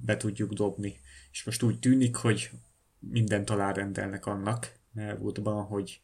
be 0.05 0.17
tudjuk 0.17 0.53
dobni. 0.53 1.01
És 1.31 1.45
most 1.45 1.63
úgy 1.63 1.79
tűnik, 1.79 2.17
hogy 2.17 2.51
mindent 2.99 3.51
alárendelnek 3.51 4.27
annak 4.27 4.79
Melwoodban, 4.93 5.65
hogy, 5.65 6.01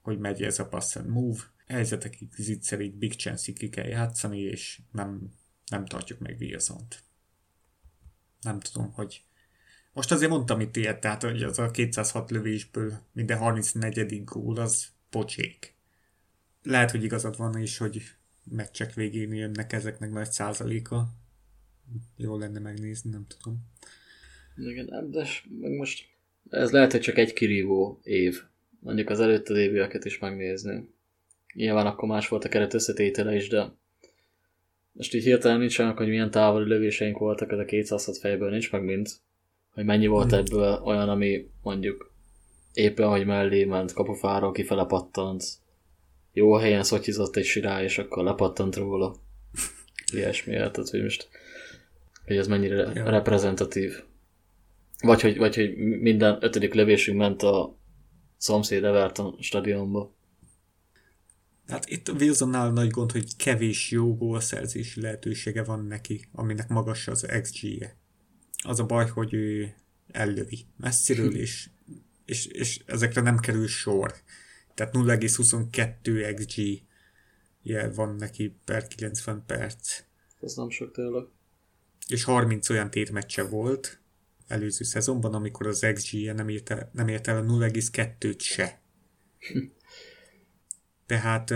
hogy 0.00 0.18
megy 0.18 0.42
ez 0.42 0.58
a 0.58 0.68
pass 0.68 0.96
and 0.96 1.08
move. 1.08 1.40
Helyzetekig, 1.66 2.28
zicserig, 2.34 2.94
big 2.94 3.12
chance 3.12 3.52
ki 3.52 3.68
kell 3.68 3.86
játszani, 3.86 4.40
és 4.40 4.80
nem, 4.92 5.34
nem 5.66 5.86
tartjuk 5.86 6.18
meg 6.18 6.36
wilson 6.40 6.86
Nem 8.40 8.60
tudom, 8.60 8.92
hogy 8.92 9.24
most 9.92 10.12
azért 10.12 10.30
mondtam 10.30 10.60
itt 10.60 10.76
ilyet, 10.76 11.00
tehát 11.00 11.22
hogy 11.22 11.42
az 11.42 11.58
a 11.58 11.70
206 11.70 12.30
lövésből 12.30 12.98
minden 13.12 13.38
34. 13.38 14.24
gól 14.24 14.56
az 14.56 14.86
pocsék. 15.10 15.74
Lehet, 16.62 16.90
hogy 16.90 17.04
igazad 17.04 17.36
van 17.36 17.58
is, 17.58 17.76
hogy 17.76 18.02
meccsek 18.50 18.94
végén 18.94 19.34
jönnek 19.34 19.72
ezeknek 19.72 20.10
nagy 20.10 20.30
százaléka. 20.30 21.08
Jó 22.16 22.38
lenne 22.38 22.58
megnézni, 22.58 23.10
nem 23.10 23.26
tudom. 23.28 23.58
Igen, 24.56 25.10
de 25.10 25.26
meg 25.60 25.70
most 25.70 26.08
ez 26.50 26.70
lehet, 26.70 26.92
hogy 26.92 27.00
csak 27.00 27.18
egy 27.18 27.32
kirívó 27.32 28.00
év. 28.02 28.42
Mondjuk 28.80 29.10
az 29.10 29.20
előtte 29.20 29.52
lévőeket 29.52 30.04
is 30.04 30.18
megnézni. 30.18 30.88
Nyilván 31.54 31.86
akkor 31.86 32.08
más 32.08 32.28
volt 32.28 32.44
a 32.44 32.48
keret 32.48 32.74
összetétele 32.74 33.34
is, 33.34 33.48
de 33.48 33.72
most 34.92 35.14
így 35.14 35.24
hirtelen 35.24 35.58
nincs 35.58 35.78
olyan, 35.78 35.96
hogy 35.96 36.08
milyen 36.08 36.30
távoli 36.30 36.68
lövéseink 36.68 37.18
voltak, 37.18 37.52
ez 37.52 37.58
a 37.58 37.64
206 37.64 38.18
fejből 38.18 38.50
nincs 38.50 38.72
meg 38.72 38.84
mind. 38.84 39.08
Hogy 39.70 39.84
mennyi 39.84 40.06
volt 40.06 40.30
hmm. 40.30 40.38
ebből 40.38 40.80
olyan, 40.84 41.08
ami 41.08 41.50
mondjuk 41.62 42.14
éppen, 42.72 43.08
hogy 43.08 43.26
mellé 43.26 43.64
ment, 43.64 43.92
kapufáról 43.92 44.52
kifele 44.52 44.84
pattant, 44.84 45.44
jó 46.36 46.54
helyen 46.54 46.82
szotyizott 46.82 47.36
egy 47.36 47.44
sirály, 47.44 47.84
és 47.84 47.98
akkor 47.98 48.24
lepattant 48.24 48.76
róla. 48.76 49.16
Ilyesmi, 50.12 50.52
tehát 50.52 50.88
hogy 50.88 51.02
most 51.02 51.28
hogy 52.26 52.36
ez 52.36 52.46
mennyire 52.46 52.90
ja. 52.94 53.10
reprezentatív. 53.10 54.02
Vagy 54.98 55.20
hogy, 55.20 55.36
vagy 55.36 55.54
hogy 55.54 55.76
minden 55.76 56.38
ötödik 56.40 56.74
lövésünk 56.74 57.18
ment 57.18 57.42
a 57.42 57.78
szomszéd 58.36 58.84
Everton 58.84 59.36
stadionba. 59.40 60.14
Hát 61.66 61.88
itt 61.88 62.08
Wilsonnál 62.08 62.72
nagy 62.72 62.90
gond, 62.90 63.12
hogy 63.12 63.36
kevés 63.36 63.90
jó 63.90 64.16
gólszerzési 64.16 65.00
lehetősége 65.00 65.64
van 65.64 65.86
neki, 65.86 66.28
aminek 66.32 66.68
magas 66.68 67.08
az 67.08 67.26
XG-je. 67.42 67.96
Az 68.64 68.80
a 68.80 68.86
baj, 68.86 69.08
hogy 69.08 69.34
ő 69.34 69.74
ellövi 70.10 70.66
messziről, 70.76 71.36
és, 71.44 71.68
és, 72.24 72.46
és 72.46 72.80
ezekre 72.86 73.20
nem 73.20 73.38
kerül 73.38 73.66
sor. 73.66 74.14
Tehát 74.76 74.94
0,22 74.94 76.34
XG 76.36 76.82
-je 77.62 77.88
van 77.88 78.14
neki 78.14 78.56
per 78.64 78.86
90 78.86 79.42
perc. 79.46 80.02
Ez 80.40 80.54
nem 80.54 80.70
sok 80.70 80.92
tényleg. 80.92 81.24
És 82.08 82.24
30 82.24 82.68
olyan 82.68 82.90
tétmeccse 82.90 83.42
volt 83.42 84.00
előző 84.46 84.84
szezonban, 84.84 85.34
amikor 85.34 85.66
az 85.66 85.86
XG-je 85.94 86.32
nem 86.32 86.48
ért 86.48 86.70
el, 86.70 86.90
nem 86.92 87.08
ért 87.08 87.26
el 87.26 87.36
a 87.36 87.42
0,2-t 87.42 88.38
se. 88.38 88.80
Tehát 91.06 91.54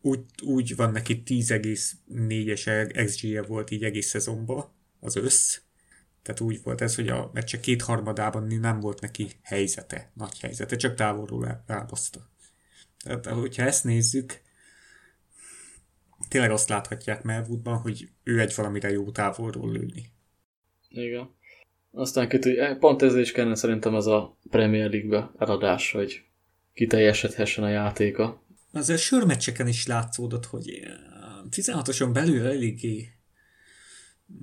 úgy, 0.00 0.20
úgy 0.44 0.76
van 0.76 0.92
neki 0.92 1.22
10,4-es 1.26 3.04
XG-je 3.06 3.42
volt 3.42 3.70
így 3.70 3.84
egész 3.84 4.08
szezonban 4.08 4.64
az 5.00 5.16
össz. 5.16 5.58
Tehát 6.22 6.40
úgy 6.40 6.62
volt 6.62 6.80
ez, 6.80 6.94
hogy 6.94 7.08
a 7.08 7.30
meccse 7.32 7.60
kétharmadában 7.60 8.46
nem 8.46 8.80
volt 8.80 9.00
neki 9.00 9.30
helyzete, 9.42 10.10
nagy 10.14 10.40
helyzete, 10.40 10.76
csak 10.76 10.94
távolról 10.94 11.64
elbaszta. 11.66 12.30
Tehát, 13.06 13.26
hogyha 13.26 13.62
ezt 13.62 13.84
nézzük, 13.84 14.40
tényleg 16.28 16.50
azt 16.50 16.68
láthatják 16.68 17.22
Melwoodban, 17.22 17.76
hogy 17.78 18.08
ő 18.22 18.40
egy 18.40 18.52
valamire 18.56 18.90
jó 18.90 19.10
távolról 19.10 19.72
lőni. 19.72 20.04
Igen. 20.88 21.34
Aztán 21.90 22.30
hogy 22.30 22.76
pont 22.78 23.02
ez 23.02 23.16
is 23.16 23.32
kellene 23.32 23.54
szerintem 23.54 23.94
az 23.94 24.06
a 24.06 24.38
Premier 24.50 24.90
League-be 24.90 25.30
eladás, 25.38 25.92
hogy 25.92 26.24
kiteljesedhessen 26.74 27.64
a 27.64 27.68
játéka. 27.68 28.42
Azért 28.72 29.00
sörmeccseken 29.00 29.68
is 29.68 29.86
látszódott, 29.86 30.46
hogy 30.46 30.80
16-oson 31.50 32.10
belül 32.12 32.46
eléggé 32.46 33.08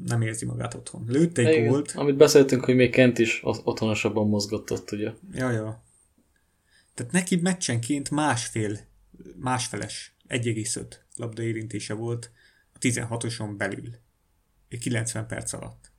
nem 0.05 0.21
érzi 0.21 0.45
magát 0.45 0.73
otthon. 0.73 1.03
Lőtt 1.07 1.37
egy 1.37 1.67
gólt. 1.67 1.91
Amit 1.95 2.15
beszéltünk, 2.15 2.65
hogy 2.65 2.75
még 2.75 2.91
Kent 2.91 3.19
is 3.19 3.41
otthonosabban 3.43 4.27
mozgott 4.27 4.71
ott, 4.71 4.91
ugye. 4.91 5.11
Ja, 5.33 5.51
ja. 5.51 5.83
Tehát 6.93 7.11
neki 7.11 7.35
meccsenként 7.35 8.09
másfél, 8.09 8.79
másfeles, 9.35 10.15
1,5 10.27 10.85
labda 11.15 11.41
érintése 11.41 11.93
volt 11.93 12.31
a 12.73 12.77
16-oson 12.77 13.53
belül. 13.57 14.01
90 14.79 15.27
perc 15.27 15.53
alatt. 15.53 15.91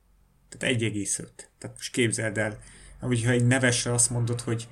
Tehát 0.49 0.75
1,5. 0.75 1.27
Tehát 1.57 1.75
most 1.75 1.91
képzeld 1.91 2.37
el, 2.37 2.59
hogyha 2.99 3.31
egy 3.31 3.45
nevesre 3.45 3.93
azt 3.93 4.09
mondod, 4.09 4.41
hogy 4.41 4.67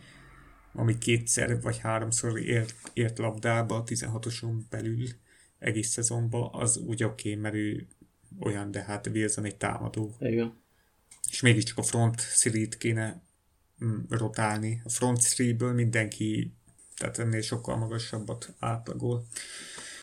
ami 0.73 0.97
kétszer 0.97 1.61
vagy 1.61 1.77
háromszor 1.77 2.39
ért, 2.39 2.73
ért 2.93 3.17
labdába 3.17 3.75
a 3.75 3.83
16-oson 3.83 4.61
belül 4.69 5.07
egész 5.59 5.89
szezonban, 5.89 6.49
az 6.51 6.77
úgy 6.77 7.03
oké, 7.03 7.29
okay, 7.29 7.41
mert 7.41 7.55
ő 7.55 7.87
olyan, 8.39 8.71
de 8.71 8.83
hát 8.83 9.07
Wilson 9.07 9.45
egy 9.45 9.55
támadó. 9.55 10.15
Igen. 10.19 10.61
És 11.29 11.41
mégiscsak 11.41 11.77
a 11.77 11.83
front 11.83 12.15
three 12.15 12.67
kéne 12.77 13.23
rotálni. 14.09 14.81
A 14.83 14.89
front 14.89 15.19
three 15.35 15.71
mindenki 15.73 16.53
tehát 16.97 17.19
ennél 17.19 17.41
sokkal 17.41 17.77
magasabbat 17.77 18.53
átlagol. 18.59 19.25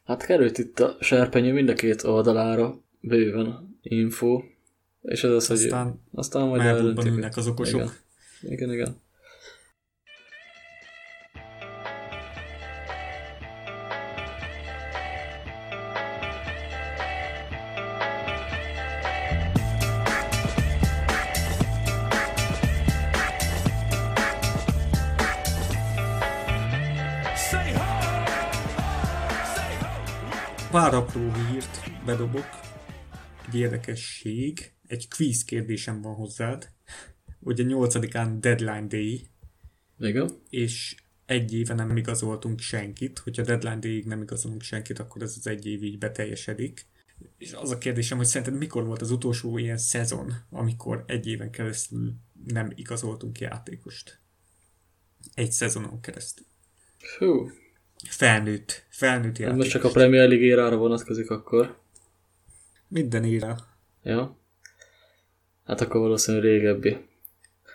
Hát 0.05 0.27
került 0.27 0.59
itt 0.59 0.81
a 0.81 0.97
serpenyő 1.01 1.53
mind 1.53 1.69
a 1.69 1.75
két 1.75 2.03
oldalára, 2.03 2.81
bőven 3.01 3.79
info, 3.83 4.43
és 5.03 5.25
ez 5.25 5.31
az, 5.31 5.51
aztán, 5.51 5.87
hogy 5.87 5.95
aztán 6.13 6.47
majd 6.47 6.61
eldöntik. 6.61 7.37
az 7.37 7.47
okosok. 7.47 7.81
Igen, 8.41 8.53
igen. 8.53 8.73
igen. 8.73 9.01
Pár 30.71 30.95
apró 30.95 31.33
hírt 31.33 32.05
bedobok. 32.05 32.47
Egy 33.47 33.55
érdekesség. 33.55 34.73
Egy 34.87 35.09
quiz 35.09 35.45
kérdésem 35.45 36.03
van 36.03 36.15
hozzád. 36.15 36.71
Ugye 37.41 37.65
8-án 37.67 38.37
deadline 38.41 38.87
day. 38.87 39.27
Igen. 39.99 40.31
És 40.51 40.97
egy 41.27 41.55
éve 41.55 41.75
nem 41.75 41.97
igazoltunk 41.97 42.61
senkit. 42.61 43.19
Hogyha 43.19 43.43
deadline 43.43 43.79
day 43.79 44.03
nem 44.07 44.23
igazolunk 44.23 44.63
senkit, 44.63 44.99
akkor 44.99 45.23
ez 45.23 45.35
az 45.39 45.47
egy 45.47 45.67
év 45.67 45.83
így 45.83 45.99
beteljesedik. 45.99 46.87
És 47.39 47.53
az 47.53 47.71
a 47.71 47.79
kérdésem, 47.79 48.17
hogy 48.17 48.27
szerinted 48.27 48.59
mikor 48.59 48.87
volt 48.87 49.03
az 49.03 49.11
utolsó 49.11 49.59
ilyen 49.59 49.79
szezon, 49.79 50.35
amikor 50.51 51.05
egy 51.07 51.27
éven 51.27 51.51
keresztül 51.51 52.15
nem 52.45 52.73
igazoltunk 52.75 53.41
játékost? 53.41 54.21
Egy 55.35 55.53
szezonon 55.53 56.01
keresztül. 56.01 56.47
Hú, 57.19 57.51
Felnőtt. 58.09 58.87
Felnőtt 58.89 59.39
játék. 59.39 59.57
most 59.57 59.71
csak 59.71 59.85
a 59.85 59.91
Premier 59.91 60.29
League 60.29 60.47
érára 60.47 60.77
vonatkozik 60.77 61.31
akkor. 61.31 61.79
Minden 62.89 63.25
éra. 63.25 63.57
Ja. 64.03 64.39
Hát 65.65 65.81
akkor 65.81 66.01
valószínűleg 66.01 66.47
régebbi. 66.51 66.97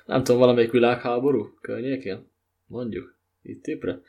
Nem 0.05 0.23
tudom, 0.23 0.39
valamelyik 0.39 0.71
világháború 0.71 1.57
környékén? 1.61 2.31
Mondjuk. 2.65 3.17
Itt 3.41 3.63
tippre? 3.63 3.99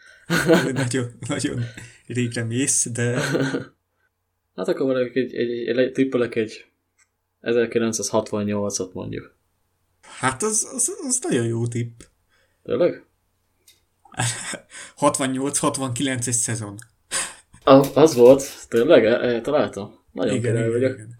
nagyon, 0.73 1.11
nagyon 1.29 1.61
régre 2.07 2.45
mész, 2.45 2.91
de... 2.93 3.21
hát 4.57 4.69
akkor 4.69 4.87
valamelyik 4.87 5.17
egy, 5.17 5.35
egy, 5.35 5.69
egy, 5.69 5.79
egy 5.79 5.93
tippelek 5.93 6.35
egy 6.35 6.67
1968-at 7.43 8.93
mondjuk. 8.93 9.37
Hát 10.03 10.43
az, 10.43 10.69
az, 10.75 10.97
az 11.07 11.19
nagyon 11.23 11.47
jó 11.47 11.67
tipp. 11.67 12.01
Tényleg? 12.62 13.05
68-69 15.01 16.27
egy 16.27 16.35
szezon. 16.35 16.79
A, 17.64 17.73
az 17.95 18.14
volt, 18.14 18.69
tényleg, 18.69 19.43
találtam. 19.43 20.05
Nagyon 20.12 20.35
igen, 20.35 20.57
igen, 20.57 20.71
vagyok. 20.71 20.93
Igen. 20.93 21.17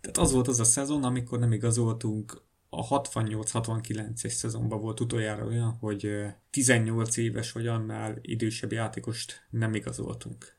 Tehát 0.00 0.18
az 0.18 0.32
volt 0.32 0.48
az 0.48 0.60
a 0.60 0.64
szezon, 0.64 1.04
amikor 1.04 1.38
nem 1.38 1.52
igazoltunk, 1.52 2.42
a 2.68 3.00
68-69-es 3.00 4.28
szezonban 4.28 4.80
volt 4.80 5.00
utoljára 5.00 5.44
olyan, 5.44 5.76
hogy 5.80 6.10
18 6.50 7.16
éves 7.16 7.52
vagy 7.52 7.66
annál 7.66 8.18
idősebb 8.20 8.72
játékost 8.72 9.46
nem 9.50 9.74
igazoltunk. 9.74 10.56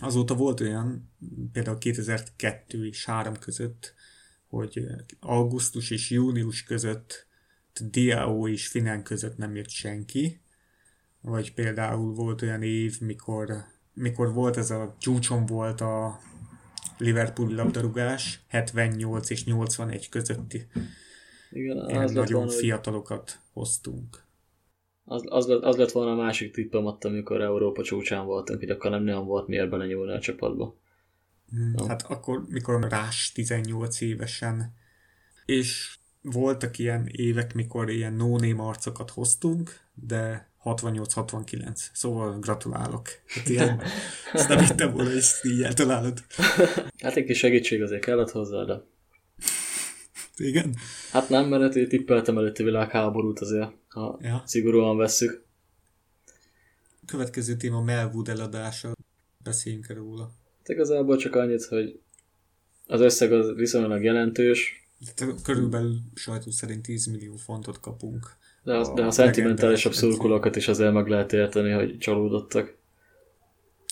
Azóta 0.00 0.34
volt 0.34 0.60
olyan, 0.60 1.12
például 1.52 1.78
2002 1.78 2.86
és 2.86 3.04
3 3.04 3.34
között, 3.36 3.94
hogy 4.46 4.86
augusztus 5.20 5.90
és 5.90 6.10
június 6.10 6.62
között 6.62 7.26
Diao 7.90 8.48
és 8.48 8.68
Finen 8.68 9.02
között 9.02 9.36
nem 9.36 9.56
jött 9.56 9.68
senki, 9.68 10.40
vagy 11.20 11.54
például 11.54 12.14
volt 12.14 12.42
olyan 12.42 12.62
év, 12.62 13.00
mikor, 13.00 13.64
mikor 13.92 14.32
volt 14.32 14.56
ez 14.56 14.70
a 14.70 14.96
csúcson 14.98 15.46
volt 15.46 15.80
a 15.80 16.18
Liverpool 16.98 17.54
labdarúgás, 17.54 18.40
78 18.48 19.30
és 19.30 19.44
81 19.44 20.08
közötti 20.08 20.66
Igen, 21.50 21.78
az 21.78 22.12
nagyon 22.12 22.44
volna, 22.44 22.58
fiatalokat 22.58 23.40
hoztunk. 23.52 24.26
Az, 25.04 25.22
az, 25.26 25.46
lett, 25.46 25.62
az 25.62 25.76
lett 25.76 25.90
volna 25.90 26.12
a 26.12 26.22
másik 26.22 26.52
tippem 26.52 26.84
ott, 26.84 27.04
amikor 27.04 27.40
Európa 27.40 27.82
csúcsán 27.82 28.26
voltunk, 28.26 28.58
hogy 28.58 28.70
akkor 28.70 28.90
nem 28.90 29.02
nagyon 29.02 29.26
volt 29.26 29.46
miért 29.46 29.70
belenyúlni 29.70 30.12
a 30.12 30.20
csapatba. 30.20 30.76
Hmm, 31.50 31.72
no. 31.76 31.86
Hát 31.86 32.02
akkor, 32.02 32.44
mikor 32.48 32.88
rás 32.88 33.32
18 33.32 34.00
évesen, 34.00 34.74
és 35.46 35.97
voltak 36.30 36.78
ilyen 36.78 37.08
évek, 37.12 37.54
mikor 37.54 37.90
ilyen 37.90 38.12
no 38.12 38.36
arcokat 38.56 39.10
hoztunk, 39.10 39.80
de 39.94 40.50
68-69. 40.64 41.86
Szóval 41.92 42.38
gratulálok. 42.38 43.08
Hát 43.26 43.48
ilyen, 43.48 43.80
ezt 44.32 44.48
nem 44.48 44.58
hittem 44.58 44.92
volna, 44.92 45.10
hogy 45.10 45.22
így 45.42 45.62
eltalálod. 45.62 46.24
Hát 46.98 47.16
egy 47.16 47.24
kis 47.24 47.38
segítség 47.38 47.82
azért 47.82 48.04
kellett 48.04 48.30
hozzá, 48.30 48.64
de... 48.64 48.82
Igen? 50.36 50.74
Hát 51.12 51.28
nem, 51.28 51.48
mert 51.48 51.76
én 51.76 51.88
tippeltem 51.88 52.38
előtti 52.38 52.62
világháborút 52.62 53.38
azért, 53.38 53.70
ha 53.88 54.18
ja. 54.22 54.42
szigorúan 54.46 54.96
vesszük. 54.96 55.46
Következő 57.06 57.56
téma 57.56 57.82
Melwood 57.82 58.28
eladása. 58.28 58.92
Beszéljünk 59.44 59.94
róla. 59.94 60.32
Hát 60.58 60.68
igazából 60.68 61.16
csak 61.16 61.34
annyit, 61.34 61.64
hogy 61.64 62.00
az 62.86 63.00
összeg 63.00 63.32
az 63.32 63.54
viszonylag 63.54 64.02
jelentős, 64.02 64.87
Körülbelül 65.42 65.98
sajtó 66.14 66.50
szerint 66.50 66.82
10 66.82 67.06
millió 67.06 67.34
fontot 67.36 67.80
kapunk. 67.80 68.36
De, 68.62 68.74
a, 68.74 68.94
de 68.94 69.04
a 69.04 69.10
szentimentálisabb 69.10 69.92
szurkolókat 69.92 70.56
is 70.56 70.68
azért 70.68 70.92
meg 70.92 71.06
lehet 71.06 71.32
érteni, 71.32 71.70
hogy 71.70 71.98
csalódottak. 71.98 72.76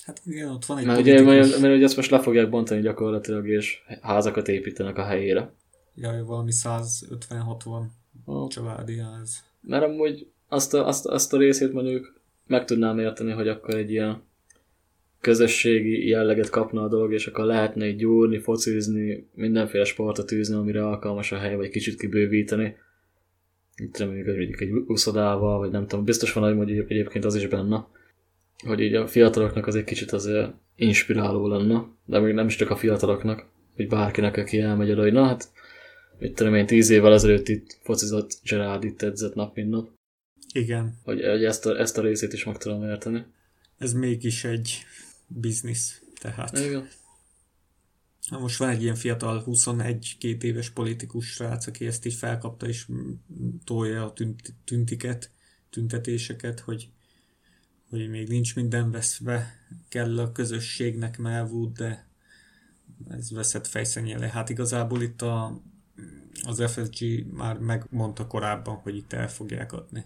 Hát 0.05 0.21
igen, 0.25 0.49
ott 0.49 0.65
van 0.65 0.77
egy 0.77 0.85
mert 0.85 0.99
ugye, 0.99 1.21
mert, 1.21 1.59
mert 1.59 1.75
ugye 1.75 1.83
ezt 1.83 1.95
most 1.95 2.11
le 2.11 2.19
fogják 2.19 2.49
bontani 2.49 2.81
gyakorlatilag, 2.81 3.47
és 3.47 3.83
házakat 4.01 4.47
építenek 4.47 4.97
a 4.97 5.03
helyére. 5.03 5.53
Jaj, 5.95 6.21
valami 6.21 6.51
150-60 6.53 7.83
oh. 8.25 8.47
családi 8.49 8.97
ház. 8.97 9.43
Mert 9.61 9.83
amúgy 9.83 10.27
azt 10.47 10.73
a, 10.73 10.87
azt, 10.87 11.05
azt 11.05 11.33
a 11.33 11.37
részét 11.37 11.73
mondjuk 11.73 12.13
meg 12.47 12.65
tudnám 12.65 12.99
érteni, 12.99 13.31
hogy 13.31 13.47
akkor 13.47 13.75
egy 13.75 13.91
ilyen 13.91 14.21
közösségi 15.27 16.07
jelleget 16.07 16.49
kapna 16.49 16.83
a 16.83 16.87
dolog, 16.87 17.13
és 17.13 17.27
akkor 17.27 17.45
lehetne 17.45 17.85
egy 17.85 17.95
gyúrni, 17.95 18.39
focizni, 18.39 19.27
mindenféle 19.33 19.83
sportot 19.83 20.31
űzni, 20.31 20.55
amire 20.55 20.85
alkalmas 20.85 21.31
a 21.31 21.37
hely, 21.37 21.55
vagy 21.55 21.69
kicsit 21.69 21.99
kibővíteni. 21.99 22.75
Itt 23.75 23.97
reméljük, 23.97 24.57
hogy 24.57 24.67
egy 24.67 24.71
úszodával, 24.87 25.57
vagy 25.57 25.71
nem 25.71 25.87
tudom, 25.87 26.05
biztos 26.05 26.33
van, 26.33 26.57
hogy 26.57 26.71
egyébként 26.71 27.25
az 27.25 27.35
is 27.35 27.47
benne, 27.47 27.87
hogy 28.65 28.79
így 28.79 28.93
a 28.93 29.07
fiataloknak 29.07 29.67
az 29.67 29.75
egy 29.75 29.83
kicsit 29.83 30.11
azért 30.11 30.53
inspiráló 30.75 31.47
lenne, 31.47 31.85
de 32.05 32.19
még 32.19 32.33
nem 32.33 32.47
is 32.47 32.55
csak 32.55 32.69
a 32.69 32.75
fiataloknak, 32.75 33.45
hogy 33.75 33.87
bárkinek, 33.87 34.37
aki 34.37 34.59
elmegy 34.59 34.91
oda, 34.91 35.01
hogy 35.01 35.13
na 35.13 35.23
hát, 35.23 35.49
mit 36.19 36.35
tudom 36.35 36.55
én, 36.55 36.65
tíz 36.65 36.89
évvel 36.89 37.13
ezelőtt 37.13 37.47
itt 37.47 37.77
focizott 37.81 38.39
Gerard, 38.43 38.83
itt 38.83 39.01
edzett 39.01 39.33
nap, 39.33 39.55
mint 39.55 39.69
nap. 39.69 39.89
Igen. 40.53 40.93
Hogy, 41.03 41.25
hogy 41.25 41.45
ezt, 41.45 41.65
a, 41.65 41.79
ezt 41.79 41.97
a 41.97 42.01
részét 42.01 42.33
is 42.33 42.43
meg 42.43 42.57
tudom 42.57 42.83
érteni. 42.83 43.25
Ez 43.77 43.93
mégis 43.93 44.43
egy 44.43 44.85
biznisz, 45.27 46.01
tehát. 46.19 46.57
Igen. 46.57 46.87
Na 48.29 48.39
most 48.39 48.57
van 48.57 48.69
egy 48.69 48.81
ilyen 48.81 48.95
fiatal 48.95 49.43
21-2 49.47 50.43
éves 50.43 50.69
politikus 50.69 51.27
srác, 51.27 51.67
aki 51.67 51.85
ezt 51.85 52.05
így 52.05 52.13
felkapta 52.13 52.67
és 52.67 52.87
tolja 53.63 54.05
a 54.05 54.13
tünt, 54.13 54.53
tüntiket, 54.63 55.31
tüntetéseket, 55.69 56.59
hogy, 56.59 56.89
hogy 57.89 58.09
még 58.09 58.27
nincs 58.27 58.55
minden 58.55 58.91
veszve, 58.91 59.53
kell 59.89 60.19
a 60.19 60.31
közösségnek 60.31 61.17
Melwood, 61.17 61.71
de 61.71 62.07
ez 63.09 63.31
veszett 63.31 63.67
fejszennyele. 63.67 64.27
Hát 64.27 64.49
igazából 64.49 65.01
itt 65.01 65.21
a, 65.21 65.61
az 66.41 66.63
FSG 66.71 67.25
már 67.33 67.57
megmondta 67.57 68.27
korábban, 68.27 68.75
hogy 68.75 68.95
itt 68.95 69.13
el 69.13 69.29
fogják 69.29 69.71
adni. 69.71 70.05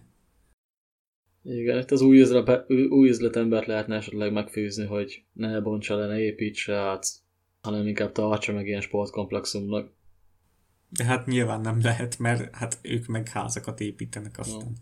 Igen, 1.44 1.80
itt 1.80 1.92
az 1.92 2.02
új, 2.02 2.20
üzlet, 2.20 2.72
új 2.90 3.10
üzletembert 3.10 3.66
lehetne 3.66 3.96
esetleg 3.96 4.32
megfűzni, 4.32 4.86
hogy 4.86 5.24
ne 5.34 5.60
bontsa 5.60 5.96
le, 5.96 6.08
ne 6.08 6.20
építse 6.20 6.76
át, 6.76 7.08
hanem 7.62 7.88
inkább 7.88 8.12
tartsa 8.12 8.54
meg 8.54 8.68
ilyen 8.68 8.82
sportkomplexumnak. 8.82 9.92
De 10.90 11.04
hát 11.04 11.26
nyilván 11.26 11.62
nem 11.62 11.82
lehet, 11.82 12.20
mert 12.20 12.56
hát 12.56 12.80
ők 12.82 13.06
meg 13.06 13.28
házakat 13.28 13.80
építenek 13.80 14.40
aztán. 14.40 14.78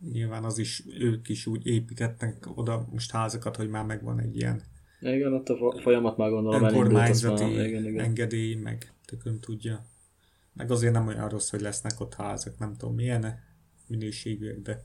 No. 0.00 0.10
Nyilván 0.10 0.44
az 0.44 0.58
is, 0.58 0.82
ők 0.98 1.28
is 1.28 1.46
úgy 1.46 1.66
építettek 1.66 2.48
oda 2.54 2.86
most 2.92 3.10
házakat, 3.10 3.56
hogy 3.56 3.68
már 3.68 3.84
megvan 3.84 4.20
egy 4.20 4.36
ilyen 4.36 4.62
igen, 5.00 5.32
ott 5.32 5.48
a 5.48 5.80
folyamat 5.80 6.16
már 6.16 6.30
gondolom 6.30 6.62
önkormányzati 6.62 7.42
már. 7.42 7.66
Igen, 7.66 7.84
igen. 7.84 8.04
engedély, 8.04 8.54
meg 8.54 8.92
tökön 9.04 9.40
tudja. 9.40 9.86
Meg 10.52 10.70
azért 10.70 10.92
nem 10.92 11.06
olyan 11.06 11.28
rossz, 11.28 11.50
hogy 11.50 11.60
lesznek 11.60 12.00
ott 12.00 12.14
házak, 12.14 12.58
nem 12.58 12.74
tudom 12.76 12.94
milyen 12.94 13.38
minőségűek, 13.86 14.60
de 14.60 14.84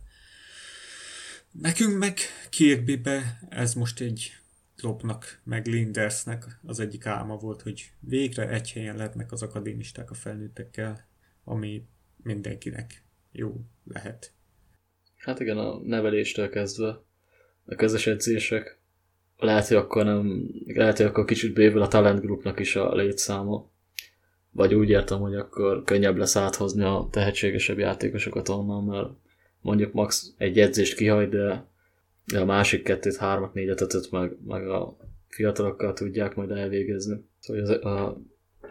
Nekünk 1.51 1.97
meg 1.97 2.17
Kirbybe 2.49 3.39
ez 3.49 3.73
most 3.73 3.99
egy 3.99 4.31
Kloppnak, 4.75 5.41
meg 5.43 5.65
Lindersnek 5.65 6.59
az 6.65 6.79
egyik 6.79 7.05
álma 7.05 7.35
volt, 7.35 7.61
hogy 7.61 7.91
végre 7.99 8.49
egy 8.49 8.71
helyen 8.71 8.95
lehetnek 8.95 9.31
az 9.31 9.41
akadémisták 9.41 10.11
a 10.11 10.13
felnőttekkel, 10.13 11.07
ami 11.43 11.85
mindenkinek 12.23 13.03
jó 13.31 13.65
lehet. 13.83 14.33
Hát 15.17 15.39
igen, 15.39 15.57
a 15.57 15.79
neveléstől 15.83 16.49
kezdve 16.49 17.01
a 17.65 17.75
közös 17.75 18.07
edzések, 18.07 18.79
lehet, 19.37 19.67
hogy 19.67 19.77
akkor 19.77 20.05
nem, 20.05 20.49
lehet, 20.65 20.97
hogy 20.97 21.05
akkor 21.05 21.25
kicsit 21.25 21.53
bővül 21.53 21.81
a 21.81 21.87
talent 21.87 22.21
groupnak 22.21 22.59
is 22.59 22.75
a 22.75 22.95
létszáma. 22.95 23.69
Vagy 24.51 24.73
úgy 24.73 24.89
értem, 24.89 25.19
hogy 25.19 25.35
akkor 25.35 25.83
könnyebb 25.83 26.17
lesz 26.17 26.35
áthozni 26.35 26.83
a 26.83 27.07
tehetségesebb 27.11 27.77
játékosokat 27.77 28.49
onnan, 28.49 28.83
mert 28.83 29.09
mondjuk 29.61 29.93
max 29.93 30.33
egy 30.37 30.59
edzést 30.59 30.95
kihagy, 30.95 31.29
de, 31.29 31.65
a 32.35 32.45
másik 32.45 32.83
kettőt, 32.83 33.17
hármat, 33.17 33.53
négyet, 33.53 33.81
ötöt 33.81 34.11
meg, 34.11 34.37
meg 34.47 34.67
a 34.67 34.97
fiatalokkal 35.27 35.93
tudják 35.93 36.35
majd 36.35 36.51
elvégezni. 36.51 37.25
Szóval 37.39 37.61
az, 37.61 37.69
a 37.69 38.21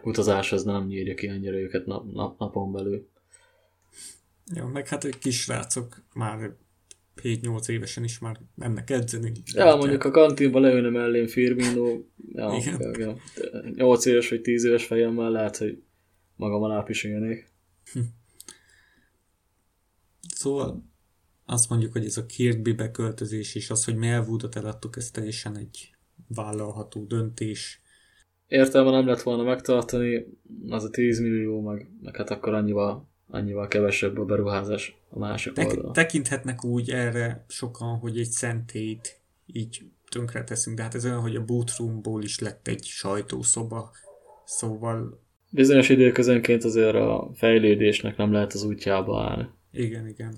utazás 0.03 0.53
az 0.53 0.63
nem 0.63 0.87
nyírja 0.87 1.15
ki 1.15 1.29
annyira 1.29 1.57
őket 1.57 1.87
nap, 1.87 2.13
nap, 2.13 2.39
napon 2.39 2.73
belül. 2.73 3.09
Jó, 4.55 4.67
meg 4.67 4.89
hát 4.89 5.05
egy 5.05 5.19
kis 5.19 5.49
rácok 5.49 6.03
már 6.15 6.55
7-8 7.23 7.69
évesen 7.69 8.05
is 8.05 8.19
már 8.19 8.41
mennek 8.55 8.91
edzeni. 8.91 9.33
Ja, 9.55 9.77
mondjuk 9.77 10.05
a 10.05 10.11
kantinba 10.11 10.61
leülne 10.61 10.89
mellém 10.89 11.27
Firmino, 11.27 11.99
ja, 12.33 12.53
Igen. 12.59 12.95
Ja, 12.99 13.17
8 13.75 14.05
éves 14.05 14.29
vagy 14.29 14.41
10 14.41 14.65
éves 14.65 14.85
fejemmel 14.85 15.31
lehet, 15.31 15.57
hogy 15.57 15.83
magam 16.37 16.63
alá 16.63 16.83
pisilnék. 16.83 17.53
Hm. 17.93 18.01
Szóval 20.41 20.85
azt 21.47 21.71
mondjuk, 21.71 21.93
hogy 21.93 22.05
ez 22.05 22.17
a 22.17 22.27
Kirkby 22.27 22.73
beköltözés 22.73 23.55
és 23.55 23.71
az, 23.71 23.85
hogy 23.85 23.97
Melwoodot 23.97 24.57
eladtuk, 24.57 24.97
ez 24.97 25.11
teljesen 25.11 25.57
egy 25.57 25.95
vállalható 26.35 27.05
döntés. 27.05 27.83
Értelme 28.47 28.91
nem 28.91 29.07
lett 29.07 29.23
volna 29.23 29.43
megtartani, 29.43 30.27
az 30.69 30.85
a 30.85 30.91
10 30.91 31.21
millió, 31.21 31.61
meg, 31.61 31.91
meg 32.03 32.17
hát 32.17 32.31
akkor 32.31 32.55
annyival, 32.55 33.09
annyival 33.31 33.69
kevesebb 33.69 34.19
a 34.19 34.25
beruházás 34.25 34.97
a 35.09 35.19
másik 35.19 35.53
Tek- 35.53 35.77
oldal. 35.77 35.93
Tekinthetnek 35.93 36.65
úgy 36.65 36.91
erre 36.91 37.45
sokan, 37.49 37.99
hogy 37.99 38.19
egy 38.19 38.31
szentét 38.31 39.21
így 39.47 39.83
tönkre 40.09 40.45
teszünk, 40.45 40.77
de 40.77 40.83
hát 40.83 40.95
ez 40.95 41.05
olyan, 41.05 41.21
hogy 41.21 41.37
a 41.37 41.45
bootroomból 41.45 42.23
is 42.23 42.39
lett 42.39 42.69
egy 42.69 42.85
sajtószoba, 42.85 43.91
szóval... 44.45 45.21
Bizonyos 45.51 45.89
időközönként 45.89 46.65
azért 46.65 46.95
a 46.95 47.31
fejlődésnek 47.35 48.17
nem 48.17 48.33
lehet 48.33 48.53
az 48.53 48.65
útjába 48.65 49.23
állni. 49.23 49.59
Igen, 49.73 50.07
igen. 50.07 50.35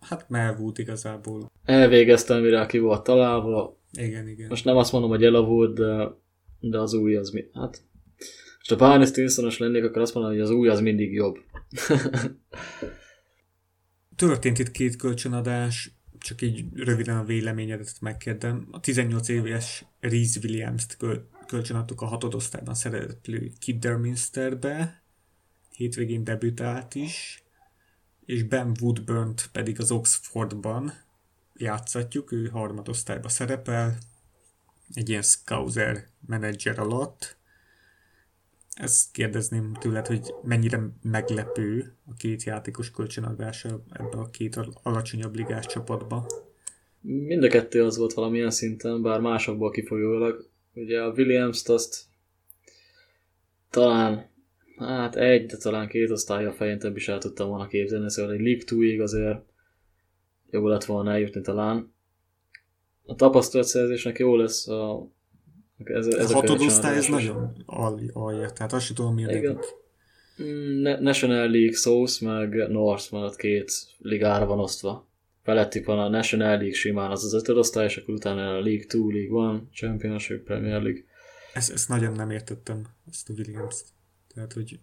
Hát 0.00 0.28
Melwood 0.28 0.78
igazából. 0.78 1.50
Elvégeztem, 1.64 2.42
mire 2.42 2.66
ki 2.66 2.78
volt 2.78 3.02
találva. 3.02 3.78
Igen, 3.92 4.28
igen. 4.28 4.48
Most 4.48 4.64
nem 4.64 4.76
azt 4.76 4.92
mondom, 4.92 5.10
hogy 5.10 5.24
elavult, 5.24 5.74
de, 5.74 6.08
de 6.60 6.78
az 6.78 6.92
új 6.92 7.16
az 7.16 7.30
mi? 7.30 7.44
Hát, 7.52 7.82
most 8.68 8.70
a 8.70 8.76
Barney 8.76 9.06
Stinsonos 9.06 9.58
lennék, 9.58 9.84
akkor 9.84 10.02
azt 10.02 10.14
mondom, 10.14 10.32
hogy 10.32 10.40
az 10.40 10.50
új 10.50 10.68
az 10.68 10.80
mindig 10.80 11.12
jobb. 11.12 11.38
Történt 14.16 14.58
itt 14.58 14.70
két 14.70 14.96
kölcsönadás, 14.96 15.98
csak 16.18 16.42
így 16.42 16.64
röviden 16.74 17.16
a 17.16 17.24
véleményedet 17.24 17.96
megkérdem. 18.00 18.68
A 18.70 18.80
18 18.80 19.28
éves 19.28 19.84
Reese 20.00 20.40
Williams-t 20.42 20.96
kölcsönadtuk 21.46 22.00
a 22.00 22.06
hatodosztályban 22.06 22.74
szereplő 22.74 23.52
Kidderminsterbe. 23.58 25.02
Hétvégén 25.70 26.24
debütált 26.24 26.94
is 26.94 27.42
és 28.28 28.42
Ben 28.42 28.76
woodburn 28.80 29.34
pedig 29.52 29.80
az 29.80 29.90
Oxfordban 29.90 30.92
játszatjuk, 31.56 32.32
ő 32.32 32.46
harmadosztályba 32.46 33.28
szerepel, 33.28 33.98
egy 34.94 35.08
ilyen 35.08 35.22
scouser 35.22 36.06
menedzser 36.26 36.78
alatt. 36.78 37.36
Ezt 38.74 39.12
kérdezném 39.12 39.72
tőled, 39.72 40.06
hogy 40.06 40.34
mennyire 40.42 40.88
meglepő 41.02 41.96
a 42.06 42.14
két 42.14 42.42
játékos 42.42 42.90
kölcsönadása 42.90 43.82
ebbe 43.92 44.18
a 44.18 44.30
két 44.30 44.56
alacsonyabb 44.82 45.34
ligás 45.34 45.66
csapatba. 45.66 46.26
Mind 47.00 47.42
a 47.42 47.48
kettő 47.48 47.84
az 47.84 47.96
volt 47.96 48.12
valamilyen 48.12 48.50
szinten, 48.50 49.02
bár 49.02 49.20
másokból 49.20 49.70
kifolyólag. 49.70 50.48
Ugye 50.74 51.02
a 51.02 51.10
Williams-t 51.10 51.68
azt 51.68 52.04
talán 53.70 54.30
hát 54.78 55.16
egy, 55.16 55.46
de 55.46 55.56
talán 55.56 55.88
két 55.88 56.10
osztálya 56.10 56.52
fején 56.52 56.78
több 56.78 56.96
is 56.96 57.08
el 57.08 57.18
tudtam 57.18 57.48
volna 57.48 57.66
képzelni, 57.66 58.10
szóval 58.10 58.32
egy 58.32 58.40
League 58.40 58.64
2 58.64 59.02
azért 59.02 59.38
jó 60.50 60.66
lett 60.66 60.84
volna 60.84 61.10
eljutni 61.10 61.40
talán. 61.40 61.94
A 63.06 63.14
tapasztalatszerzésnek 63.14 64.18
jó 64.18 64.36
lesz 64.36 64.68
a 64.68 65.10
ez, 65.84 66.06
ez 66.06 66.30
a, 66.30 66.32
a 66.32 66.40
hatodosztály 66.40 66.96
ez 66.96 67.06
nagyon 67.06 67.64
alja, 68.12 68.50
tehát 68.50 68.72
azt 68.72 68.86
sem 68.86 68.94
tudom 68.94 69.14
mi 69.14 69.24
a 69.24 69.30
Igen. 69.30 69.58
Mm, 70.42 70.82
National 70.82 71.50
League 71.50 71.76
South 71.76 72.22
meg 72.22 72.68
North 72.68 73.14
ott 73.14 73.36
két 73.36 73.72
ligára 73.98 74.46
van 74.46 74.58
osztva. 74.58 75.08
Felettük 75.42 75.86
van 75.86 75.98
a 75.98 76.08
National 76.08 76.56
League 76.56 76.74
simán, 76.74 77.10
az 77.10 77.24
az 77.24 77.34
ötödosztály, 77.34 77.84
és 77.84 77.96
akkor 77.96 78.14
utána 78.14 78.48
a 78.48 78.60
League 78.60 78.84
2, 78.86 78.98
League 78.98 79.54
1, 79.54 79.60
Championship, 79.72 80.44
Premier 80.44 80.82
League. 80.82 81.02
Ezt, 81.52 81.70
ezt 81.70 81.88
nagyon 81.88 82.12
nem 82.12 82.30
értettem, 82.30 82.86
ezt 83.10 83.28
a 83.28 83.32
Williams-t. 83.32 83.86
Tehát, 84.38 84.52
hogy 84.52 84.78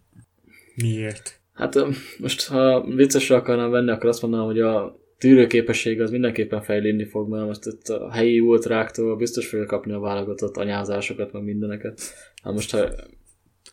miért? 0.74 1.40
Hát 1.52 1.74
most, 2.18 2.46
ha 2.46 2.86
viccesre 2.94 3.36
akarnám 3.36 3.70
venni, 3.70 3.90
akkor 3.90 4.08
azt 4.08 4.22
mondanám, 4.22 4.46
hogy 4.46 4.60
a 4.60 4.98
tűrőképesség 5.18 6.00
az 6.00 6.10
mindenképpen 6.10 6.62
fejlődni 6.62 7.04
fog, 7.04 7.28
mert 7.28 7.46
most 7.46 7.66
itt 7.66 7.88
a 7.88 8.10
helyi 8.12 8.40
ultráktól 8.40 9.16
biztos 9.16 9.48
fogja 9.48 9.66
kapni 9.66 9.92
a 9.92 9.98
válogatott 9.98 10.56
anyázásokat, 10.56 11.32
meg 11.32 11.42
mindeneket. 11.42 12.00
Hát 12.42 12.52
most, 12.52 12.70
ha 12.70 12.88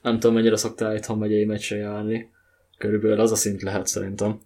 nem 0.02 0.20
tudom, 0.20 0.36
mennyire 0.36 0.56
szoktál 0.56 0.96
itthon 0.96 1.18
megyei 1.18 1.46
meccse 1.46 1.76
járni, 1.76 2.30
körülbelül 2.78 3.20
az 3.20 3.32
a 3.32 3.36
szint 3.36 3.62
lehet 3.62 3.88
szerintem. 3.88 4.40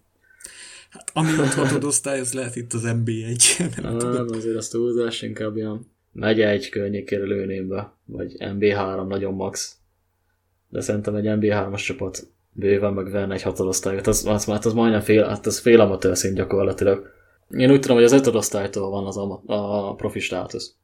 Hát 0.90 1.10
ami 1.12 1.30
ott 1.38 1.52
hatod 1.52 1.84
osztály, 1.84 2.20
az 2.20 2.32
lehet 2.32 2.56
itt 2.56 2.72
az 2.72 2.82
NBA 2.82 3.26
egy. 3.26 3.44
Nem, 3.82 3.96
nem 3.96 4.26
azért 4.30 4.56
az 4.56 4.68
túlzás, 4.68 5.22
inkább 5.22 5.56
ilyen 5.56 5.86
megy 6.12 6.40
egy 6.40 6.68
környékére 6.68 7.24
lőném 7.24 7.68
be, 7.68 7.92
vagy 8.04 8.34
MB3 8.38 9.06
nagyon 9.06 9.34
max. 9.34 9.77
De 10.68 10.80
szerintem 10.80 11.14
egy 11.14 11.24
MB3-as 11.26 11.84
csapat 11.84 12.28
bőven 12.52 12.92
megverne 12.92 13.34
egy 13.34 13.42
hatodosztályot, 13.42 14.06
az, 14.06 14.26
az, 14.26 14.48
az, 14.48 14.66
az 14.66 14.72
majdnem 14.72 15.00
fél, 15.00 15.24
hát 15.24 15.46
az 15.46 15.58
fél 15.58 15.80
amatőr 15.80 16.16
szint 16.16 16.34
gyakorlatilag. 16.34 17.06
Én 17.50 17.70
úgy 17.70 17.80
tudom, 17.80 17.96
hogy 17.96 18.04
az 18.04 18.12
ötödosztálytól 18.12 18.90
van 18.90 19.06
az 19.06 19.16
a, 19.16 19.42
a 19.46 19.94
profi 19.94 20.20
státusz. 20.20 20.74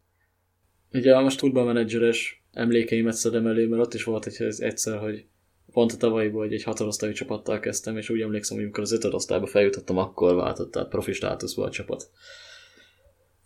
Ugye 0.93 1.21
most 1.21 1.39
Football 1.39 1.65
Manageres 1.65 2.45
emlékeimet 2.53 3.15
szedem 3.15 3.47
elő, 3.47 3.69
mert 3.69 3.83
ott 3.83 3.95
is 3.95 4.05
volt 4.05 4.27
egy, 4.27 4.55
egyszer, 4.59 4.99
hogy 4.99 5.27
pont 5.73 5.93
a 5.93 5.97
tavalyiból, 5.97 6.43
hogy 6.43 6.53
egy 6.53 6.63
hatodosztályú 6.63 7.13
csapattal 7.13 7.61
kezdtem, 7.61 7.97
és 7.97 8.11
úgy 8.11 8.21
emlékszem, 8.21 8.57
hogy 8.57 8.65
amikor 8.65 8.83
az 8.83 8.93
ötödosztályba 8.93 9.47
feljutottam, 9.47 9.99
akkor 9.99 10.35
váltott, 10.35 10.71
tehát 10.71 10.89
profi 10.89 11.13
státuszból 11.13 11.65
a 11.65 11.71
csapat. 11.71 12.11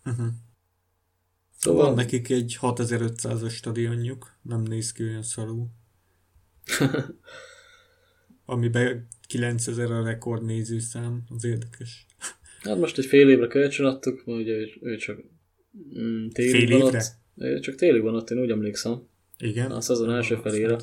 Uh-huh. 0.05 0.27
Szóval 1.57 1.85
van 1.85 1.93
nekik 1.93 2.29
egy 2.29 2.57
6500-as 2.61 3.51
stadionjuk, 3.51 4.37
nem 4.41 4.61
néz 4.61 4.91
ki 4.91 5.03
olyan 5.03 5.23
szarú. 5.23 5.67
Amiben 8.45 9.07
9000 9.27 9.91
a 9.91 10.03
rekord 10.03 10.45
nézőszám, 10.45 11.23
az 11.29 11.43
érdekes. 11.43 12.05
Hát 12.61 12.77
most 12.77 12.97
egy 12.97 13.05
fél 13.05 13.29
évre 13.29 13.47
kölcsön 13.47 13.85
adtuk, 13.85 14.23
ugye 14.25 14.53
ő, 14.53 14.69
ő 14.81 14.95
csak 14.95 15.17
mm, 15.99 16.27
télig 16.27 16.51
fél 16.51 16.77
van 16.77 16.87
évre? 16.87 16.97
ott. 16.97 17.05
Ő 17.35 17.59
csak 17.59 17.75
télig 17.75 18.01
van 18.01 18.15
ott, 18.15 18.29
én 18.29 18.39
úgy 18.39 18.51
emlékszem. 18.51 19.07
Igen? 19.37 19.71
A 19.71 19.81
szezon 19.81 20.11
első 20.11 20.35
felére. 20.35 20.77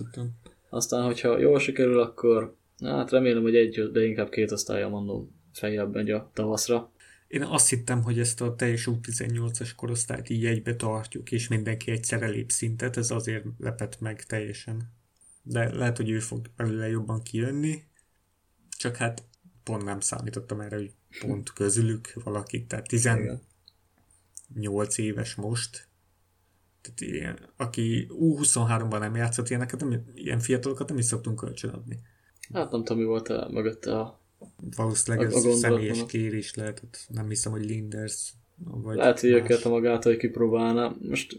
Aztán, 0.68 1.04
hogyha 1.04 1.38
jól 1.38 1.58
sikerül, 1.58 2.00
akkor 2.00 2.56
hát 2.84 3.10
remélem, 3.10 3.42
hogy 3.42 3.56
egy, 3.56 3.90
de 3.92 4.04
inkább 4.04 4.28
két 4.28 4.52
osztálya 4.52 4.88
mondom 4.88 5.34
feljebb 5.52 5.94
megy 5.94 6.10
a 6.10 6.30
tavaszra. 6.34 6.92
Én 7.28 7.42
azt 7.42 7.68
hittem, 7.68 8.02
hogy 8.02 8.18
ezt 8.18 8.40
a 8.40 8.54
teljes 8.54 8.88
U18-as 8.90 9.70
korosztályt 9.76 10.28
így 10.28 10.44
egybe 10.44 10.76
tartjuk, 10.76 11.32
és 11.32 11.48
mindenki 11.48 11.90
egyszerre 11.90 12.28
lép 12.28 12.50
szintet, 12.50 12.96
ez 12.96 13.10
azért 13.10 13.44
lepett 13.58 14.00
meg 14.00 14.22
teljesen. 14.22 14.94
De 15.48 15.74
lehet, 15.74 15.96
hogy 15.96 16.10
ő 16.10 16.18
fog 16.18 16.50
belőle 16.56 16.88
jobban 16.88 17.22
kijönni, 17.22 17.84
csak 18.78 18.96
hát 18.96 19.22
pont 19.64 19.84
nem 19.84 20.00
számítottam 20.00 20.60
erre, 20.60 20.76
hogy 20.76 20.92
pont 21.20 21.52
közülük 21.52 22.12
valaki, 22.24 22.66
tehát 22.66 22.86
18 22.86 23.38
éves 24.98 25.34
most, 25.34 25.88
tehát 26.80 27.00
ilyen, 27.00 27.38
aki 27.56 28.06
U23-ban 28.10 28.98
nem 28.98 29.16
játszott 29.16 29.48
ilyeneket, 29.48 29.80
nem, 29.80 30.04
ilyen 30.14 30.38
fiatalokat 30.38 30.88
nem 30.88 30.98
is 30.98 31.04
szoktunk 31.04 31.38
kölcsönadni. 31.38 32.00
Hát 32.52 32.70
nem 32.70 32.84
tudom, 32.84 33.02
mi 33.02 33.08
volt 33.08 33.28
a, 33.28 33.48
mögötte 33.50 33.98
a 33.98 34.20
Valószínűleg 34.76 35.26
ez 35.26 35.44
a, 35.44 35.50
a 35.50 35.54
személyes 35.54 36.06
kérés 36.06 36.54
lehetett. 36.54 37.06
Nem 37.08 37.28
hiszem, 37.28 37.52
hogy 37.52 37.64
Linders 37.64 38.32
vagy 38.56 38.96
Lehet, 38.96 39.20
hogy 39.20 39.30
őket 39.30 39.64
a 39.64 39.68
magától 39.68 40.16
kipróbálna. 40.16 40.96
Most 41.00 41.36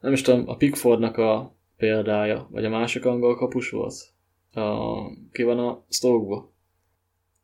nem 0.00 0.12
is 0.12 0.22
tudom, 0.22 0.48
a 0.48 0.56
Pickfordnak 0.56 1.16
a 1.16 1.54
példája, 1.80 2.48
vagy 2.50 2.64
a 2.64 2.68
másik 2.68 3.04
angol 3.04 3.36
kapus 3.36 3.70
volt? 3.70 3.94
A, 4.52 4.86
ki 5.32 5.42
van 5.42 5.58
a 5.58 5.84
Stoke-ba? 5.88 6.52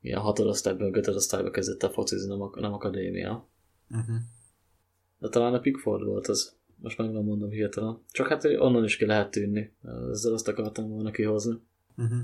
Ilyen 0.01 0.21
hatodosztályban, 0.21 0.97
ötödosztályban 0.97 1.53
kezdett 1.53 1.83
a 1.83 1.91
focizni, 1.91 2.37
nem, 2.37 2.51
nem 2.55 2.73
akadémia. 2.73 3.49
Uh-huh. 3.91 4.17
De 5.19 5.29
talán 5.29 5.55
a 5.55 5.61
Pickford 5.61 6.05
volt 6.05 6.27
az. 6.27 6.57
Most 6.77 6.99
meg 6.99 7.13
nem 7.13 7.23
mondom 7.23 7.51
hirtelen. 7.51 7.99
Csak 8.11 8.29
hát 8.29 8.45
onnan 8.45 8.85
is 8.85 8.97
ki 8.97 9.07
lehet 9.07 9.31
tűnni. 9.31 9.73
Ezzel 10.11 10.33
azt 10.33 10.49
akartam 10.49 10.89
volna 10.89 11.11
kihozni. 11.11 11.55
Uh-huh. 11.97 12.19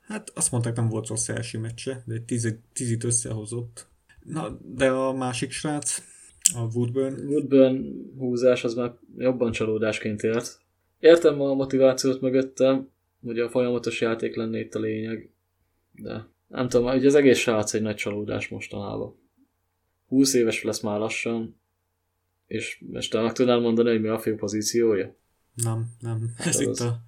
Hát 0.00 0.30
azt 0.34 0.50
mondták, 0.50 0.76
nem 0.76 0.88
volt 0.88 1.06
rossz 1.06 1.28
első 1.28 1.58
meccse, 1.58 2.02
de 2.06 2.14
egy 2.14 2.24
tízit, 2.24 2.60
tízit 2.72 3.04
összehozott. 3.04 3.86
Na, 4.24 4.58
de 4.62 4.90
a 4.90 5.12
másik 5.12 5.50
srác, 5.50 6.02
a 6.54 6.60
Woodburn. 6.74 7.26
Woodburn 7.26 7.84
húzás 8.18 8.64
az 8.64 8.74
már 8.74 8.94
jobban 9.16 9.52
csalódásként 9.52 10.22
ért. 10.22 10.64
Értem 11.06 11.40
a 11.40 11.54
motivációt 11.54 12.20
mögöttem, 12.20 12.88
hogy 13.24 13.38
a 13.38 13.50
folyamatos 13.50 14.00
játék 14.00 14.36
lenne 14.36 14.58
itt 14.58 14.74
a 14.74 14.78
lényeg, 14.78 15.30
de 15.92 16.28
nem 16.48 16.68
tudom, 16.68 16.86
hogy 16.86 17.06
az 17.06 17.14
egész 17.14 17.38
srác 17.38 17.74
egy 17.74 17.82
nagy 17.82 17.94
csalódás 17.94 18.48
mostanában. 18.48 19.18
20 20.08 20.34
éves 20.34 20.62
lesz 20.62 20.80
már 20.80 20.98
lassan, 20.98 21.60
és 22.46 22.82
most 22.92 23.10
tudnál 23.10 23.58
mondani, 23.58 23.90
hogy 23.90 24.00
mi 24.00 24.08
a 24.08 24.18
fő 24.18 24.34
pozíciója? 24.34 25.16
Nem, 25.54 25.86
nem. 26.00 26.34
Hát 26.36 26.46
Ez 26.46 26.60
itt 26.60 26.78
a 26.78 27.00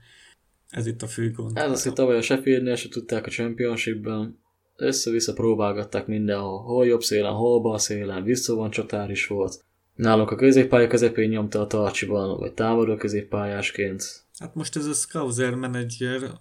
ez 0.69 0.87
itt 0.87 1.03
a 1.03 1.07
fő 1.07 1.31
gond. 1.31 1.57
Ez 1.57 1.71
az, 1.71 1.83
hogy 1.83 1.93
tavaly 1.93 2.17
a 2.17 2.23
Sheffieldnél 2.23 2.75
se 2.75 2.89
tudták 2.89 3.27
a 3.27 3.31
Championshipben, 3.31 4.39
össze-vissza 4.77 5.33
próbálgatták 5.33 6.07
mindenhol, 6.07 6.63
hol 6.63 6.87
jobb 6.87 7.03
szélen, 7.03 7.33
hol 7.33 7.61
bal 7.61 7.79
szélen, 7.79 8.23
visszavon 8.23 8.71
csatár 8.71 9.11
is 9.11 9.27
volt. 9.27 9.65
Nálunk 9.99 10.31
a 10.31 10.37
középpálya 10.37 10.87
közepén 10.87 11.29
nyomta 11.29 11.61
a 11.61 11.67
tartsiban, 11.67 12.39
vagy 12.39 12.53
támadó 12.53 12.97
középpályásként. 12.97 14.05
Hát 14.39 14.55
most 14.55 14.77
ez 14.77 14.87
a 14.87 14.93
Scouser 14.93 15.55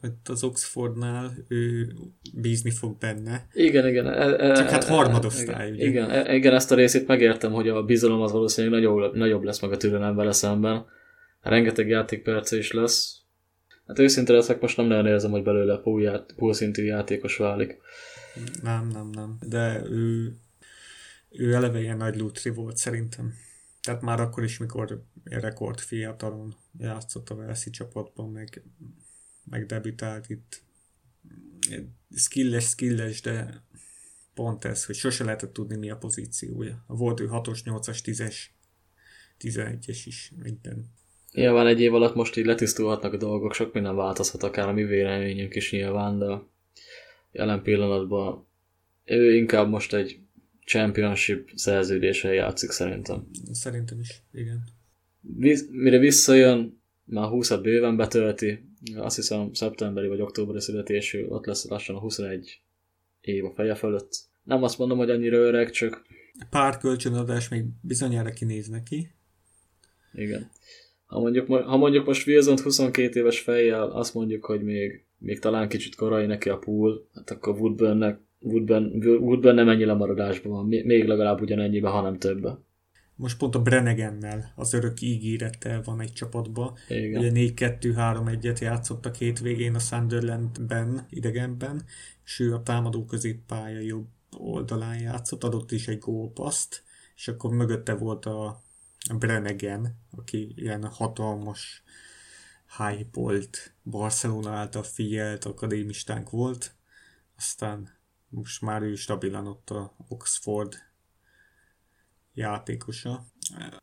itt 0.04 0.28
az 0.30 0.44
Oxfordnál, 0.44 1.32
ő 1.48 1.94
bízni 2.34 2.72
fog 2.72 2.98
benne. 2.98 3.48
Igen, 3.54 3.88
igen. 3.88 4.08
E, 4.08 4.50
e, 4.50 4.54
Csak 4.54 4.70
hát 4.70 4.84
harmadosztály, 4.84 5.68
igen, 5.68 5.74
ugye? 5.74 5.86
Igen, 5.86 6.10
e, 6.10 6.36
igen, 6.36 6.54
ezt 6.54 6.72
a 6.72 6.76
részét 6.76 7.08
megértem, 7.08 7.52
hogy 7.52 7.68
a 7.68 7.84
bizalom 7.84 8.22
az 8.22 8.32
valószínűleg 8.32 8.80
nagyobb, 8.80 9.16
nagyobb 9.16 9.44
lesz 9.44 9.62
meg 9.62 9.72
a 9.72 9.78
türelem 9.78 10.16
vele 10.16 10.32
szemben. 10.32 10.86
Rengeteg 11.42 11.88
játékperce 11.88 12.58
is 12.58 12.72
lesz, 12.72 13.22
Hát 13.88 14.00
őszinte 14.00 14.34
leszek, 14.34 14.62
most 14.62 14.78
nem 14.78 14.86
nagyon 14.86 15.08
érzem, 15.08 15.32
hogy 15.32 15.44
belőle 15.44 15.78
pool 16.36 16.54
szintű 16.54 16.84
játékos 16.84 17.38
válik. 17.38 17.78
Nem, 18.62 18.88
nem, 18.94 19.10
nem. 19.14 19.38
De 19.50 19.82
ő, 19.90 20.34
ő 21.30 21.54
eleve 21.54 21.80
ilyen 21.80 21.98
nagy 21.98 22.18
lutri 22.18 22.50
volt 22.50 22.78
szerintem. 22.78 23.34
Tehát 23.82 24.02
már 24.02 24.20
akkor 24.20 24.44
is, 24.44 24.58
mikor 24.58 25.04
rekord 25.24 25.80
fiatalon 25.80 26.56
játszott 26.78 27.30
a 27.30 27.36
Velszi 27.36 27.70
csapatban, 27.70 28.30
meg, 28.30 28.64
meg 29.44 29.66
debütált 29.66 30.30
itt. 30.30 30.62
Skilles, 32.16 32.66
skilles, 32.66 33.22
de 33.22 33.64
pont 34.34 34.66
ez, 34.66 34.86
hogy 34.86 34.96
sose 34.96 35.24
lehetett 35.24 35.54
tudni, 35.54 35.76
mi 35.76 35.90
a 35.90 35.98
pozíciója. 35.98 36.84
Volt 36.88 37.20
ő 37.20 37.28
6-os, 37.32 37.60
8-as, 37.64 38.00
10-es, 38.04 38.36
11-es 39.40 40.02
is 40.06 40.32
minden. 40.44 40.96
Nyilván 41.32 41.68
egy 41.68 41.82
év 41.82 41.94
alatt 41.94 42.16
most 42.16 42.38
így 42.38 42.46
letisztulhatnak 42.46 43.14
a 43.14 43.18
dolgok, 43.18 43.54
sok 43.54 43.74
minden 43.74 43.96
változhat, 43.96 44.44
akár 44.44 44.68
a 44.68 44.74
mi 44.74 44.84
véleményünk 44.84 45.56
is 45.56 45.72
nyilván, 45.72 46.20
de 46.20 46.42
jelen 47.32 47.62
pillanatban 47.62 48.48
ő 49.06 49.36
inkább 49.36 49.70
most 49.70 49.94
egy 49.94 50.20
championship 50.68 51.50
szerződéssel 51.56 52.34
játszik 52.34 52.70
szerintem. 52.70 53.28
Szerintem 53.52 54.00
is, 54.00 54.22
igen. 54.34 54.64
Visz, 55.22 55.66
mire 55.72 55.98
visszajön, 55.98 56.82
már 57.04 57.30
20 57.30 57.56
bőven 57.56 57.98
betölti, 57.98 58.60
azt 58.96 59.16
hiszem 59.16 59.54
szeptemberi 59.54 60.08
vagy 60.08 60.22
októberi 60.22 60.62
születésű, 60.62 61.26
ott 61.26 61.46
lesz 61.46 61.68
lassan 61.68 61.96
a 61.96 62.00
21 62.00 62.62
év 63.22 63.46
a 63.46 63.54
feje 63.56 63.76
fölött. 63.76 64.10
Nem 64.44 64.64
azt 64.64 64.78
mondom, 64.78 64.98
hogy 64.98 65.10
annyira 65.10 65.38
öreg, 65.38 65.70
csak... 65.70 66.06
Pár 66.50 66.78
kölcsönadás 66.78 67.50
még 67.50 67.64
bizonyára 67.82 68.30
kinéz 68.30 68.68
neki. 68.68 69.12
Igen. 70.14 70.50
Ha 71.06 71.20
mondjuk, 71.20 71.48
ha 71.48 71.78
mondjuk 71.78 72.06
most 72.06 72.28
Wilson 72.28 72.62
22 72.64 73.20
éves 73.20 73.40
fejjel 73.40 73.90
azt 73.92 74.14
mondjuk, 74.14 74.46
hogy 74.46 74.64
még, 74.64 75.06
még 75.18 75.40
talán 75.40 75.70
kicsit 75.70 75.96
korai 75.96 76.26
neki 76.26 76.50
a 76.50 76.58
pool, 76.58 77.10
hát 77.14 77.30
akkor 77.30 77.60
Woodburnnek, 77.60 78.20
Woodburn, 78.40 79.08
Woodburn 79.08 79.56
nem 79.56 79.70
ennyi 79.70 79.86
lemaradásban 79.86 80.52
van, 80.52 80.66
még 80.66 81.06
legalább 81.06 81.42
ugyanennyiben, 81.42 81.92
hanem 81.92 82.18
többbe. 82.18 82.60
Most 83.16 83.38
pont 83.38 83.56
a 83.56 83.62
Brenegennel, 83.62 84.52
az 84.56 84.74
örök 84.74 85.02
ígérettel 85.02 85.82
van 85.82 86.02
egy 86.02 86.14
csapatba. 86.14 86.78
Igen. 86.88 87.20
Ugye 87.20 87.32
4-2-3-1-et 87.56 88.60
játszottak 88.60 89.18
végén 89.18 89.76
a 89.76 89.80
Sunderlandben, 89.80 91.06
idegenben, 91.10 91.84
és 92.26 92.40
ő 92.40 92.54
a 92.54 92.64
támadó 92.64 93.06
középpálya 93.06 93.80
jobb 93.80 94.08
oldalán 94.38 95.00
játszott, 95.00 95.44
adott 95.44 95.72
is 95.72 95.88
egy 95.88 96.00
gólpaszt, 96.00 96.84
és 97.16 97.28
akkor 97.28 97.52
mögötte 97.52 97.94
volt 97.94 98.26
a 98.26 98.62
Brenegen, 99.20 100.00
aki 100.18 100.54
ilyen 100.56 100.84
hatalmas 100.84 101.84
hype-olt, 102.78 103.74
Barcelona 103.84 104.50
által 104.50 104.84
figyelt 104.84 105.46
akadémistánk 105.46 106.30
volt, 106.30 106.76
aztán 107.38 107.97
most 108.38 108.62
már 108.62 108.82
ő 108.82 108.96
stabilan 108.96 109.48
ott 109.48 109.70
a 109.70 109.96
Oxford 110.08 110.76
játékosa. 112.34 113.26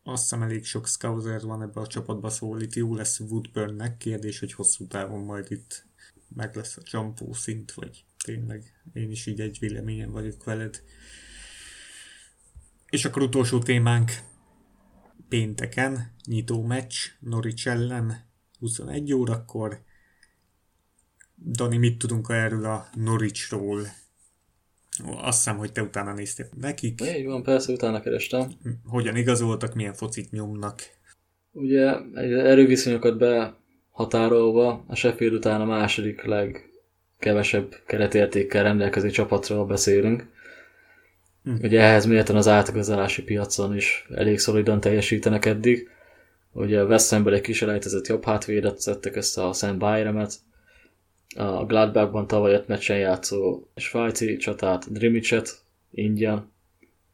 Azt 0.03 0.23
hiszem 0.23 0.43
elég 0.43 0.65
sok 0.65 0.87
scouser 0.87 1.41
van 1.41 1.63
ebbe 1.63 1.81
a 1.81 1.87
csapatba, 1.87 2.31
szóval 2.31 2.61
itt 2.61 2.75
jó 2.75 2.95
lesz 2.95 3.21
Woodburnnek. 3.21 3.97
Kérdés, 3.97 4.39
hogy 4.39 4.53
hosszú 4.53 4.87
távon 4.87 5.25
majd 5.25 5.51
itt 5.51 5.87
meg 6.29 6.57
lesz 6.57 6.77
a 6.77 6.83
csampó 6.83 7.33
szint, 7.33 7.73
vagy 7.73 8.05
tényleg 8.25 8.83
én 8.93 9.11
is 9.11 9.27
így 9.27 9.41
egy 9.41 9.59
véleményen 9.59 10.11
vagyok 10.11 10.45
veled. 10.45 10.83
És 12.89 13.05
akkor 13.05 13.23
utolsó 13.23 13.59
témánk, 13.59 14.13
pénteken 15.29 16.15
nyitó 16.27 16.63
meccs 16.63 16.95
Norwich 17.21 17.67
ellen 17.67 18.31
21 18.59 19.13
órakor. 19.13 19.83
Dani, 21.35 21.77
mit 21.77 21.99
tudunk 21.99 22.29
erről 22.31 22.65
a 22.65 22.89
Norwichról? 22.95 24.03
Azt 25.03 25.37
hiszem, 25.39 25.57
hogy 25.57 25.73
te 25.73 25.83
utána 25.83 26.13
néztél 26.13 26.47
nekik. 26.61 27.01
Így 27.19 27.25
van, 27.25 27.43
persze, 27.43 27.73
utána 27.73 28.01
kerestem. 28.01 28.53
Hogyan 28.85 29.17
igazoltak, 29.17 29.75
milyen 29.75 29.95
focit 29.95 30.31
nyomnak. 30.31 30.83
Ugye 31.53 31.97
erőviszonyokat 32.21 33.19
behatárolva 33.19 34.85
a 34.87 34.95
Sheffield 34.95 35.35
után 35.35 35.61
a 35.61 35.65
második 35.65 36.23
legkevesebb 36.25 37.75
keretértékkel 37.87 38.63
rendelkező 38.63 39.11
csapatról 39.11 39.67
beszélünk. 39.67 40.33
Hm. 41.43 41.55
Ugye 41.63 41.81
ehhez 41.81 42.07
méltán 42.07 42.37
az 42.37 42.49
átigazolási 42.49 43.23
piacon 43.23 43.77
is 43.77 44.07
elég 44.15 44.39
szolidan 44.39 44.81
teljesítenek 44.81 45.45
eddig. 45.45 45.89
Ugye 46.53 46.81
a 46.81 46.87
West 46.87 47.11
Hamből 47.11 47.35
egy 47.35 47.41
kis 47.41 47.63
elejtezett 47.63 48.07
jobb 48.07 48.25
hátvédet 48.25 48.79
szedtek 48.79 49.17
össze 49.17 49.47
a 49.47 49.53
Sam 49.53 49.79
Byremet, 49.79 50.35
a 51.35 51.65
Gladbachban 51.67 52.27
tavaly 52.27 52.55
öt 52.55 52.69
meccsen 52.69 52.99
játszó 52.99 53.67
svájci 53.77 54.37
csatát, 54.37 54.93
Drimicset, 54.93 55.65
ingyen, 55.91 56.53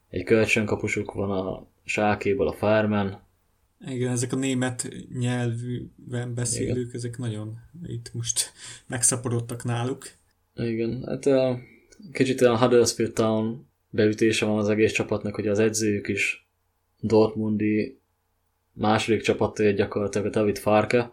egy 0.09 0.25
kölcsönkapusuk 0.25 1.13
van 1.13 1.31
a 1.31 1.67
Sákéból 1.85 2.49
a 2.49 2.53
Farman. 2.53 3.21
Igen, 3.87 4.13
ezek 4.13 4.33
a 4.33 4.37
német 4.37 4.89
nyelvűen 5.19 6.35
beszélők, 6.35 6.77
Igen. 6.77 6.91
ezek 6.93 7.19
nagyon 7.19 7.59
itt 7.87 8.11
most 8.13 8.53
megszaporodtak 8.87 9.65
náluk. 9.65 10.05
Igen, 10.55 11.05
hát 11.07 11.27
a, 11.27 11.59
kicsit 12.13 12.41
olyan 12.41 12.59
Huddersfield 12.59 13.13
Town 13.13 13.67
beütése 13.91 14.47
van 14.47 14.59
az 14.59 14.69
egész 14.69 14.93
csapatnak, 14.93 15.35
hogy 15.35 15.47
az 15.47 15.59
edzőjük 15.59 16.09
is 16.09 16.49
Dortmundi 17.01 17.99
második 18.73 19.23
csapat 19.23 19.75
gyakorlatilag 19.75 20.27
a 20.27 20.31
David 20.31 20.59
Farke, 20.59 21.11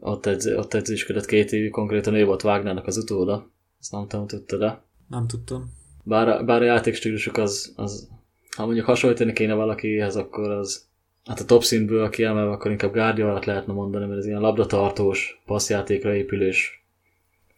ott, 0.00 0.26
edz, 0.26 0.46
ott 0.46 0.74
edzéskedett 0.74 1.24
két 1.24 1.52
évig, 1.52 1.70
konkrétan 1.70 2.14
ő 2.14 2.24
volt 2.24 2.44
Wagnernek 2.44 2.86
az 2.86 2.96
utóda. 2.96 3.50
Ezt 3.80 3.92
nem 3.92 4.08
tudom, 4.08 4.26
tudta, 4.26 4.56
de... 4.56 4.82
Nem 5.08 5.26
tudtam. 5.26 5.72
Bár, 6.02 6.44
bár 6.44 6.62
a 6.62 6.64
játékstílusuk 6.64 7.36
az, 7.36 7.72
az, 7.76 8.08
ha 8.56 8.64
mondjuk 8.64 8.86
hasonlítani 8.86 9.32
kéne 9.32 9.54
valakihez, 9.54 10.16
akkor 10.16 10.50
az, 10.50 10.86
hát 11.24 11.40
a 11.40 11.44
top 11.44 11.62
szintből 11.62 12.08
kiemelve, 12.10 12.50
akkor 12.50 12.70
inkább 12.70 12.92
Guardiola 12.92 13.40
lehetne 13.44 13.72
mondani, 13.72 14.06
mert 14.06 14.18
ez 14.18 14.26
ilyen 14.26 14.40
labdatartós, 14.40 15.42
passzjátékra 15.46 16.14
épülés 16.14 16.86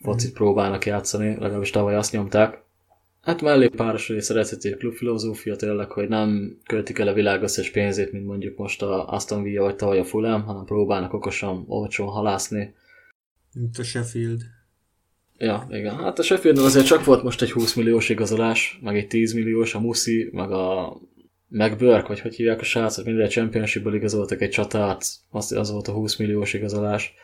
focit 0.03 0.31
mm. 0.31 0.35
próbálnak 0.35 0.87
játszani, 0.87 1.29
legalábbis 1.29 1.71
tavaly 1.71 1.97
azt 1.97 2.13
nyomták. 2.13 2.63
Hát 3.21 3.43
mellé 3.43 3.69
páros 3.69 4.11
a 4.11 4.21
szerethető 4.21 4.75
klubfilozófia 4.77 5.57
tényleg, 5.57 5.91
hogy 5.91 6.09
nem 6.09 6.59
költik 6.67 6.99
el 6.99 7.09
a 7.09 7.13
világ 7.13 7.43
összes 7.43 7.71
pénzét, 7.71 8.13
mint 8.13 8.27
mondjuk 8.27 8.59
most 8.59 8.83
a 8.83 9.09
Aston 9.09 9.43
Villa 9.43 9.63
vagy 9.63 9.77
tavaly 9.77 9.99
a 9.99 10.05
Fulham, 10.05 10.43
hanem 10.43 10.65
próbálnak 10.65 11.13
okosan, 11.13 11.65
olcsón 11.67 12.09
halászni. 12.09 12.75
Mint 13.55 13.79
a 13.79 13.83
Sheffield. 13.83 14.41
Ja, 15.39 15.67
igen. 15.71 15.97
Hát 15.97 16.19
a 16.19 16.23
sheffield 16.23 16.59
azért 16.59 16.87
csak 16.87 17.05
volt 17.05 17.23
most 17.23 17.43
egy 17.43 17.53
20 17.53 17.75
milliós 17.75 18.09
igazolás, 18.09 18.79
meg 18.83 18.97
egy 18.97 19.07
10 19.07 19.33
milliós, 19.33 19.75
a 19.75 19.81
Musi, 19.81 20.29
meg 20.33 20.51
a 20.51 20.97
McBurk, 21.49 22.07
vagy 22.07 22.21
hogy 22.21 22.35
hívják 22.35 22.61
a 22.61 22.65
srácot, 22.65 23.05
minden 23.05 23.29
championship 23.29 23.95
igazoltak 23.95 24.41
egy 24.41 24.51
csatát, 24.51 25.05
az, 25.31 25.53
az 25.53 25.71
volt 25.71 25.89
a 25.89 25.93
20 25.93 26.17
milliós 26.17 26.55
igazolás. 26.55 27.15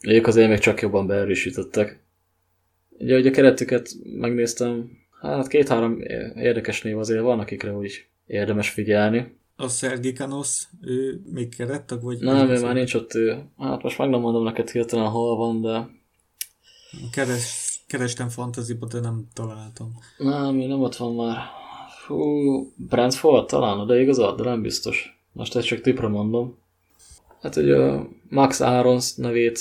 Ők 0.00 0.26
azért 0.26 0.48
még 0.48 0.58
csak 0.58 0.80
jobban 0.80 1.06
beerősítettek. 1.06 2.02
Ugye, 2.88 3.14
hogy 3.14 3.26
a 3.26 3.30
keretüket 3.30 3.88
megnéztem, 4.04 4.90
hát 5.20 5.48
két-három 5.48 6.00
érdekes 6.34 6.82
név 6.82 6.98
azért 6.98 7.22
van, 7.22 7.40
akikre 7.40 7.72
úgy 7.72 8.06
érdemes 8.26 8.70
figyelni. 8.70 9.38
A 9.56 9.68
Sergi 9.68 10.12
Kanos, 10.12 10.68
ő 10.80 11.20
még 11.32 11.54
kerettag, 11.56 12.02
vagy? 12.02 12.18
Nem, 12.18 12.48
ő 12.48 12.60
már 12.60 12.74
nincs 12.74 12.94
ott, 12.94 13.14
ő, 13.14 13.42
hát 13.58 13.82
most 13.82 13.98
meg 13.98 14.08
nem 14.08 14.20
mondom 14.20 14.42
neked 14.42 14.70
hirtelen 14.70 15.08
hol 15.08 15.36
van, 15.36 15.60
de... 15.60 15.88
Keres, 17.12 17.80
kerestem 17.86 18.28
fantasyba, 18.28 18.86
de 18.86 19.00
nem 19.00 19.26
találtam. 19.32 19.92
Nem, 20.18 20.60
ő 20.60 20.66
nem 20.66 20.80
ott 20.80 20.96
van 20.96 21.14
már. 21.14 21.36
Fú, 22.04 22.72
Brentford 22.76 23.46
talán, 23.46 23.86
de 23.86 24.00
igazad, 24.00 24.36
de 24.36 24.48
nem 24.48 24.62
biztos. 24.62 25.22
Most 25.32 25.56
ezt 25.56 25.66
csak 25.66 25.80
tipra 25.80 26.08
mondom. 26.08 26.58
Hát 27.40 27.56
ugye 27.56 27.76
Max 28.28 28.60
Arons 28.60 29.14
nevét 29.14 29.60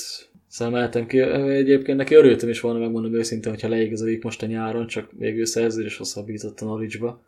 szemeltem 0.50 1.08
ki. 1.08 1.20
Egyébként 1.20 1.98
neki 1.98 2.16
örültem 2.16 2.50
is 2.50 2.60
volna, 2.60 2.80
megmondom 2.80 3.14
őszintén, 3.14 3.52
hogyha 3.52 3.68
leigazodik 3.68 4.24
most 4.24 4.42
a 4.42 4.46
nyáron, 4.46 4.88
csak 4.88 5.12
végül 5.18 5.46
szerződés 5.46 5.98
hosszabbított 5.98 6.60
a 6.60 6.66
Norwichba. 6.66 7.24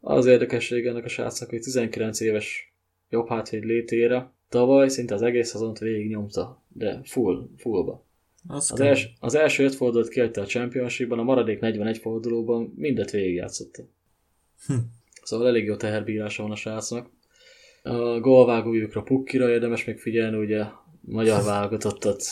Az 0.00 0.26
érdekesség 0.26 0.86
ennek 0.86 1.04
a 1.04 1.08
srácnak, 1.08 1.50
hogy 1.50 1.60
19 1.60 2.20
éves 2.20 2.74
jobb 3.10 3.28
hátvéd 3.28 3.64
létére 3.64 4.34
tavaly 4.48 4.88
szinte 4.88 5.14
az 5.14 5.22
egész 5.22 5.48
szezont 5.48 5.78
végig 5.78 6.08
nyomta, 6.08 6.62
de 6.68 7.00
full, 7.04 7.48
fullba. 7.56 8.04
Az, 8.48 8.72
az, 8.72 8.80
els, 8.80 9.08
az 9.20 9.34
első 9.34 9.64
öt 9.64 9.74
fordulót 9.74 10.08
kiadta 10.08 10.40
a 10.40 10.46
Championshipban, 10.46 11.18
a 11.18 11.22
maradék 11.22 11.60
41 11.60 11.98
fordulóban 11.98 12.72
mindet 12.76 13.10
végigjátszotta. 13.10 13.82
Hm. 14.66 14.74
Szóval 15.22 15.46
elég 15.46 15.64
jó 15.64 15.76
teherbírása 15.76 16.42
van 16.42 16.52
a 16.52 16.56
srácnak. 16.56 17.10
A 17.82 18.20
gólvágójukra 18.20 19.02
pukkira 19.02 19.50
érdemes 19.50 19.84
még 19.84 19.98
figyelni, 19.98 20.36
ugye 20.36 20.64
magyar 21.06 21.44
válogatottat 21.44 22.22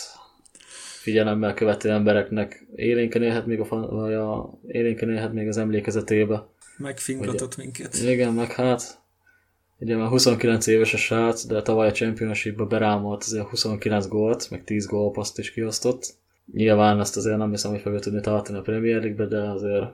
figyelemmel 1.05 1.55
követő 1.55 1.91
embereknek 1.91 2.66
élénken 2.75 3.22
élhet 3.22 3.47
még, 3.47 3.61
a, 3.61 3.66
vagy 3.91 4.12
a, 4.12 4.59
élénken 4.66 5.11
élhet 5.11 5.33
még 5.33 5.49
az 5.49 5.57
emlékezetébe. 5.57 6.47
Megfingatott 6.79 7.57
minket. 7.57 7.95
Igen, 7.95 8.33
meg 8.33 8.53
hát 8.53 9.01
ugye 9.79 9.97
már 9.97 10.09
29 10.09 10.66
éves 10.66 10.95
a 10.95 10.97
srác, 10.97 11.47
de 11.47 11.62
tavaly 11.62 11.89
a 11.89 11.93
Championship-ba 11.93 12.66
berámolt 12.66 13.22
azért 13.22 13.49
29 13.49 14.07
gólt, 14.07 14.51
meg 14.51 14.64
10 14.64 14.87
gólpaszt 14.87 15.39
is 15.39 15.53
kiosztott. 15.53 16.14
Nyilván 16.53 17.01
ezt 17.01 17.16
azért 17.16 17.37
nem 17.37 17.51
hiszem, 17.51 17.70
hogy 17.70 17.81
fogja 17.81 17.99
tudni 17.99 18.20
tartani 18.20 18.59
a 18.59 18.62
Premier 18.62 19.01
League-be, 19.01 19.27
de 19.27 19.51
azért 19.51 19.85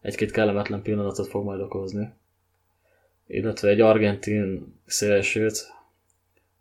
egy-két 0.00 0.30
kellemetlen 0.30 0.82
pillanatot 0.82 1.28
fog 1.28 1.44
majd 1.44 1.60
okozni. 1.60 2.12
Illetve 3.26 3.68
egy 3.68 3.80
argentin 3.80 4.74
szélsőt, 4.86 5.72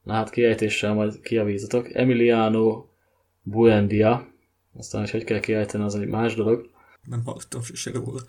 Na 0.04 0.14
hát 0.14 0.30
kiejtéssel 0.30 0.94
majd 0.94 1.20
kiavítatok. 1.20 1.96
Emiliano 1.96 2.86
Buendia. 3.42 4.28
Aztán, 4.74 5.02
hogy 5.02 5.10
hogy 5.10 5.24
kell 5.24 5.40
kiejteni, 5.40 5.84
az 5.84 5.96
egy 5.96 6.08
más 6.08 6.36
dolog. 6.36 6.70
Nem 7.04 7.24
hallottam 7.26 7.62
se 7.62 7.92
róla. 7.92 8.22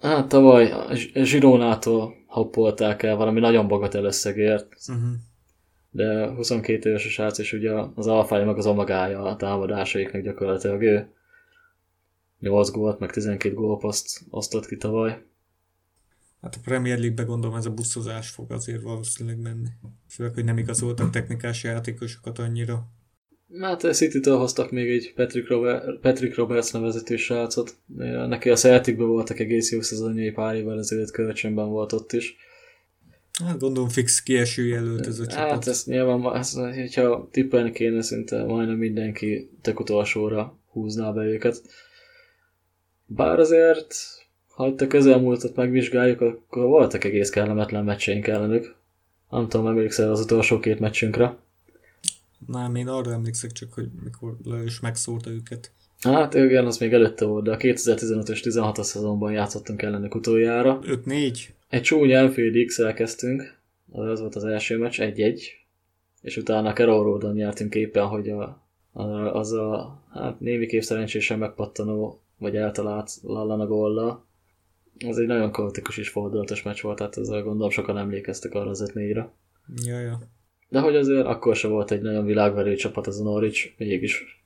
Hát 0.00 0.28
tavaly 0.28 0.72
Zsirónától 1.14 2.14
hoppolták 2.26 3.02
el 3.02 3.16
valami 3.16 3.40
nagyon 3.40 3.68
bagatell 3.68 4.04
összegért. 4.04 4.76
Uh-huh. 4.88 5.10
De 5.90 6.28
22 6.28 6.88
éves 6.88 7.06
a 7.06 7.08
srác, 7.08 7.38
és 7.38 7.52
ugye 7.52 7.72
az 7.94 8.06
alfája 8.06 8.44
meg 8.44 8.56
az 8.56 8.66
omagája 8.66 9.22
a 9.22 9.36
támadásaiknak 9.36 10.22
gyakorlatilag 10.22 10.82
ő 10.82 11.12
8 12.40 12.70
gólt, 12.70 12.98
meg 12.98 13.10
12 13.10 13.54
gólpaszt 13.54 14.20
osztott 14.30 14.66
ki 14.66 14.76
tavaly. 14.76 15.22
Hát 16.42 16.54
a 16.54 16.60
Premier 16.64 16.98
League-be 16.98 17.22
gondolom 17.22 17.56
ez 17.56 17.66
a 17.66 17.70
buszozás 17.70 18.30
fog 18.30 18.52
azért 18.52 18.82
valószínűleg 18.82 19.40
menni. 19.40 19.68
Főleg, 20.10 20.34
hogy 20.34 20.44
nem 20.44 20.58
igazoltak 20.58 21.10
technikás 21.10 21.64
játékosokat 21.64 22.38
annyira. 22.38 22.86
Hát 23.60 23.84
a 23.84 23.92
City-től 23.92 24.38
hoztak 24.38 24.70
még 24.70 24.90
egy 24.90 25.12
Patrick, 25.14 25.48
Robert, 25.48 26.00
Patrick 26.00 26.36
Roberts 26.36 26.72
nevezetű 26.72 27.16
srácot. 27.16 27.76
Neki 28.28 28.50
a 28.50 28.56
Celticben 28.56 29.06
voltak 29.06 29.38
egész 29.38 29.72
jó 29.72 29.80
szezonjai 29.80 30.30
pár 30.30 30.54
évvel 30.54 30.78
ezelőtt 30.78 31.10
kölcsönben 31.10 31.68
volt 31.68 31.92
ott 31.92 32.12
is. 32.12 32.36
Hát 33.44 33.58
gondolom 33.58 33.88
fix 33.88 34.22
kieső 34.22 34.66
jelölt 34.66 35.06
ez 35.06 35.18
a 35.18 35.22
hát 35.22 35.32
csapat. 35.32 35.50
Hát 35.50 35.66
ezt 35.66 35.86
nyilván, 35.86 36.36
ezt, 36.36 36.56
hogyha 36.58 37.28
tippelni 37.30 37.72
kéne, 37.72 38.02
szinte 38.02 38.44
majdnem 38.44 38.76
mindenki 38.76 39.50
tök 39.60 39.80
utolsóra 39.80 40.58
húzná 40.70 41.10
be 41.10 41.22
őket. 41.22 41.62
Bár 43.06 43.38
azért 43.38 43.94
ha 44.48 44.66
itt 44.66 44.80
a 44.80 44.86
közelmúltat 44.86 45.56
megvizsgáljuk, 45.56 46.20
akkor 46.20 46.66
voltak 46.66 47.04
egész 47.04 47.30
kellemetlen 47.30 47.84
meccseink 47.84 48.26
ellenük. 48.26 48.74
Nem 49.30 49.48
tudom, 49.48 49.66
emlékszel 49.66 50.10
az 50.10 50.20
utolsó 50.20 50.60
két 50.60 50.80
meccsünkre. 50.80 51.36
Nem, 52.46 52.74
én 52.74 52.88
arra 52.88 53.12
emlékszek 53.12 53.52
csak, 53.52 53.72
hogy 53.72 53.88
mikor 54.02 54.36
is 54.64 54.80
megszórta 54.80 55.30
őket. 55.30 55.72
Hát 56.00 56.34
igen, 56.34 56.66
az 56.66 56.78
még 56.78 56.92
előtte 56.92 57.24
volt, 57.24 57.44
de 57.44 57.52
a 57.52 57.56
2015-ös 57.56 58.40
16-as 58.42 58.82
szezonban 58.82 59.32
játszottunk 59.32 59.82
ellenük 59.82 60.14
utoljára. 60.14 60.78
5-4? 60.82 61.38
Egy 61.68 61.82
csúnya 61.82 62.18
Enfield 62.18 62.66
x 62.66 62.78
elkezdtünk, 62.78 63.58
az 63.92 64.20
volt 64.20 64.34
az 64.34 64.44
első 64.44 64.78
meccs, 64.78 65.00
1-1, 65.00 65.42
és 66.22 66.36
utána 66.36 66.72
Carol 66.72 67.04
Roadon 67.04 67.34
nyertünk 67.34 67.74
éppen, 67.74 68.06
hogy 68.06 68.28
a, 68.28 68.62
a, 68.92 69.02
az 69.34 69.52
a 69.52 70.00
hát 70.12 70.40
némiképp 70.40 70.80
szerencsésen 70.80 71.38
megpattanó, 71.38 72.20
vagy 72.38 72.56
eltalált 72.56 73.12
Lallana 73.22 73.66
góllal, 73.66 74.24
az 75.06 75.18
egy 75.18 75.26
nagyon 75.26 75.52
kaotikus 75.52 75.96
és 75.96 76.08
fordulatos 76.08 76.62
meccs 76.62 76.80
volt, 76.80 76.96
tehát 76.96 77.16
ezzel 77.16 77.42
gondolom 77.42 77.70
sokan 77.70 77.98
emlékeztek 77.98 78.54
arra 78.54 78.70
az 78.70 78.80
5 78.80 78.92
Ja, 79.84 80.00
ja. 80.00 80.20
De 80.68 80.80
hogy 80.80 80.96
azért 80.96 81.26
akkor 81.26 81.56
sem 81.56 81.70
volt 81.70 81.90
egy 81.90 82.02
nagyon 82.02 82.24
világverő 82.24 82.74
csapat 82.74 83.06
az 83.06 83.20
a 83.20 83.22
Norwich, 83.22 83.72
mégis 83.76 84.44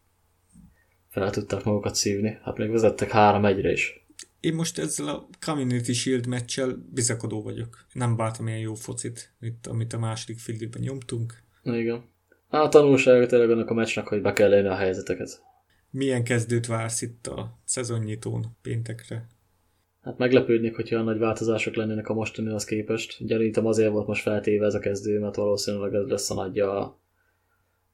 fel 1.08 1.30
tudtak 1.30 1.64
magukat 1.64 1.94
szívni. 1.94 2.38
Hát 2.42 2.58
még 2.58 2.70
vezettek 2.70 3.10
3-1-re 3.12 3.72
is. 3.72 4.06
Én 4.40 4.54
most 4.54 4.78
ezzel 4.78 5.08
a 5.08 5.28
Community 5.46 5.92
Shield 5.92 6.26
meccsel 6.26 6.84
bizakodó 6.92 7.42
vagyok. 7.42 7.86
Nem 7.92 8.16
bártam 8.16 8.46
ilyen 8.46 8.58
jó 8.58 8.74
focit, 8.74 9.34
mint 9.38 9.66
amit 9.66 9.92
a 9.92 9.98
második 9.98 10.38
fildében 10.38 10.82
nyomtunk. 10.82 11.42
Igen. 11.62 12.04
Hát 12.50 12.62
a 12.62 12.68
tanulsága 12.68 13.26
tényleg 13.26 13.50
annak 13.50 13.70
a 13.70 13.74
meccsnek, 13.74 14.06
hogy 14.06 14.22
be 14.22 14.32
kell 14.32 14.48
lenni 14.48 14.68
a 14.68 14.74
helyzeteket. 14.74 15.42
Milyen 15.90 16.24
kezdőt 16.24 16.66
vársz 16.66 17.02
itt 17.02 17.26
a 17.26 17.58
szezonnyitón 17.64 18.56
péntekre? 18.62 19.26
Hát 20.04 20.18
meglepődnék, 20.18 20.76
hogyha 20.76 21.02
nagy 21.02 21.18
változások 21.18 21.74
lennének 21.74 22.08
a 22.08 22.14
mostanihoz 22.14 22.64
képest. 22.64 23.26
Gyanítom 23.26 23.66
azért 23.66 23.90
volt 23.90 24.06
most 24.06 24.22
feltéve 24.22 24.66
ez 24.66 24.74
a 24.74 24.78
kezdő, 24.78 25.20
mert 25.20 25.34
valószínűleg 25.34 25.94
ez 25.94 26.08
lesz 26.08 26.30
a 26.30 26.34
nagyja 26.34 26.78
a, 26.78 26.98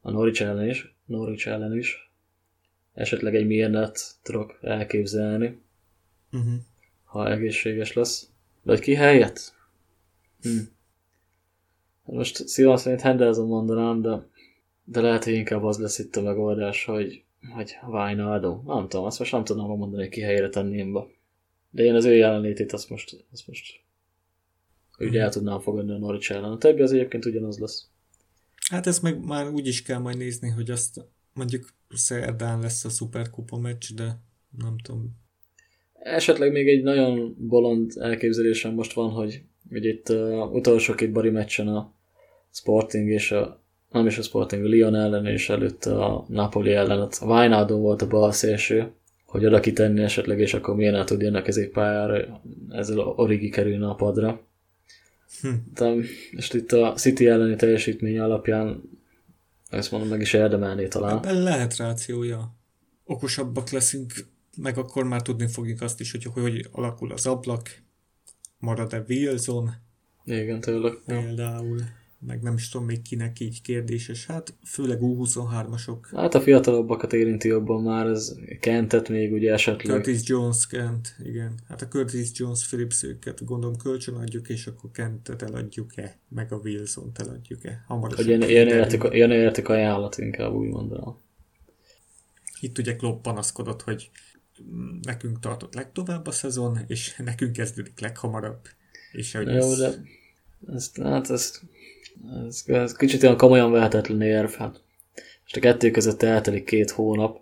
a 0.01 0.11
Norwich 0.11 0.43
ellen 0.43 0.69
is. 0.69 0.95
Norwich 1.05 1.49
ellen 1.49 1.77
is. 1.77 2.11
Esetleg 2.95 3.35
egy 3.35 3.47
Mirnet 3.47 4.01
tudok 4.23 4.59
elképzelni, 4.63 5.61
uh-huh. 6.33 6.53
ha 7.05 7.31
egészséges 7.31 7.93
lesz. 7.93 8.31
De 8.63 8.73
hogy 8.73 8.81
ki 8.81 8.95
helyett? 8.95 9.55
Hm. 10.43 10.59
Hát 12.07 12.15
most 12.15 12.49
szívem 12.49 12.77
szerint 12.77 13.01
Henderson 13.01 13.47
mondanám, 13.47 14.03
de, 14.03 14.27
de 14.85 15.01
lehet, 15.01 15.25
hogy 15.25 15.33
inkább 15.33 15.65
az 15.65 15.79
lesz 15.79 15.99
itt 15.99 16.17
a 16.17 16.23
megoldás, 16.23 16.85
hogy, 16.85 17.25
hogy 17.55 17.77
Wijnaldum. 17.87 18.63
Nem 18.67 18.89
tudom, 18.89 19.07
azt 19.07 19.19
most 19.19 19.33
nem 19.33 19.45
tudom 19.45 19.79
mondani, 19.79 20.03
hogy 20.03 20.13
ki 20.13 20.21
helyére 20.21 20.49
tenném 20.49 20.93
be. 20.93 21.07
De 21.71 21.83
én 21.83 21.95
az 21.95 22.05
ő 22.05 22.15
jelenlétét 22.15 22.73
azt 22.73 22.91
most, 22.91 23.25
azt 23.33 23.47
most 23.47 23.81
ugye 24.99 25.21
el 25.21 25.31
tudnám 25.31 25.61
fogadni 25.61 25.93
a 25.93 25.99
Norwich 25.99 26.33
ellen. 26.33 26.53
A 26.53 26.59
többi 26.59 26.83
az 26.83 26.93
egyébként 26.93 27.25
ugyanaz 27.25 27.59
lesz. 27.59 27.89
Hát 28.71 28.87
ezt 28.87 29.03
meg 29.03 29.25
már 29.25 29.49
úgy 29.49 29.67
is 29.67 29.83
kell 29.83 29.99
majd 29.99 30.17
nézni, 30.17 30.49
hogy 30.49 30.71
azt 30.71 31.01
mondjuk 31.35 31.69
szerdán 31.89 32.61
lesz 32.61 32.85
a 32.85 32.89
szuperkupa 32.89 33.59
meccs, 33.59 33.95
de 33.95 34.21
nem 34.59 34.79
tudom. 34.83 35.19
Esetleg 36.03 36.53
még 36.53 36.69
egy 36.69 36.83
nagyon 36.83 37.37
bolond 37.39 37.93
elképzelésem 38.01 38.75
most 38.75 38.93
van, 38.93 39.11
hogy, 39.11 39.43
hogy 39.71 39.85
itt 39.85 40.09
uh, 40.09 40.53
utolsó 40.53 40.95
két 40.95 41.13
bari 41.13 41.31
meccsen 41.31 41.69
a 41.69 41.95
Sporting 42.51 43.09
és 43.09 43.33
a 43.33 43.63
nem 43.91 44.07
is 44.07 44.19
a 44.19 44.23
Sporting, 44.23 44.65
a 44.65 44.69
Lyon 44.69 44.95
ellen 44.95 45.27
és 45.27 45.49
előtt 45.49 45.85
a 45.85 46.25
Napoli 46.29 46.73
ellen, 46.73 47.01
a 47.01 47.27
Wijnaldum 47.27 47.81
volt 47.81 48.03
a 48.03 48.07
bal 48.07 48.33
szélső, 48.33 48.93
hogy 49.31 49.47
oda 49.47 49.61
kitenni 49.61 50.03
esetleg, 50.03 50.41
és 50.41 50.55
akkor 50.55 50.75
milyen 50.75 51.07
tud 51.07 51.21
jönni 51.21 51.37
a 51.37 51.43
középpályára, 51.43 52.43
ezzel 52.71 52.99
a 52.99 53.13
Origi 53.17 53.49
kerülne 53.49 53.89
a 53.89 53.95
padra. 53.95 54.41
Hm. 55.41 55.49
De 55.75 55.95
most 56.33 56.55
itt 56.55 56.73
a 56.73 56.93
City 56.93 57.27
elleni 57.27 57.57
teljesítmény 57.57 58.19
alapján 58.19 58.83
ezt 59.69 59.91
mondom, 59.91 60.09
meg 60.09 60.21
is 60.21 60.33
érdemelné 60.33 60.89
talán. 60.89 61.17
Ebben 61.17 61.43
lehet 61.43 61.77
rációja. 61.77 62.55
Okosabbak 63.05 63.71
leszünk, 63.71 64.13
meg 64.57 64.79
akkor 64.79 65.05
már 65.05 65.23
tudni 65.23 65.47
fogjuk 65.47 65.81
azt 65.81 66.01
is, 66.01 66.11
hogy 66.11 66.25
hogy 66.25 66.69
alakul 66.71 67.13
az 67.13 67.27
ablak, 67.27 67.83
marad-e 68.59 69.05
Wilson. 69.09 69.71
Igen, 70.25 70.61
tőlük. 70.61 71.03
Például. 71.07 71.79
Ja 71.79 72.00
meg 72.27 72.43
nem 72.43 72.55
is 72.55 72.69
tudom 72.69 72.87
még 72.87 73.03
kinek 73.03 73.41
így 73.41 73.63
kérdéses, 73.63 74.27
hát 74.27 74.55
főleg 74.65 74.99
U23-asok. 75.03 75.99
Hát 76.15 76.35
a 76.35 76.41
fiatalabbakat 76.41 77.13
érinti 77.13 77.49
jobban 77.49 77.83
már, 77.83 78.07
ez 78.07 78.35
Kentet 78.61 79.09
még 79.09 79.33
ugye 79.33 79.53
esetleg. 79.53 80.03
Curtis 80.03 80.29
Jones, 80.29 80.67
Kent, 80.67 81.17
igen. 81.25 81.55
Hát 81.69 81.83
a 81.83 81.89
Curtis 81.89 82.31
Jones 82.35 82.67
Phillips 82.67 83.03
őket 83.03 83.45
gondolom 83.45 83.77
kölcsön 83.77 84.15
adjuk, 84.15 84.49
és 84.49 84.67
akkor 84.67 84.91
Kentet 84.91 85.43
eladjuk-e, 85.43 86.19
meg 86.29 86.53
a 86.53 86.57
Wilson-t 86.57 87.19
eladjuk-e. 87.19 87.85
Hamarosan. 87.87 88.25
Hogy 88.25 88.27
ilyen, 88.27 88.69
ilyen, 88.69 89.13
ilyen 89.13 89.31
értik 89.31 89.69
ajánlat 89.69 90.19
inkább 90.19 90.53
úgy 90.53 90.69
mondanám. 90.69 91.15
Itt 92.61 92.79
ugye 92.79 92.97
Klopp 92.97 93.23
panaszkodott, 93.23 93.83
hogy 93.83 94.11
nekünk 95.03 95.41
tartott 95.41 95.75
legtovább 95.75 96.27
a 96.27 96.31
szezon, 96.31 96.79
és 96.87 97.17
nekünk 97.25 97.53
kezdődik 97.53 98.01
leghamarabb. 98.01 98.61
És 99.13 99.33
hogy 99.33 99.47
Jó, 99.47 99.55
ez... 99.55 99.79
de 99.79 99.95
ezt, 100.75 101.03
hát 101.03 101.31
ezt 101.31 101.63
ez, 102.47 102.63
ez 102.67 102.97
kicsit 102.97 103.23
olyan 103.23 103.37
komolyan 103.37 103.71
vehetetlen 103.71 104.23
érv, 104.23 104.51
hát 104.51 104.83
és 105.51 105.57
a 105.57 105.61
kettő 105.61 105.91
között 105.91 106.23
eltelik 106.23 106.65
két 106.65 106.91
hónap. 106.91 107.41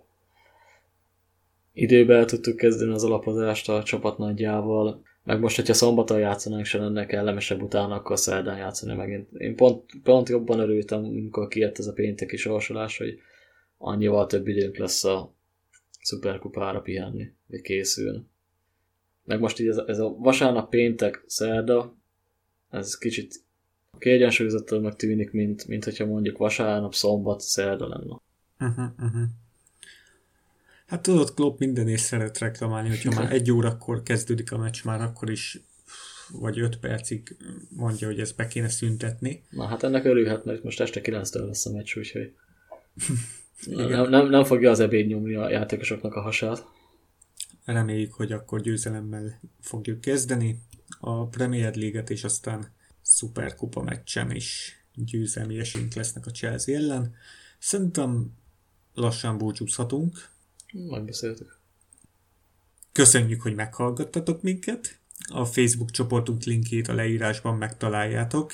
Időben 1.73 2.17
el 2.17 2.25
tudtuk 2.25 2.55
kezdeni 2.55 2.91
az 2.91 3.03
alapozást 3.03 3.69
a 3.69 3.83
csapat 3.83 4.17
nagyjával, 4.17 5.01
meg 5.23 5.39
most, 5.39 5.55
hogyha 5.55 5.73
szombaton 5.73 6.19
játszanánk, 6.19 6.65
se 6.65 6.77
lenne 6.77 7.05
kellemesebb 7.05 7.61
utána, 7.61 7.95
akkor 7.95 8.19
szerdán 8.19 8.57
játszani 8.57 8.95
megint. 8.95 9.31
Én 9.33 9.55
pont, 9.55 9.83
pont 10.03 10.29
jobban 10.29 10.59
örültem, 10.59 11.03
amikor 11.03 11.47
kijött 11.47 11.77
ez 11.77 11.87
a 11.87 11.93
pénteki 11.93 12.37
sorsolás, 12.37 12.97
hogy 12.97 13.19
annyival 13.77 14.25
több 14.25 14.47
időnk 14.47 14.77
lesz 14.77 15.03
a 15.03 15.33
szuperkupára 16.01 16.79
pihenni, 16.79 17.31
vagy 17.47 17.61
készülni. 17.61 18.25
Meg 19.25 19.39
most 19.39 19.59
így 19.59 19.67
ez 19.67 19.77
ez 19.77 19.99
a 19.99 20.15
vasárnap, 20.17 20.69
péntek, 20.69 21.23
szerda, 21.25 21.97
ez 22.69 22.97
kicsit 22.97 23.35
kiegyensúlyozottabbnak 23.99 24.95
tűnik, 24.95 25.31
mint, 25.31 25.67
mint 25.67 25.83
hogyha 25.83 26.05
mondjuk 26.05 26.37
vasárnap, 26.37 26.93
szombat, 26.93 27.41
szerda 27.41 27.87
lenne. 27.87 28.21
Uh-huh, 28.59 28.91
uh-huh. 28.99 29.21
Hát 30.85 31.01
tudod, 31.01 31.33
Klopp 31.33 31.59
mindenért 31.59 32.01
szeret 32.01 32.37
reklamálni, 32.37 32.89
hogyha 32.89 33.21
már 33.21 33.31
egy 33.33 33.51
órakor 33.51 34.03
kezdődik 34.03 34.51
a 34.51 34.57
meccs, 34.57 34.83
már 34.83 35.01
akkor 35.01 35.29
is 35.29 35.61
vagy 36.31 36.59
öt 36.59 36.77
percig 36.77 37.37
mondja, 37.69 38.07
hogy 38.07 38.19
ezt 38.19 38.35
be 38.35 38.47
kéne 38.47 38.69
szüntetni. 38.69 39.43
Na 39.49 39.65
hát 39.65 39.83
ennek 39.83 40.05
örülhet, 40.05 40.45
mert 40.45 40.63
most 40.63 40.79
este 40.79 41.01
9-től 41.03 41.45
lesz 41.45 41.65
a 41.65 41.71
meccs, 41.71 41.97
úgyhogy 41.97 42.33
nem, 43.65 44.09
nem, 44.09 44.29
nem 44.29 44.43
fogja 44.43 44.71
az 44.71 44.79
ebéd 44.79 45.07
nyomni 45.07 45.35
a 45.35 45.49
játékosoknak 45.49 46.15
a 46.15 46.21
hasát. 46.21 46.65
Reméljük, 47.65 48.13
hogy 48.13 48.31
akkor 48.31 48.61
győzelemmel 48.61 49.39
fogjuk 49.61 50.01
kezdeni 50.01 50.59
a 50.99 51.27
Premier 51.27 51.75
League-et, 51.75 52.09
és 52.09 52.23
aztán 52.23 52.73
szuperkupa 53.01 53.81
meccsen 53.81 54.31
is 54.31 54.79
győzelmi 55.05 55.59
esélyünk 55.59 55.93
lesznek 55.93 56.25
a 56.25 56.31
Chelsea 56.31 56.75
ellen. 56.75 57.15
Szerintem 57.59 58.33
lassan 58.93 59.37
búcsúzhatunk. 59.37 60.29
Megbeszéltük. 60.71 61.59
Köszönjük, 62.91 63.41
hogy 63.41 63.55
meghallgattatok 63.55 64.41
minket. 64.41 64.99
A 65.31 65.45
Facebook 65.45 65.91
csoportunk 65.91 66.43
linkjét 66.43 66.87
a 66.87 66.93
leírásban 66.93 67.57
megtaláljátok. 67.57 68.51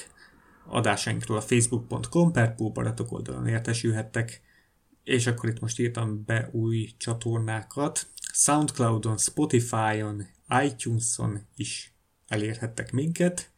Adásainkról 0.65 1.37
a 1.37 1.41
facebook.com 1.41 2.31
per 2.31 2.55
Baratok 2.55 3.11
oldalon 3.11 3.47
értesülhettek. 3.47 4.41
És 5.03 5.27
akkor 5.27 5.49
itt 5.49 5.59
most 5.59 5.79
írtam 5.79 6.23
be 6.25 6.49
új 6.51 6.93
csatornákat. 6.97 8.07
Soundcloudon, 8.33 9.17
Spotify-on, 9.17 10.27
iTunes-on 10.63 11.47
is 11.55 11.93
elérhettek 12.27 12.91
minket 12.91 13.53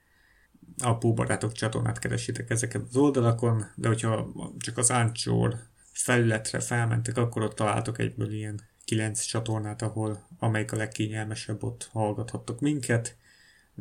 a 0.77 0.93
Barátok 0.93 1.51
csatornát 1.51 1.99
keresitek 1.99 2.49
ezeket 2.49 2.81
az 2.81 2.95
oldalakon, 2.95 3.65
de 3.75 3.87
hogyha 3.87 4.31
csak 4.57 4.77
az 4.77 4.89
Anchor 4.89 5.55
felületre 5.91 6.59
felmentek, 6.59 7.17
akkor 7.17 7.41
ott 7.41 7.55
találtok 7.55 7.99
egyből 7.99 8.31
ilyen 8.31 8.61
kilenc 8.85 9.21
csatornát, 9.21 9.81
ahol 9.81 10.27
amelyik 10.39 10.71
a 10.71 10.75
legkényelmesebb, 10.75 11.63
ott 11.63 11.89
hallgathattok 11.91 12.59
minket. 12.59 13.15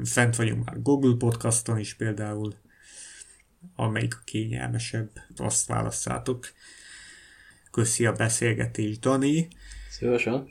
Fent 0.04 0.36
vagyunk 0.36 0.64
már 0.64 0.82
Google 0.82 1.16
Podcaston 1.16 1.78
is 1.78 1.94
például, 1.94 2.54
amelyik 3.74 4.14
a 4.14 4.22
kényelmesebb, 4.24 5.10
azt 5.36 5.66
válasszátok. 5.66 6.46
Köszi 7.70 8.06
a 8.06 8.12
beszélgetés, 8.12 8.98
Dani. 8.98 9.48
Szívesen. 9.90 10.48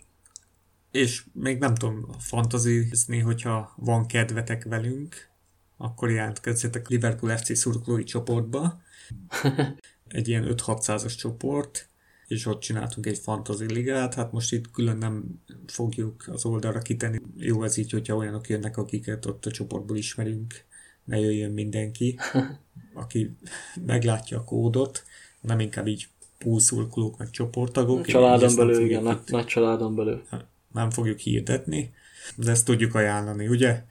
És 0.92 1.24
még 1.34 1.60
nem 1.60 1.76
tudom 1.76 2.12
fantazizni, 2.20 3.20
hogyha 3.20 3.74
van 3.76 4.06
kedvetek 4.06 4.64
velünk, 4.64 5.30
akkor 5.78 6.12
jelentkezzetek 6.12 6.88
Liverpool 6.88 7.38
FC 7.38 7.58
szurkolói 7.58 8.04
csoportba. 8.04 8.82
Egy 10.08 10.28
ilyen 10.28 10.48
5-600-as 10.50 11.18
csoport, 11.18 11.90
és 12.28 12.46
ott 12.46 12.60
csináltunk 12.60 13.06
egy 13.06 13.18
fantasy 13.18 13.74
ligát, 13.74 14.14
hát 14.14 14.32
most 14.32 14.54
itt 14.54 14.72
külön 14.72 14.98
nem 14.98 15.42
fogjuk 15.68 16.24
az 16.28 16.46
oldalra 16.46 16.80
kitenni. 16.80 17.22
Jó 17.38 17.64
ez 17.64 17.78
így, 17.78 17.92
hogyha 17.92 18.16
olyanok 18.16 18.50
jönnek, 18.50 18.78
akiket 18.78 19.26
ott 19.26 19.46
a 19.46 19.52
csoportból 19.52 19.98
ismerünk, 19.98 20.66
ne 21.04 21.20
jöjjön 21.20 21.52
mindenki, 21.52 22.20
aki 22.94 23.36
meglátja 23.86 24.38
a 24.38 24.44
kódot, 24.44 25.04
nem 25.42 25.60
inkább 25.60 25.88
így 25.88 26.08
púszulkulók, 26.38 27.18
meg 27.18 27.30
csoporttagok. 27.30 28.06
Családon 28.06 28.56
belül, 28.56 28.86
igen, 28.86 29.04
nagy, 29.04 29.20
nagy 29.26 29.46
családon 29.46 29.96
belül. 29.96 30.24
Nem 30.74 30.90
fogjuk 30.90 31.20
hirdetni, 31.20 31.94
de 32.36 32.52
ezt 32.52 32.66
tudjuk 32.66 32.96
ajánlani, 32.96 33.48
ugye? 33.48 33.84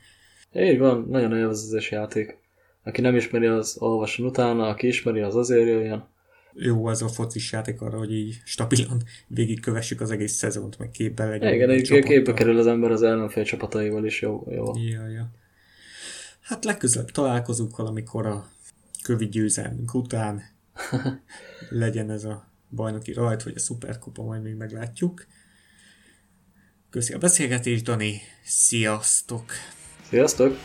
Így 0.55 0.79
van, 0.79 1.07
nagyon 1.09 1.37
élvezős 1.37 1.91
játék. 1.91 2.37
Aki 2.83 3.01
nem 3.01 3.17
ismeri, 3.17 3.47
az 3.47 3.77
olvasson 3.79 4.27
utána, 4.27 4.69
aki 4.69 4.87
ismeri, 4.87 5.21
az 5.21 5.37
azért 5.37 5.67
jöjjön. 5.67 6.09
Jó, 6.53 6.89
ez 6.91 7.03
a 7.03 7.09
focis 7.09 7.53
játék 7.53 7.81
arra, 7.81 7.99
hogy 7.99 8.13
így 8.13 8.41
stabilan 8.45 9.03
végigkövessük 9.27 10.01
az 10.01 10.11
egész 10.11 10.33
szezont, 10.33 10.79
meg 10.79 10.91
képbe 10.91 11.25
legyen. 11.25 11.55
Igen, 11.55 11.71
egy 11.71 12.03
képbe 12.05 12.35
kerül 12.35 12.59
az 12.59 12.67
ember 12.67 12.91
az 12.91 13.03
ellenfél 13.03 13.45
csapataival 13.45 14.05
is, 14.05 14.21
jó. 14.21 14.47
jó. 14.51 14.73
Ja, 14.77 15.09
ja. 15.09 15.31
Hát 16.41 16.65
legközelebb 16.65 17.11
találkozunk 17.11 17.77
valamikor 17.77 18.27
a 18.27 18.49
kövi 19.03 19.29
győzelmünk 19.29 19.95
után. 19.95 20.43
legyen 21.71 22.11
ez 22.11 22.25
a 22.25 22.53
bajnoki 22.71 23.13
rajt, 23.13 23.43
vagy 23.43 23.55
a 23.57 23.61
szuperkupa, 23.61 24.23
majd 24.23 24.43
még 24.43 24.55
meglátjuk. 24.55 25.27
Köszi 26.91 27.13
a 27.13 27.19
beszélgetést, 27.19 27.85
Dani. 27.85 28.21
Sziasztok! 28.45 29.45
Sziasztok! 30.15 30.57